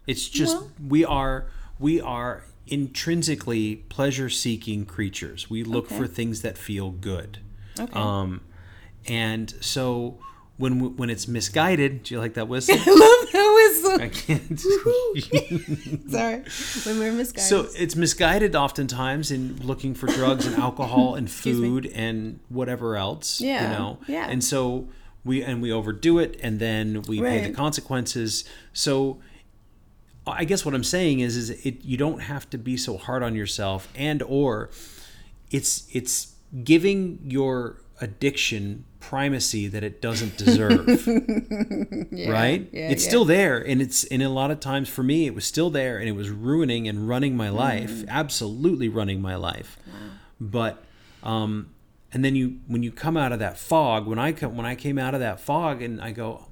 it's 0.07 0.29
just 0.29 0.57
Well- 0.57 0.71
we 0.89 1.05
are 1.05 1.47
we 1.79 2.01
are 2.01 2.45
intrinsically 2.67 3.77
pleasure 3.89 4.29
seeking 4.29 4.85
creatures 4.85 5.49
we 5.49 5.63
look 5.65 5.87
Okay. 5.87 5.97
for 5.99 6.07
things 6.07 6.43
that 6.43 6.59
feel 6.59 6.91
good 6.91 7.39
Okay. 7.79 7.93
um 7.95 8.41
and 9.09 9.53
so 9.61 10.19
when 10.57 10.97
when 10.97 11.09
it's 11.11 11.27
misguided 11.29 12.03
do 12.03 12.15
you 12.15 12.21
like 12.21 12.35
that 12.35 12.49
whistle 12.49 12.75
I 12.79 12.79
love 12.79 13.33
that 13.33 13.53
whistle. 13.55 14.01
i 14.03 14.09
can't 14.09 14.61
Sorry. 16.11 16.43
When 16.85 16.99
we're 16.99 17.13
misguided. 17.13 17.49
So 17.49 17.69
it's 17.77 17.95
misguided 17.97 18.57
oftentimes 18.57 19.31
in 19.31 19.57
looking 19.63 19.95
for 19.95 20.07
drugs 20.07 20.47
and 20.47 20.57
alcohol 20.57 21.15
and 21.15 21.31
food 21.31 21.87
and 21.87 22.41
whatever 22.49 22.97
else. 22.97 23.41
Yeah, 23.41 23.63
You 23.73 23.79
know? 23.79 23.99
yeah. 24.09 24.29
And 24.29 24.43
so 24.43 24.89
we 25.25 25.43
and 25.43 25.61
we 25.63 25.71
overdo 25.73 26.19
it 26.19 26.39
and 26.43 26.59
then 26.59 27.03
we 27.03 27.21
pay 27.21 27.47
the 27.47 27.53
consequences. 27.53 28.45
So 28.73 29.21
I 30.27 30.45
guess 30.45 30.65
what 30.65 30.75
I'm 30.75 30.85
saying 30.85 31.21
is 31.21 31.37
is 31.37 31.51
it 31.51 31.85
you 31.85 31.97
don't 31.97 32.21
have 32.21 32.49
to 32.51 32.59
be 32.59 32.77
so 32.77 32.97
hard 32.97 33.23
on 33.23 33.35
yourself 33.35 33.89
and 33.95 34.23
or 34.23 34.71
it's 35.51 35.87
it's 35.93 36.35
giving 36.65 37.19
your 37.25 37.81
addiction 38.01 38.85
primacy 39.01 39.69
that 39.69 39.83
it 39.85 40.01
doesn't 40.03 40.37
deserve. 40.37 40.87
Right? 42.29 42.69
yeah, 42.73 42.91
it's 42.91 43.05
yeah. 43.05 43.09
still 43.09 43.25
there 43.25 43.59
and 43.59 43.81
it's 43.81 44.05
and 44.05 44.23
a 44.23 44.29
lot 44.29 44.51
of 44.51 44.61
times 44.61 44.89
for 44.89 45.03
me 45.03 45.27
it 45.27 45.35
was 45.35 45.45
still 45.45 45.71
there 45.71 45.99
and 45.99 46.09
it 46.09 46.13
was 46.13 46.31
ruining 46.31 46.89
and 46.89 47.09
running 47.09 47.37
my 47.37 47.49
life 47.49 47.91
Mm. 47.91 48.09
absolutely 48.09 48.89
running 48.89 49.21
my 49.23 49.37
life. 49.37 49.79
But 50.41 50.83
um 51.23 51.71
and 52.13 52.25
then 52.25 52.35
you 52.37 52.59
when 52.67 52.83
you 52.83 52.91
come 52.93 53.17
out 53.17 53.33
of 53.33 53.39
that 53.39 53.59
fog 53.59 54.07
when 54.07 54.19
i 54.19 54.33
come 54.33 54.57
when 54.57 54.67
i 54.67 54.75
came 54.75 54.99
out 54.99 55.15
of 55.15 55.21
that 55.21 55.41
fog 55.41 55.83
and 55.83 56.01
i 56.01 56.11
go 56.13 56.47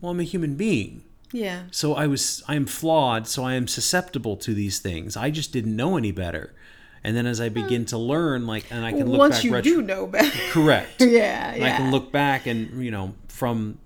well 0.00 0.12
i'm 0.12 0.20
a 0.20 0.24
human 0.24 0.54
being. 0.56 1.02
Yeah. 1.32 1.64
so 1.70 1.94
i 1.94 2.06
was 2.06 2.42
i 2.48 2.54
am 2.56 2.66
flawed 2.66 3.26
so 3.28 3.44
i 3.44 3.54
am 3.54 3.66
susceptible 3.68 4.36
to 4.38 4.52
these 4.54 4.78
things. 4.80 5.16
I 5.16 5.30
just 5.30 5.52
didn't 5.52 5.76
know 5.76 5.96
any 5.96 6.12
better 6.12 6.54
and 7.02 7.16
then 7.16 7.26
as 7.26 7.40
I 7.40 7.48
begin 7.48 7.84
to 7.86 7.98
learn, 7.98 8.46
like, 8.46 8.64
and 8.70 8.84
I 8.84 8.90
can 8.92 9.08
look 9.08 9.12
back. 9.12 9.18
Once 9.18 9.34
back 9.36 9.44
you 9.44 9.52
retro- 9.54 9.72
do 9.72 9.82
know 9.82 10.06
better. 10.06 10.38
correct. 10.50 10.88
yeah, 11.00 11.52
And 11.54 11.64
I 11.64 11.70
can 11.76 11.90
look 11.90 12.12
back 12.12 12.46
and 12.46 12.82
you 12.84 12.90
know 12.90 13.14
from 13.28 13.78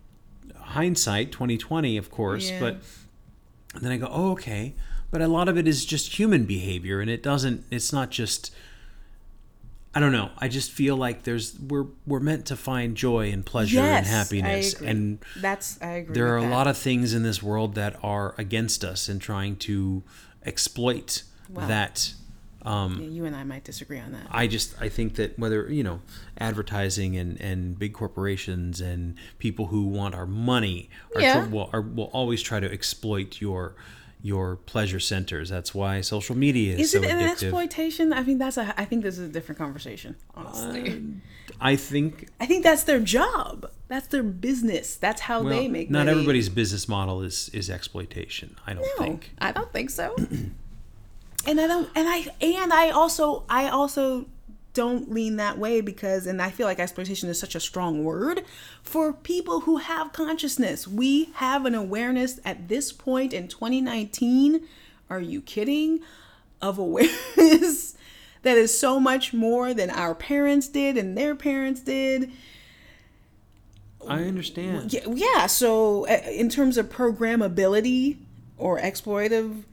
hindsight 0.56 1.30
2020 1.30 1.96
of 1.96 2.10
course 2.10 2.50
Yeah. 2.50 2.58
but 2.58 2.76
then 3.80 3.92
i 3.92 3.96
go 3.96 4.08
oh 4.10 4.32
okay 4.32 4.74
but 5.12 5.20
a 5.20 5.28
lot 5.28 5.48
of 5.48 5.56
it 5.56 5.68
is 5.68 5.84
just 5.84 6.18
human 6.18 6.44
behavior 6.46 7.00
and 7.00 7.08
it 7.08 7.22
doesn't 7.22 7.64
it's 7.70 7.92
not 7.92 8.10
just 8.10 8.50
i 9.94 10.00
don't 10.00 10.10
know 10.10 10.30
i 10.38 10.48
just 10.48 10.72
feel 10.72 10.96
like 10.96 11.22
there's 11.22 11.56
we're 11.60 11.86
we're 12.06 12.18
meant 12.18 12.46
to 12.46 12.56
find 12.56 12.96
joy 12.96 13.30
and 13.30 13.46
pleasure 13.46 13.78
and 13.78 14.06
happiness 14.06 14.74
and 14.80 15.18
That's 15.36 15.80
I 15.80 15.88
agree. 15.98 16.14
there 16.14 16.28
are 16.34 16.38
with 16.38 16.46
a 16.46 16.48
that. 16.48 16.54
lot 16.56 16.66
of 16.66 16.76
things 16.76 17.14
in 17.14 17.22
this 17.22 17.40
world 17.42 17.74
that 17.76 17.96
are 18.02 18.34
against 18.36 18.82
us 18.84 19.08
and 19.08 19.20
trying 19.20 19.56
to 19.58 20.02
exploit 20.44 21.22
Wow. 21.50 21.68
that 21.68 22.14
um, 22.64 23.00
Yeah, 23.00 23.08
you 23.08 23.24
and 23.24 23.36
I 23.36 23.44
might 23.44 23.64
disagree 23.64 23.98
on 23.98 24.12
that. 24.12 24.26
I 24.30 24.46
just 24.46 24.74
I 24.80 24.88
think 24.88 25.14
that 25.16 25.38
whether 25.38 25.70
you 25.72 25.82
know 25.82 26.00
advertising 26.38 27.16
and 27.16 27.40
and 27.40 27.78
big 27.78 27.92
corporations 27.94 28.80
and 28.80 29.16
people 29.38 29.66
who 29.66 29.84
want 29.86 30.14
our 30.14 30.26
money 30.26 30.90
are, 31.14 31.20
Yeah. 31.20 31.46
will 31.46 31.70
are, 31.72 31.80
will 31.82 32.10
always 32.12 32.42
try 32.42 32.60
to 32.60 32.70
exploit 32.72 33.40
your 33.40 33.74
your 34.22 34.56
pleasure 34.56 34.98
centers. 35.00 35.50
That's 35.50 35.74
why 35.74 36.00
social 36.00 36.34
media 36.34 36.72
is, 36.74 36.80
Is 36.80 36.90
so 36.92 36.98
it 37.02 37.10
an 37.10 37.18
addictive. 37.20 37.30
exploitation? 37.32 38.10
I 38.12 38.22
mean, 38.22 38.38
that's 38.38 38.56
a. 38.56 38.72
I 38.80 38.86
think 38.86 39.02
this 39.02 39.18
is 39.18 39.28
a 39.28 39.32
different 39.32 39.58
conversation. 39.58 40.16
Honestly, 40.34 41.04
I 41.60 41.76
think 41.76 42.28
I 42.40 42.46
think 42.46 42.64
that's 42.64 42.84
their 42.84 43.00
job. 43.00 43.70
That's 43.88 44.06
their 44.06 44.22
business. 44.22 44.96
That's 44.96 45.20
how 45.20 45.42
well, 45.42 45.50
they 45.50 45.68
make. 45.68 45.90
Money. 45.90 45.98
Not 45.98 46.06
money. 46.06 46.10
everybody's 46.12 46.48
business 46.48 46.88
model 46.88 47.20
is 47.20 47.50
is 47.52 47.68
exploitation. 47.68 48.56
I 48.66 48.72
don't 48.72 48.86
No, 48.98 49.04
think. 49.04 49.32
I 49.38 49.52
don't 49.52 49.70
think 49.72 49.90
so. 49.90 50.16
and 51.46 51.60
I 51.60 51.66
don't. 51.66 51.88
And 51.94 52.08
I 52.08 52.26
and 52.40 52.72
I 52.72 52.90
also 52.90 53.44
I 53.48 53.68
also 53.68 54.26
don't 54.74 55.10
lean 55.10 55.36
that 55.36 55.56
way 55.56 55.80
because 55.80 56.26
and 56.26 56.42
I 56.42 56.50
feel 56.50 56.66
like 56.66 56.80
exploitation 56.80 57.28
is 57.28 57.38
such 57.38 57.54
a 57.54 57.60
strong 57.60 58.02
word 58.02 58.44
for 58.82 59.12
people 59.12 59.60
who 59.60 59.78
have 59.78 60.12
consciousness. 60.12 60.86
We 60.86 61.26
have 61.34 61.64
an 61.64 61.74
awareness 61.74 62.40
at 62.44 62.68
this 62.68 62.92
point 62.92 63.32
in 63.32 63.48
2019. 63.48 64.66
Are 65.08 65.20
you 65.20 65.40
kidding? 65.40 66.00
Of 66.60 66.78
awareness 66.78 67.94
that 68.42 68.56
is 68.56 68.78
so 68.78 68.98
much 68.98 69.32
more 69.34 69.74
than 69.74 69.90
our 69.90 70.14
parents 70.14 70.66
did 70.68 70.96
and 70.96 71.16
their 71.16 71.34
parents 71.34 71.80
did. 71.80 72.32
I 74.08 74.24
understand. 74.24 74.92
Yeah, 74.92 75.02
yeah. 75.08 75.46
So 75.46 76.06
uh, 76.06 76.20
in 76.30 76.48
terms 76.48 76.76
of 76.78 76.90
programmability 76.90 78.16
or 78.56 78.80
exploitive 78.80 79.64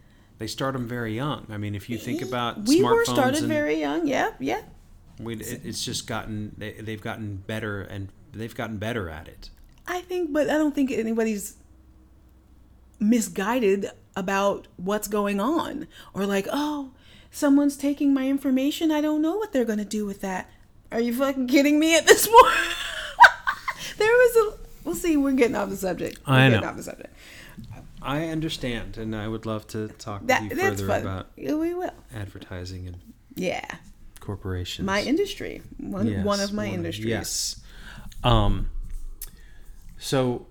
They 0.42 0.48
start 0.48 0.74
them 0.74 0.88
very 0.88 1.14
young. 1.14 1.46
I 1.52 1.58
mean, 1.58 1.76
if 1.76 1.88
you 1.88 2.00
think 2.00 2.24
about 2.24 2.66
we 2.66 2.82
were 2.82 3.06
started 3.06 3.44
very 3.44 3.80
young. 3.80 4.08
Yeah, 4.08 4.32
yeah. 4.40 4.64
we, 5.20 5.36
it, 5.36 5.62
it's 5.64 5.86
just 5.86 6.08
gotten 6.08 6.56
they, 6.58 6.72
they've 6.72 7.00
gotten 7.00 7.36
better 7.46 7.84
and 7.84 8.10
they've 8.34 8.56
gotten 8.56 8.80
better 8.80 9.08
at 9.08 9.28
it. 9.28 9.52
I 9.86 10.02
think, 10.02 10.34
but 10.34 10.50
I 10.50 10.54
don't 10.54 10.74
think 10.74 10.90
anybody's 10.90 11.58
misguided 13.00 13.92
about 14.16 14.68
what's 14.78 15.08
going 15.08 15.40
on 15.40 15.88
or 16.16 16.26
like, 16.26 16.48
oh, 16.52 16.90
someone's 17.30 17.78
taking 17.78 18.12
my 18.12 18.28
information. 18.28 18.92
I 18.92 19.00
don't 19.00 19.22
know 19.22 19.36
what 19.36 19.54
they're 19.54 19.64
gonna 19.64 19.86
do 19.86 20.08
with 20.08 20.22
that. 20.22 20.50
Are 20.92 21.00
you 21.00 21.14
fucking 21.14 21.50
kidding 21.50 21.78
me 21.78 21.96
at 21.96 22.08
this 22.08 22.26
point? 22.42 22.76
there 24.00 24.12
was 24.12 24.36
a. 24.38 24.58
We'll 24.86 24.96
see. 24.96 25.18
We're 25.18 25.34
getting 25.34 25.56
off 25.56 25.70
the 25.70 25.78
subject. 25.78 26.20
We're 26.28 26.34
I 26.34 26.50
getting 26.50 26.62
know. 26.62 26.68
off 26.68 26.78
the 26.78 26.82
subject. 26.82 27.14
I 28.02 28.28
understand, 28.28 28.98
and 28.98 29.16
I 29.16 29.28
would 29.28 29.46
love 29.46 29.68
to 29.68 29.88
talk 29.90 30.26
That 30.28 30.44
with 30.44 30.52
you 30.54 30.58
further 30.58 30.88
fun. 30.88 31.02
about 31.02 31.28
we 31.38 31.74
will. 31.74 31.92
advertising 32.14 32.88
and 32.88 32.98
Yeah, 33.36 33.66
corporations. 34.20 34.86
my 34.86 35.02
industry. 35.04 35.62
One 35.78 36.08
Yes, 36.08 36.26
one 36.26 36.40
of 36.40 36.52
my 36.54 36.66
one 36.68 36.76
industries. 36.76 37.06
Yes. 37.06 37.62
Um. 38.24 38.70
So, 40.00 40.48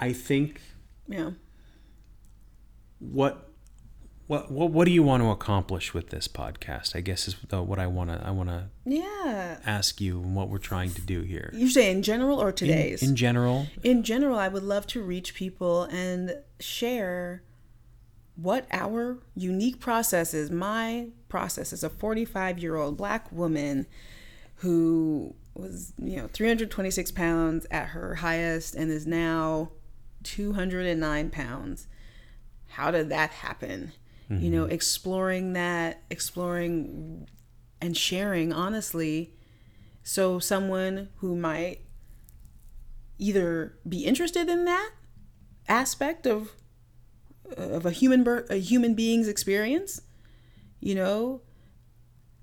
I 0.00 0.12
think 0.12 0.60
Yeah. 1.08 1.32
what. 2.98 3.48
What, 4.32 4.50
what 4.50 4.70
what 4.70 4.84
do 4.86 4.92
you 4.92 5.02
want 5.02 5.22
to 5.22 5.28
accomplish 5.28 5.92
with 5.92 6.08
this 6.08 6.26
podcast? 6.26 6.96
I 6.96 7.02
guess 7.02 7.28
is 7.28 7.36
the, 7.48 7.62
what 7.62 7.78
I 7.78 7.86
want 7.86 8.08
to 8.08 8.26
I 8.26 8.30
want 8.30 8.48
to 8.48 8.70
Yeah. 8.86 9.58
ask 9.66 10.00
you 10.00 10.22
and 10.22 10.34
what 10.34 10.48
we're 10.48 10.56
trying 10.56 10.90
to 10.92 11.02
do 11.02 11.20
here. 11.20 11.50
You 11.52 11.68
say 11.68 11.90
in 11.90 12.02
general 12.02 12.40
or 12.40 12.48
In, 12.48 12.54
today's? 12.54 13.02
in 13.02 13.14
general, 13.14 13.66
in 13.82 14.02
general, 14.02 14.38
I 14.38 14.48
would 14.48 14.62
love 14.62 14.86
to 14.86 15.02
reach 15.02 15.34
people 15.34 15.82
and 15.82 16.38
share 16.60 17.42
what 18.34 18.66
our 18.72 19.18
unique 19.36 19.80
process 19.80 20.32
is. 20.32 20.50
My 20.50 21.08
process 21.28 21.70
is 21.74 21.84
a 21.84 21.90
45 21.90 22.58
year 22.58 22.76
old 22.76 22.96
black 22.96 23.30
woman 23.30 23.84
who 24.56 25.34
was, 25.52 25.92
you 25.98 26.16
know, 26.16 26.28
326 26.32 27.10
pounds 27.10 27.66
at 27.70 27.88
her 27.88 28.14
highest 28.14 28.76
and 28.76 28.90
is 28.90 29.06
now 29.06 29.72
209 30.22 31.28
pounds. 31.28 31.86
How 32.68 32.90
did 32.90 33.10
that 33.10 33.28
happen? 33.32 33.92
You 34.40 34.50
know, 34.50 34.64
mm-hmm. 34.64 34.72
exploring 34.72 35.52
that, 35.54 36.02
exploring 36.10 37.28
and 37.80 37.96
sharing 37.96 38.52
honestly. 38.52 39.34
So, 40.04 40.38
someone 40.38 41.10
who 41.16 41.36
might 41.36 41.80
either 43.18 43.78
be 43.88 44.04
interested 44.04 44.48
in 44.48 44.64
that 44.64 44.90
aspect 45.68 46.26
of 46.26 46.52
uh, 47.56 47.62
of 47.62 47.86
a 47.86 47.90
human 47.90 48.26
a 48.50 48.56
human 48.56 48.94
being's 48.94 49.28
experience 49.28 50.00
you 50.80 50.92
know 50.92 51.40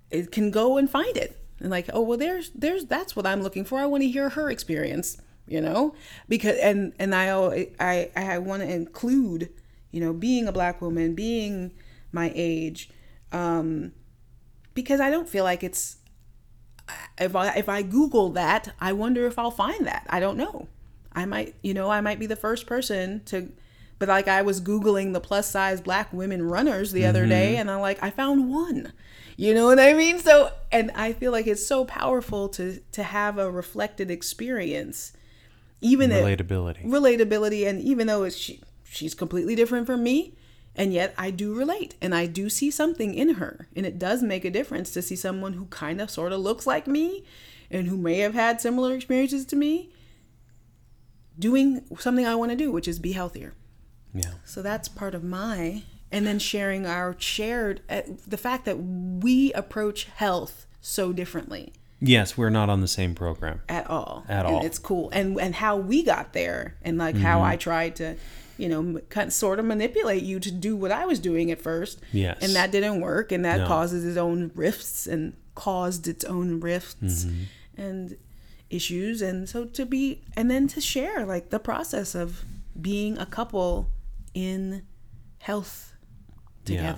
it 0.09 0.31
can 0.31 0.51
go 0.51 0.77
and 0.77 0.89
find 0.89 1.17
it. 1.17 1.35
And 1.59 1.69
like 1.69 1.89
oh 1.93 2.01
well 2.01 2.17
there's 2.17 2.49
there's 2.51 2.85
that's 2.85 3.15
what 3.15 3.27
i'm 3.27 3.43
looking 3.43 3.65
for. 3.65 3.79
I 3.79 3.85
want 3.85 4.03
to 4.03 4.09
hear 4.09 4.29
her 4.29 4.49
experience 4.49 5.17
you 5.49 5.59
know? 5.59 5.95
Because 6.29 6.57
and 6.59 6.93
and 6.99 7.13
i 7.13 7.67
i 7.79 8.09
i 8.15 8.37
want 8.37 8.61
to 8.61 8.71
include 8.71 9.49
you 9.91 9.99
know 9.99 10.13
being 10.13 10.47
a 10.47 10.51
black 10.51 10.81
woman 10.81 11.15
being 11.15 11.71
my 12.11 12.31
age 12.35 12.89
um 13.31 13.91
because 14.73 14.99
i 14.99 15.09
don't 15.09 15.29
feel 15.29 15.43
like 15.43 15.63
it's 15.63 15.97
if 17.17 17.35
I 17.35 17.49
if 17.55 17.69
I 17.69 17.81
Google 17.81 18.29
that, 18.31 18.73
I 18.79 18.93
wonder 18.93 19.25
if 19.27 19.37
I'll 19.37 19.51
find 19.51 19.85
that. 19.85 20.05
I 20.09 20.19
don't 20.19 20.37
know. 20.37 20.67
I 21.11 21.25
might, 21.25 21.55
you 21.61 21.73
know, 21.73 21.89
I 21.89 22.01
might 22.01 22.19
be 22.19 22.27
the 22.27 22.35
first 22.35 22.67
person 22.67 23.21
to, 23.25 23.51
but 23.97 24.09
like 24.09 24.27
I 24.27 24.41
was 24.41 24.61
googling 24.61 25.13
the 25.13 25.19
plus 25.19 25.49
size 25.49 25.81
black 25.81 26.13
women 26.13 26.43
runners 26.43 26.91
the 26.91 27.05
other 27.05 27.25
day, 27.25 27.57
and 27.57 27.69
I'm 27.69 27.81
like, 27.81 28.01
I 28.01 28.09
found 28.09 28.49
one. 28.51 28.93
You 29.35 29.53
know 29.53 29.65
what 29.65 29.79
I 29.79 29.93
mean? 29.93 30.19
So, 30.19 30.51
and 30.71 30.91
I 30.95 31.13
feel 31.13 31.31
like 31.31 31.47
it's 31.47 31.65
so 31.65 31.85
powerful 31.85 32.49
to 32.49 32.79
to 32.91 33.03
have 33.03 33.37
a 33.37 33.49
reflected 33.49 34.11
experience, 34.11 35.13
even 35.81 36.11
if 36.11 36.23
relatability. 36.23 36.85
relatability, 36.85 37.67
and 37.67 37.81
even 37.81 38.07
though 38.07 38.23
it's 38.23 38.37
she, 38.37 38.61
she's 38.89 39.13
completely 39.13 39.55
different 39.55 39.85
from 39.85 40.03
me, 40.03 40.35
and 40.75 40.93
yet 40.93 41.13
I 41.17 41.31
do 41.31 41.53
relate 41.53 41.95
and 42.01 42.13
I 42.15 42.25
do 42.25 42.49
see 42.49 42.71
something 42.71 43.13
in 43.13 43.35
her. 43.35 43.67
And 43.75 43.85
it 43.85 43.99
does 43.99 44.21
make 44.23 44.45
a 44.45 44.49
difference 44.51 44.91
to 44.91 45.01
see 45.01 45.15
someone 45.15 45.53
who 45.53 45.65
kind 45.65 45.99
of 46.01 46.09
sort 46.09 46.31
of 46.31 46.39
looks 46.39 46.65
like 46.67 46.87
me 46.87 47.23
and 47.71 47.87
who 47.87 47.97
may 47.97 48.19
have 48.19 48.33
had 48.33 48.61
similar 48.61 48.93
experiences 48.95 49.45
to 49.47 49.55
me 49.55 49.91
doing 51.37 51.81
something 51.99 52.25
I 52.25 52.35
want 52.35 52.51
to 52.51 52.57
do, 52.57 52.71
which 52.71 52.87
is 52.87 52.99
be 52.99 53.13
healthier. 53.13 53.53
Yeah. 54.13 54.31
So 54.43 54.61
that's 54.61 54.87
part 54.87 55.15
of 55.15 55.23
my, 55.23 55.83
and 56.11 56.25
then 56.25 56.39
sharing 56.39 56.85
our 56.85 57.15
shared, 57.19 57.81
uh, 57.89 58.01
the 58.27 58.37
fact 58.37 58.65
that 58.65 58.75
we 58.77 59.53
approach 59.53 60.05
health 60.05 60.65
so 60.81 61.11
differently 61.13 61.73
Yes, 62.01 62.37
we're 62.37 62.49
not 62.49 62.69
on 62.69 62.79
the 62.79 62.87
same 62.87 63.13
program. 63.13 63.59
at 63.67 63.89
all. 63.89 64.23
At 64.29 64.45
And 64.45 64.55
all. 64.55 64.65
It's 64.65 64.79
cool. 64.79 65.09
And 65.11 65.37
and 65.37 65.53
how 65.53 65.75
we 65.75 66.01
got 66.01 66.31
there 66.31 66.77
and 66.81 66.97
like 66.97 67.15
Mm-hmm. 67.15 67.25
how 67.25 67.41
I 67.41 67.57
tried 67.57 67.97
to, 67.97 68.15
you 68.60 68.68
know, 68.70 68.99
kind 69.10 69.28
of, 69.28 69.34
sort 69.34 69.57
of 69.60 69.66
manipulate 69.66 70.24
you 70.24 70.39
to 70.39 70.51
do 70.51 70.76
what 70.76 70.91
I 70.91 71.05
was 71.05 71.20
doing 71.20 71.49
at 71.51 71.62
first. 71.62 71.99
Yes. 72.12 72.38
And 72.41 72.53
that 72.55 72.72
didn't 72.72 72.99
work 73.01 73.32
and 73.32 73.43
that 73.45 73.60
No. 73.62 73.68
causes 73.68 74.05
its 74.05 74.18
own 74.18 74.51
rifts 74.53 75.07
and 75.07 75.34
caused 75.55 76.07
its 76.07 76.24
own 76.26 76.60
rifts 76.60 77.26
Mm-hmm. 77.26 77.82
and 77.82 78.18
issues 78.70 79.22
and 79.22 79.49
so 79.49 79.66
to 79.66 79.84
be 79.86 80.22
and 80.38 80.49
then 80.51 80.68
to 80.68 80.80
share 80.80 81.26
like 81.26 81.49
the 81.49 81.57
process 81.60 82.14
of 82.14 82.45
being 82.80 83.18
a 83.18 83.26
couple 83.26 83.89
in 84.36 84.84
health 85.39 85.93
Yeah. 86.68 86.93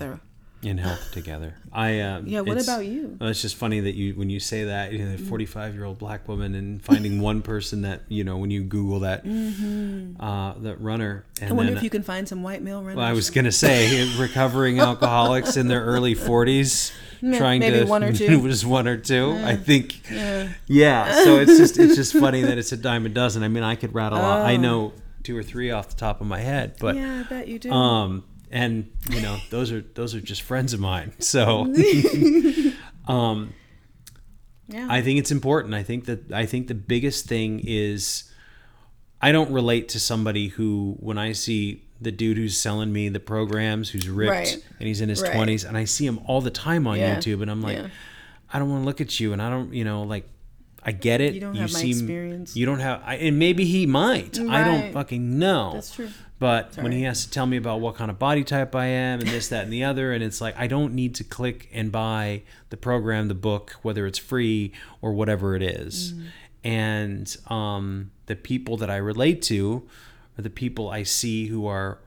Together. 0.62 0.70
in 0.70 0.78
health 0.78 1.12
together. 1.12 1.54
I 1.72 1.98
uh, 2.00 2.20
Yeah, 2.24 2.40
what 2.40 2.62
about 2.62 2.86
you? 2.86 3.16
Well, 3.20 3.30
it's 3.30 3.42
just 3.42 3.56
funny 3.56 3.80
that 3.80 3.94
you 3.94 4.14
when 4.14 4.30
you 4.30 4.40
say 4.40 4.64
that 4.64 4.92
you 4.92 4.98
know, 5.04 5.16
forty-five 5.16 5.74
year 5.74 5.84
old 5.84 5.98
black 5.98 6.28
woman 6.28 6.54
and 6.54 6.82
finding 6.82 7.20
one 7.20 7.42
person 7.52 7.82
that 7.82 8.02
you 8.08 8.24
know 8.24 8.36
when 8.36 8.50
you 8.50 8.62
Google 8.62 9.00
that 9.00 9.24
uh, 10.20 10.54
that 10.60 10.80
runner. 10.80 11.24
And 11.40 11.50
Mm-hmm. 11.50 11.52
I 11.52 11.56
wonder 11.56 11.70
then, 11.72 11.78
if 11.78 11.82
you 11.84 11.90
can 11.90 12.02
find 12.02 12.28
some 12.28 12.42
white 12.42 12.62
male 12.62 12.80
runners. 12.80 12.96
Well, 12.96 13.04
I 13.06 13.12
was 13.12 13.30
gonna 13.30 13.52
say 13.52 14.08
recovering 14.18 14.78
alcoholics 14.80 15.56
in 15.56 15.68
their 15.68 15.82
early 15.84 16.14
forties, 16.14 16.92
trying 17.20 17.60
maybe 17.60 17.78
to 17.80 17.84
one 17.86 18.04
or 18.04 18.12
two. 18.12 18.46
just 18.48 18.64
one 18.64 18.86
or 18.86 18.96
two. 18.96 19.32
I 19.44 19.56
think, 19.56 20.08
yeah. 20.10 20.48
yeah. 20.66 21.24
So 21.24 21.36
it's 21.40 21.56
just 21.58 21.78
it's 21.78 21.96
just 21.96 22.12
funny 22.12 22.42
that 22.42 22.58
it's 22.58 22.72
a 22.72 22.76
dime 22.76 23.06
a 23.06 23.08
dozen. 23.08 23.42
I 23.42 23.48
mean, 23.48 23.62
I 23.64 23.74
could 23.76 23.94
rattle. 23.94 24.18
off 24.18 24.46
I 24.46 24.56
know 24.56 24.92
two 25.24 25.36
or 25.36 25.42
three 25.42 25.70
off 25.70 25.88
the 25.88 25.96
top 25.96 26.20
of 26.20 26.26
my 26.26 26.40
head, 26.40 26.74
but 26.80 26.94
Oh. 26.96 26.98
yeah, 26.98 27.20
I 27.24 27.28
bet 27.28 27.48
you 27.48 27.58
do. 27.58 27.70
um, 27.72 28.24
and 28.52 28.90
you 29.10 29.20
know 29.20 29.38
those 29.50 29.72
are 29.72 29.80
those 29.94 30.14
are 30.14 30.20
just 30.20 30.42
friends 30.42 30.72
of 30.72 30.78
mine. 30.80 31.12
So, 31.20 31.62
um, 33.08 33.54
Yeah. 34.68 34.86
I 34.90 35.02
think 35.02 35.18
it's 35.18 35.30
important. 35.30 35.74
I 35.74 35.82
think 35.82 36.04
that 36.06 36.30
I 36.32 36.46
think 36.46 36.68
the 36.68 36.74
biggest 36.74 37.26
thing 37.26 37.60
is 37.64 38.30
I 39.20 39.32
don't 39.32 39.50
relate 39.52 39.88
to 39.90 40.00
somebody 40.00 40.48
who 40.48 40.96
when 41.00 41.18
I 41.18 41.32
see 41.32 41.82
the 42.00 42.10
dude 42.12 42.36
who's 42.36 42.56
selling 42.58 42.92
me 42.92 43.08
the 43.08 43.20
programs 43.20 43.90
who's 43.90 44.08
ripped 44.08 44.30
Right. 44.30 44.64
and 44.78 44.88
he's 44.88 45.00
in 45.00 45.08
his 45.08 45.22
Right. 45.22 45.32
20s 45.32 45.64
and 45.68 45.76
I 45.76 45.84
see 45.84 46.04
him 46.06 46.18
all 46.26 46.40
the 46.40 46.50
time 46.50 46.86
on 46.86 46.98
Yeah. 46.98 47.16
YouTube 47.16 47.42
and 47.42 47.50
I'm 47.50 47.62
like 47.62 47.76
Yeah. 47.78 47.88
I 48.52 48.58
don't 48.58 48.68
want 48.70 48.82
to 48.82 48.86
look 48.86 49.00
at 49.00 49.18
you 49.20 49.32
and 49.32 49.40
I 49.40 49.48
don't, 49.48 49.72
you 49.72 49.84
know, 49.84 50.02
like 50.02 50.28
I 50.84 50.92
get 50.92 51.20
it. 51.20 51.34
You 51.34 51.40
don't 51.40 51.54
have 51.54 51.72
my 51.72 51.82
experience. 51.82 52.56
You 52.56 52.66
don't 52.66 52.80
have 52.80 53.02
I, 53.04 53.16
and 53.16 53.38
maybe 53.38 53.64
he 53.64 53.86
might. 53.86 54.38
I 54.38 54.64
don't 54.64 54.92
fucking 54.92 55.38
know. 55.38 55.72
That's 55.74 55.94
true. 55.94 56.08
But 56.38 56.76
when 56.76 56.90
he 56.90 57.04
has 57.04 57.24
to 57.24 57.30
tell 57.30 57.46
me 57.46 57.56
about 57.56 57.80
what 57.80 57.94
kind 57.94 58.10
of 58.10 58.18
body 58.18 58.42
type 58.42 58.74
I 58.74 58.86
am 58.86 59.20
and 59.20 59.28
this, 59.28 59.46
that, 59.48 59.62
and 59.62 59.72
the 59.72 59.84
other, 59.90 60.12
and 60.12 60.24
it's 60.24 60.40
like 60.40 60.58
I 60.58 60.66
don't 60.66 60.92
need 60.92 61.14
to 61.16 61.24
click 61.24 61.68
and 61.72 61.92
buy 61.92 62.42
the 62.70 62.76
program, 62.76 63.28
the 63.28 63.34
book, 63.34 63.76
whether 63.82 64.06
it's 64.08 64.18
free 64.18 64.72
or 65.00 65.12
whatever 65.12 65.54
it 65.54 65.62
is. 65.62 66.14
Mm. 66.14 66.26
And 66.64 67.36
um, 67.48 68.10
the 68.26 68.34
people 68.34 68.76
that 68.78 68.90
I 68.90 68.96
relate 68.96 69.40
to 69.42 69.88
are 70.36 70.42
the 70.42 70.50
people 70.50 70.88
I 70.90 71.04
see 71.04 71.46
who 71.46 71.66
are 71.66 71.98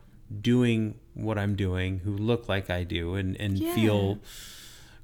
doing 0.42 0.96
what 1.14 1.38
I'm 1.38 1.56
doing, 1.56 2.00
who 2.00 2.12
look 2.12 2.50
like 2.50 2.70
I 2.70 2.84
do, 2.84 3.16
and 3.16 3.40
and 3.40 3.58
Yeah. 3.58 3.74
feel 3.74 4.20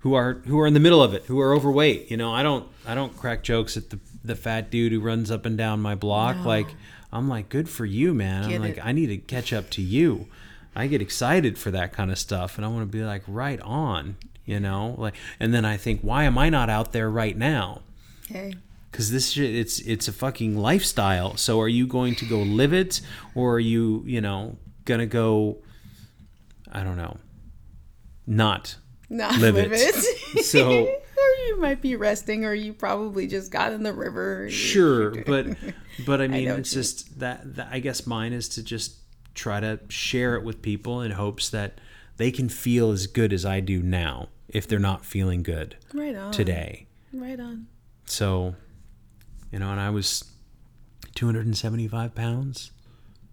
who 0.02 0.14
are 0.14 0.36
who 0.46 0.60
are 0.60 0.68
in 0.68 0.74
the 0.74 0.80
middle 0.80 1.02
of 1.02 1.14
it, 1.14 1.24
who 1.26 1.40
are 1.40 1.54
overweight. 1.54 2.12
You 2.12 2.18
know, 2.18 2.34
I 2.34 2.44
don't 2.44 2.68
I 2.86 2.96
don't 2.96 3.16
crack 3.16 3.44
jokes 3.44 3.78
at 3.78 3.90
the 3.90 4.00
the 4.24 4.36
fat 4.36 4.70
dude 4.70 4.92
who 4.92 5.00
runs 5.00 5.32
up 5.32 5.46
and 5.46 5.58
down 5.58 5.82
my 5.82 5.96
block. 5.96 6.38
No. 6.38 6.44
Like 6.44 6.68
I'm 7.12 7.28
like, 7.30 7.50
good 7.50 7.70
for 7.70 7.86
you, 7.86 8.14
man. 8.14 8.50
Get 8.50 8.56
I'm 8.56 8.62
like, 8.62 8.78
it. 8.78 8.86
I 8.86 8.92
need 8.92 9.08
to 9.08 9.18
catch 9.18 9.54
up 9.54 9.70
to 9.72 9.82
you. 9.82 10.28
I 10.76 10.88
get 10.88 11.02
excited 11.02 11.58
for 11.58 11.72
that 11.72 11.92
kind 11.92 12.12
of 12.12 12.18
stuff, 12.18 12.58
and 12.58 12.66
I 12.66 12.70
want 12.70 12.84
to 12.90 12.98
be 12.98 13.04
like, 13.04 13.24
right 13.28 13.60
on, 13.62 14.16
you 14.46 14.60
know, 14.60 14.96
like. 14.98 15.16
And 15.40 15.54
then 15.54 15.66
I 15.66 15.78
think, 15.78 16.02
why 16.02 16.24
am 16.24 16.38
I 16.38 16.50
not 16.50 16.70
out 16.70 16.94
there 16.94 17.10
right 17.10 17.38
now? 17.38 17.82
Hey. 18.28 18.56
Because 18.90 19.12
this 19.12 19.32
shit, 19.32 19.54
it's 19.54 19.80
it's 19.80 20.08
a 20.08 20.14
fucking 20.14 20.58
lifestyle. 20.58 21.38
So 21.38 21.60
are 21.62 21.68
you 21.68 21.88
going 21.88 22.16
to 22.16 22.26
go 22.26 22.40
live 22.40 22.74
it, 22.74 23.02
or 23.36 23.56
are 23.56 23.60
you, 23.60 24.04
you 24.06 24.22
know, 24.22 24.58
gonna 24.86 25.06
go? 25.06 25.58
I 26.72 26.84
don't 26.84 26.98
know. 26.98 27.18
Not 28.26 28.78
Not 29.12 29.38
Live 29.40 29.56
live, 29.56 29.72
it. 29.74 29.80
it. 30.36 30.44
So- 30.46 30.84
or 31.22 31.46
you 31.48 31.60
might 31.60 31.82
be 31.82 31.96
resting, 31.98 32.46
or 32.46 32.54
you 32.54 32.72
probably 32.74 33.28
just 33.28 33.52
got 33.52 33.74
in 33.74 33.84
the 33.84 33.94
river. 33.94 34.50
sure 34.50 35.12
but 35.24 35.48
but 36.06 36.22
i 36.22 36.28
mean 36.28 36.46
know 36.46 36.56
it's 36.56 36.72
just 36.74 37.20
that, 37.20 37.56
that 37.58 37.68
i 37.72 37.80
guess 37.80 38.08
mine 38.08 38.32
is 38.34 38.48
to 38.50 38.64
just 38.64 38.96
try 39.36 39.60
to 39.60 39.80
share 39.90 40.36
it 40.36 40.44
with 40.44 40.62
people 40.62 41.02
in 41.02 41.12
hopes 41.12 41.50
that 41.50 41.80
they 42.18 42.32
can 42.32 42.48
feel 42.50 42.90
as 42.92 43.06
good 43.08 43.32
as 43.34 43.46
i 43.46 43.60
do 43.60 43.82
now 43.84 44.30
if 44.48 44.66
they're 44.68 44.80
not 44.80 45.06
feeling 45.06 45.44
good 45.44 45.76
Right 45.94 46.16
on. 46.16 46.32
today 46.32 46.88
Right 47.14 47.40
on. 47.40 47.68
so 48.06 48.56
you 49.52 49.60
know 49.60 49.70
and 49.72 49.80
i 49.82 49.90
was 49.92 50.24
275 51.16 52.16
pounds 52.16 52.72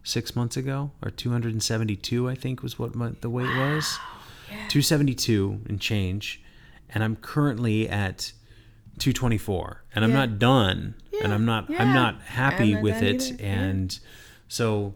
six 0.02 0.34
months 0.36 0.56
ago 0.56 0.90
or 1.02 1.10
272 1.10 2.28
i 2.28 2.34
think 2.34 2.62
was 2.62 2.78
what 2.78 2.94
my, 2.94 3.10
the 3.20 3.30
weight 3.30 3.54
was 3.56 3.98
272 4.68 5.60
and 5.68 5.80
change 5.80 6.42
and 6.90 7.02
i'm 7.04 7.16
currently 7.16 7.88
at 7.88 8.32
224 8.98 9.84
and 9.94 10.04
i'm 10.04 10.12
not 10.12 10.38
done 10.38 10.94
and 11.22 11.32
i'm 11.32 11.44
not 11.44 11.68
i'm 11.70 11.94
not 11.94 12.20
happy 12.22 12.76
I'm 12.76 12.82
with 12.82 13.02
it 13.02 13.22
either, 13.32 13.42
yeah. 13.42 13.48
and 13.60 13.98
so 14.48 14.94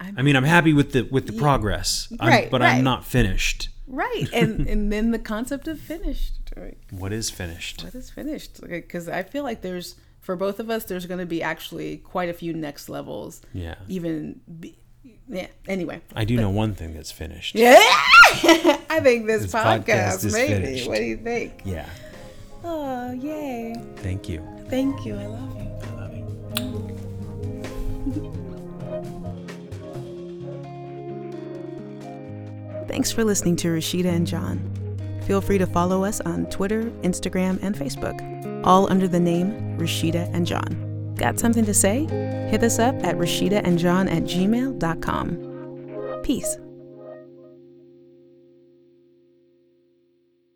I'm- 0.00 0.14
i 0.18 0.22
mean 0.22 0.36
i'm 0.36 0.44
happy 0.44 0.72
with 0.72 0.92
the 0.92 1.02
with 1.02 1.26
the 1.26 1.32
progress 1.32 2.08
I'm- 2.20 2.28
Right, 2.28 2.50
but 2.50 2.60
right. 2.60 2.76
i'm 2.76 2.84
not 2.84 3.04
finished 3.04 3.68
Right. 3.90 4.28
And 4.34 4.66
and 4.66 4.92
then 4.92 5.12
the 5.12 5.18
concept 5.18 5.66
of 5.66 5.80
finished. 5.80 6.34
Right. 6.54 6.76
what 6.90 7.10
is 7.10 7.30
finished 7.30 7.82
What 7.84 7.94
is 7.94 8.10
finished? 8.10 8.60
Because 8.60 9.08
I 9.08 9.22
feel 9.22 9.44
like 9.44 9.62
there's 9.62 9.94
for 10.20 10.36
both 10.36 10.60
of 10.60 10.68
us, 10.68 10.84
there's 10.84 11.06
going 11.06 11.20
to 11.20 11.24
be 11.26 11.42
actually 11.42 11.96
quite 11.96 12.28
a 12.28 12.34
few 12.34 12.52
next 12.52 12.90
levels. 12.90 13.40
yeah 13.54 13.76
Even. 13.88 14.40
Yeah. 15.30 15.46
Anyway. 15.66 16.00
i 16.14 16.24
do 16.24 16.36
know 16.36 16.48
one 16.50 16.74
thing 16.74 16.94
that's 16.94 17.12
finished 17.12 17.54
Yeah. 17.54 17.76
I 18.90 19.00
think 19.02 19.26
this, 19.26 19.42
This 19.42 19.52
podcast 19.52 19.84
podcast, 19.84 20.24
is 20.24 20.32
maybe. 20.32 20.52
finished. 20.54 20.88
What 20.88 20.98
do 20.98 21.04
you 21.04 21.16
think? 21.18 21.60
yeah 21.64 21.88
Oh, 22.64 23.12
yay. 23.12 23.74
thank 23.96 24.28
you 24.28 24.42
Thank 24.68 25.04
you. 25.06 25.14
I 25.16 25.26
love 25.26 25.56
you. 25.56 25.70
i 25.82 25.90
love 26.00 26.14
you 26.14 26.28
Thanks 32.88 33.12
for 33.12 33.22
listening 33.22 33.56
to 33.56 33.68
Rashida 33.68 34.06
and 34.06 34.26
John. 34.26 34.58
Feel 35.26 35.40
free 35.42 35.58
to 35.58 35.66
follow 35.66 36.04
us 36.04 36.20
on 36.22 36.46
Twitter, 36.46 36.84
Instagram, 37.02 37.58
and 37.62 37.74
Facebook, 37.76 38.18
all 38.66 38.90
under 38.90 39.06
the 39.06 39.20
name 39.20 39.52
Rashida 39.78 40.28
and 40.34 40.46
John. 40.46 40.87
Got 41.18 41.38
something 41.38 41.66
to 41.66 41.74
say? 41.74 42.06
Hit 42.48 42.62
us 42.62 42.78
up 42.78 42.94
at 43.04 43.16
rashidaandjohn 43.16 44.10
at 44.10 44.22
gmail.com. 44.22 45.38
Peace. 46.22 46.56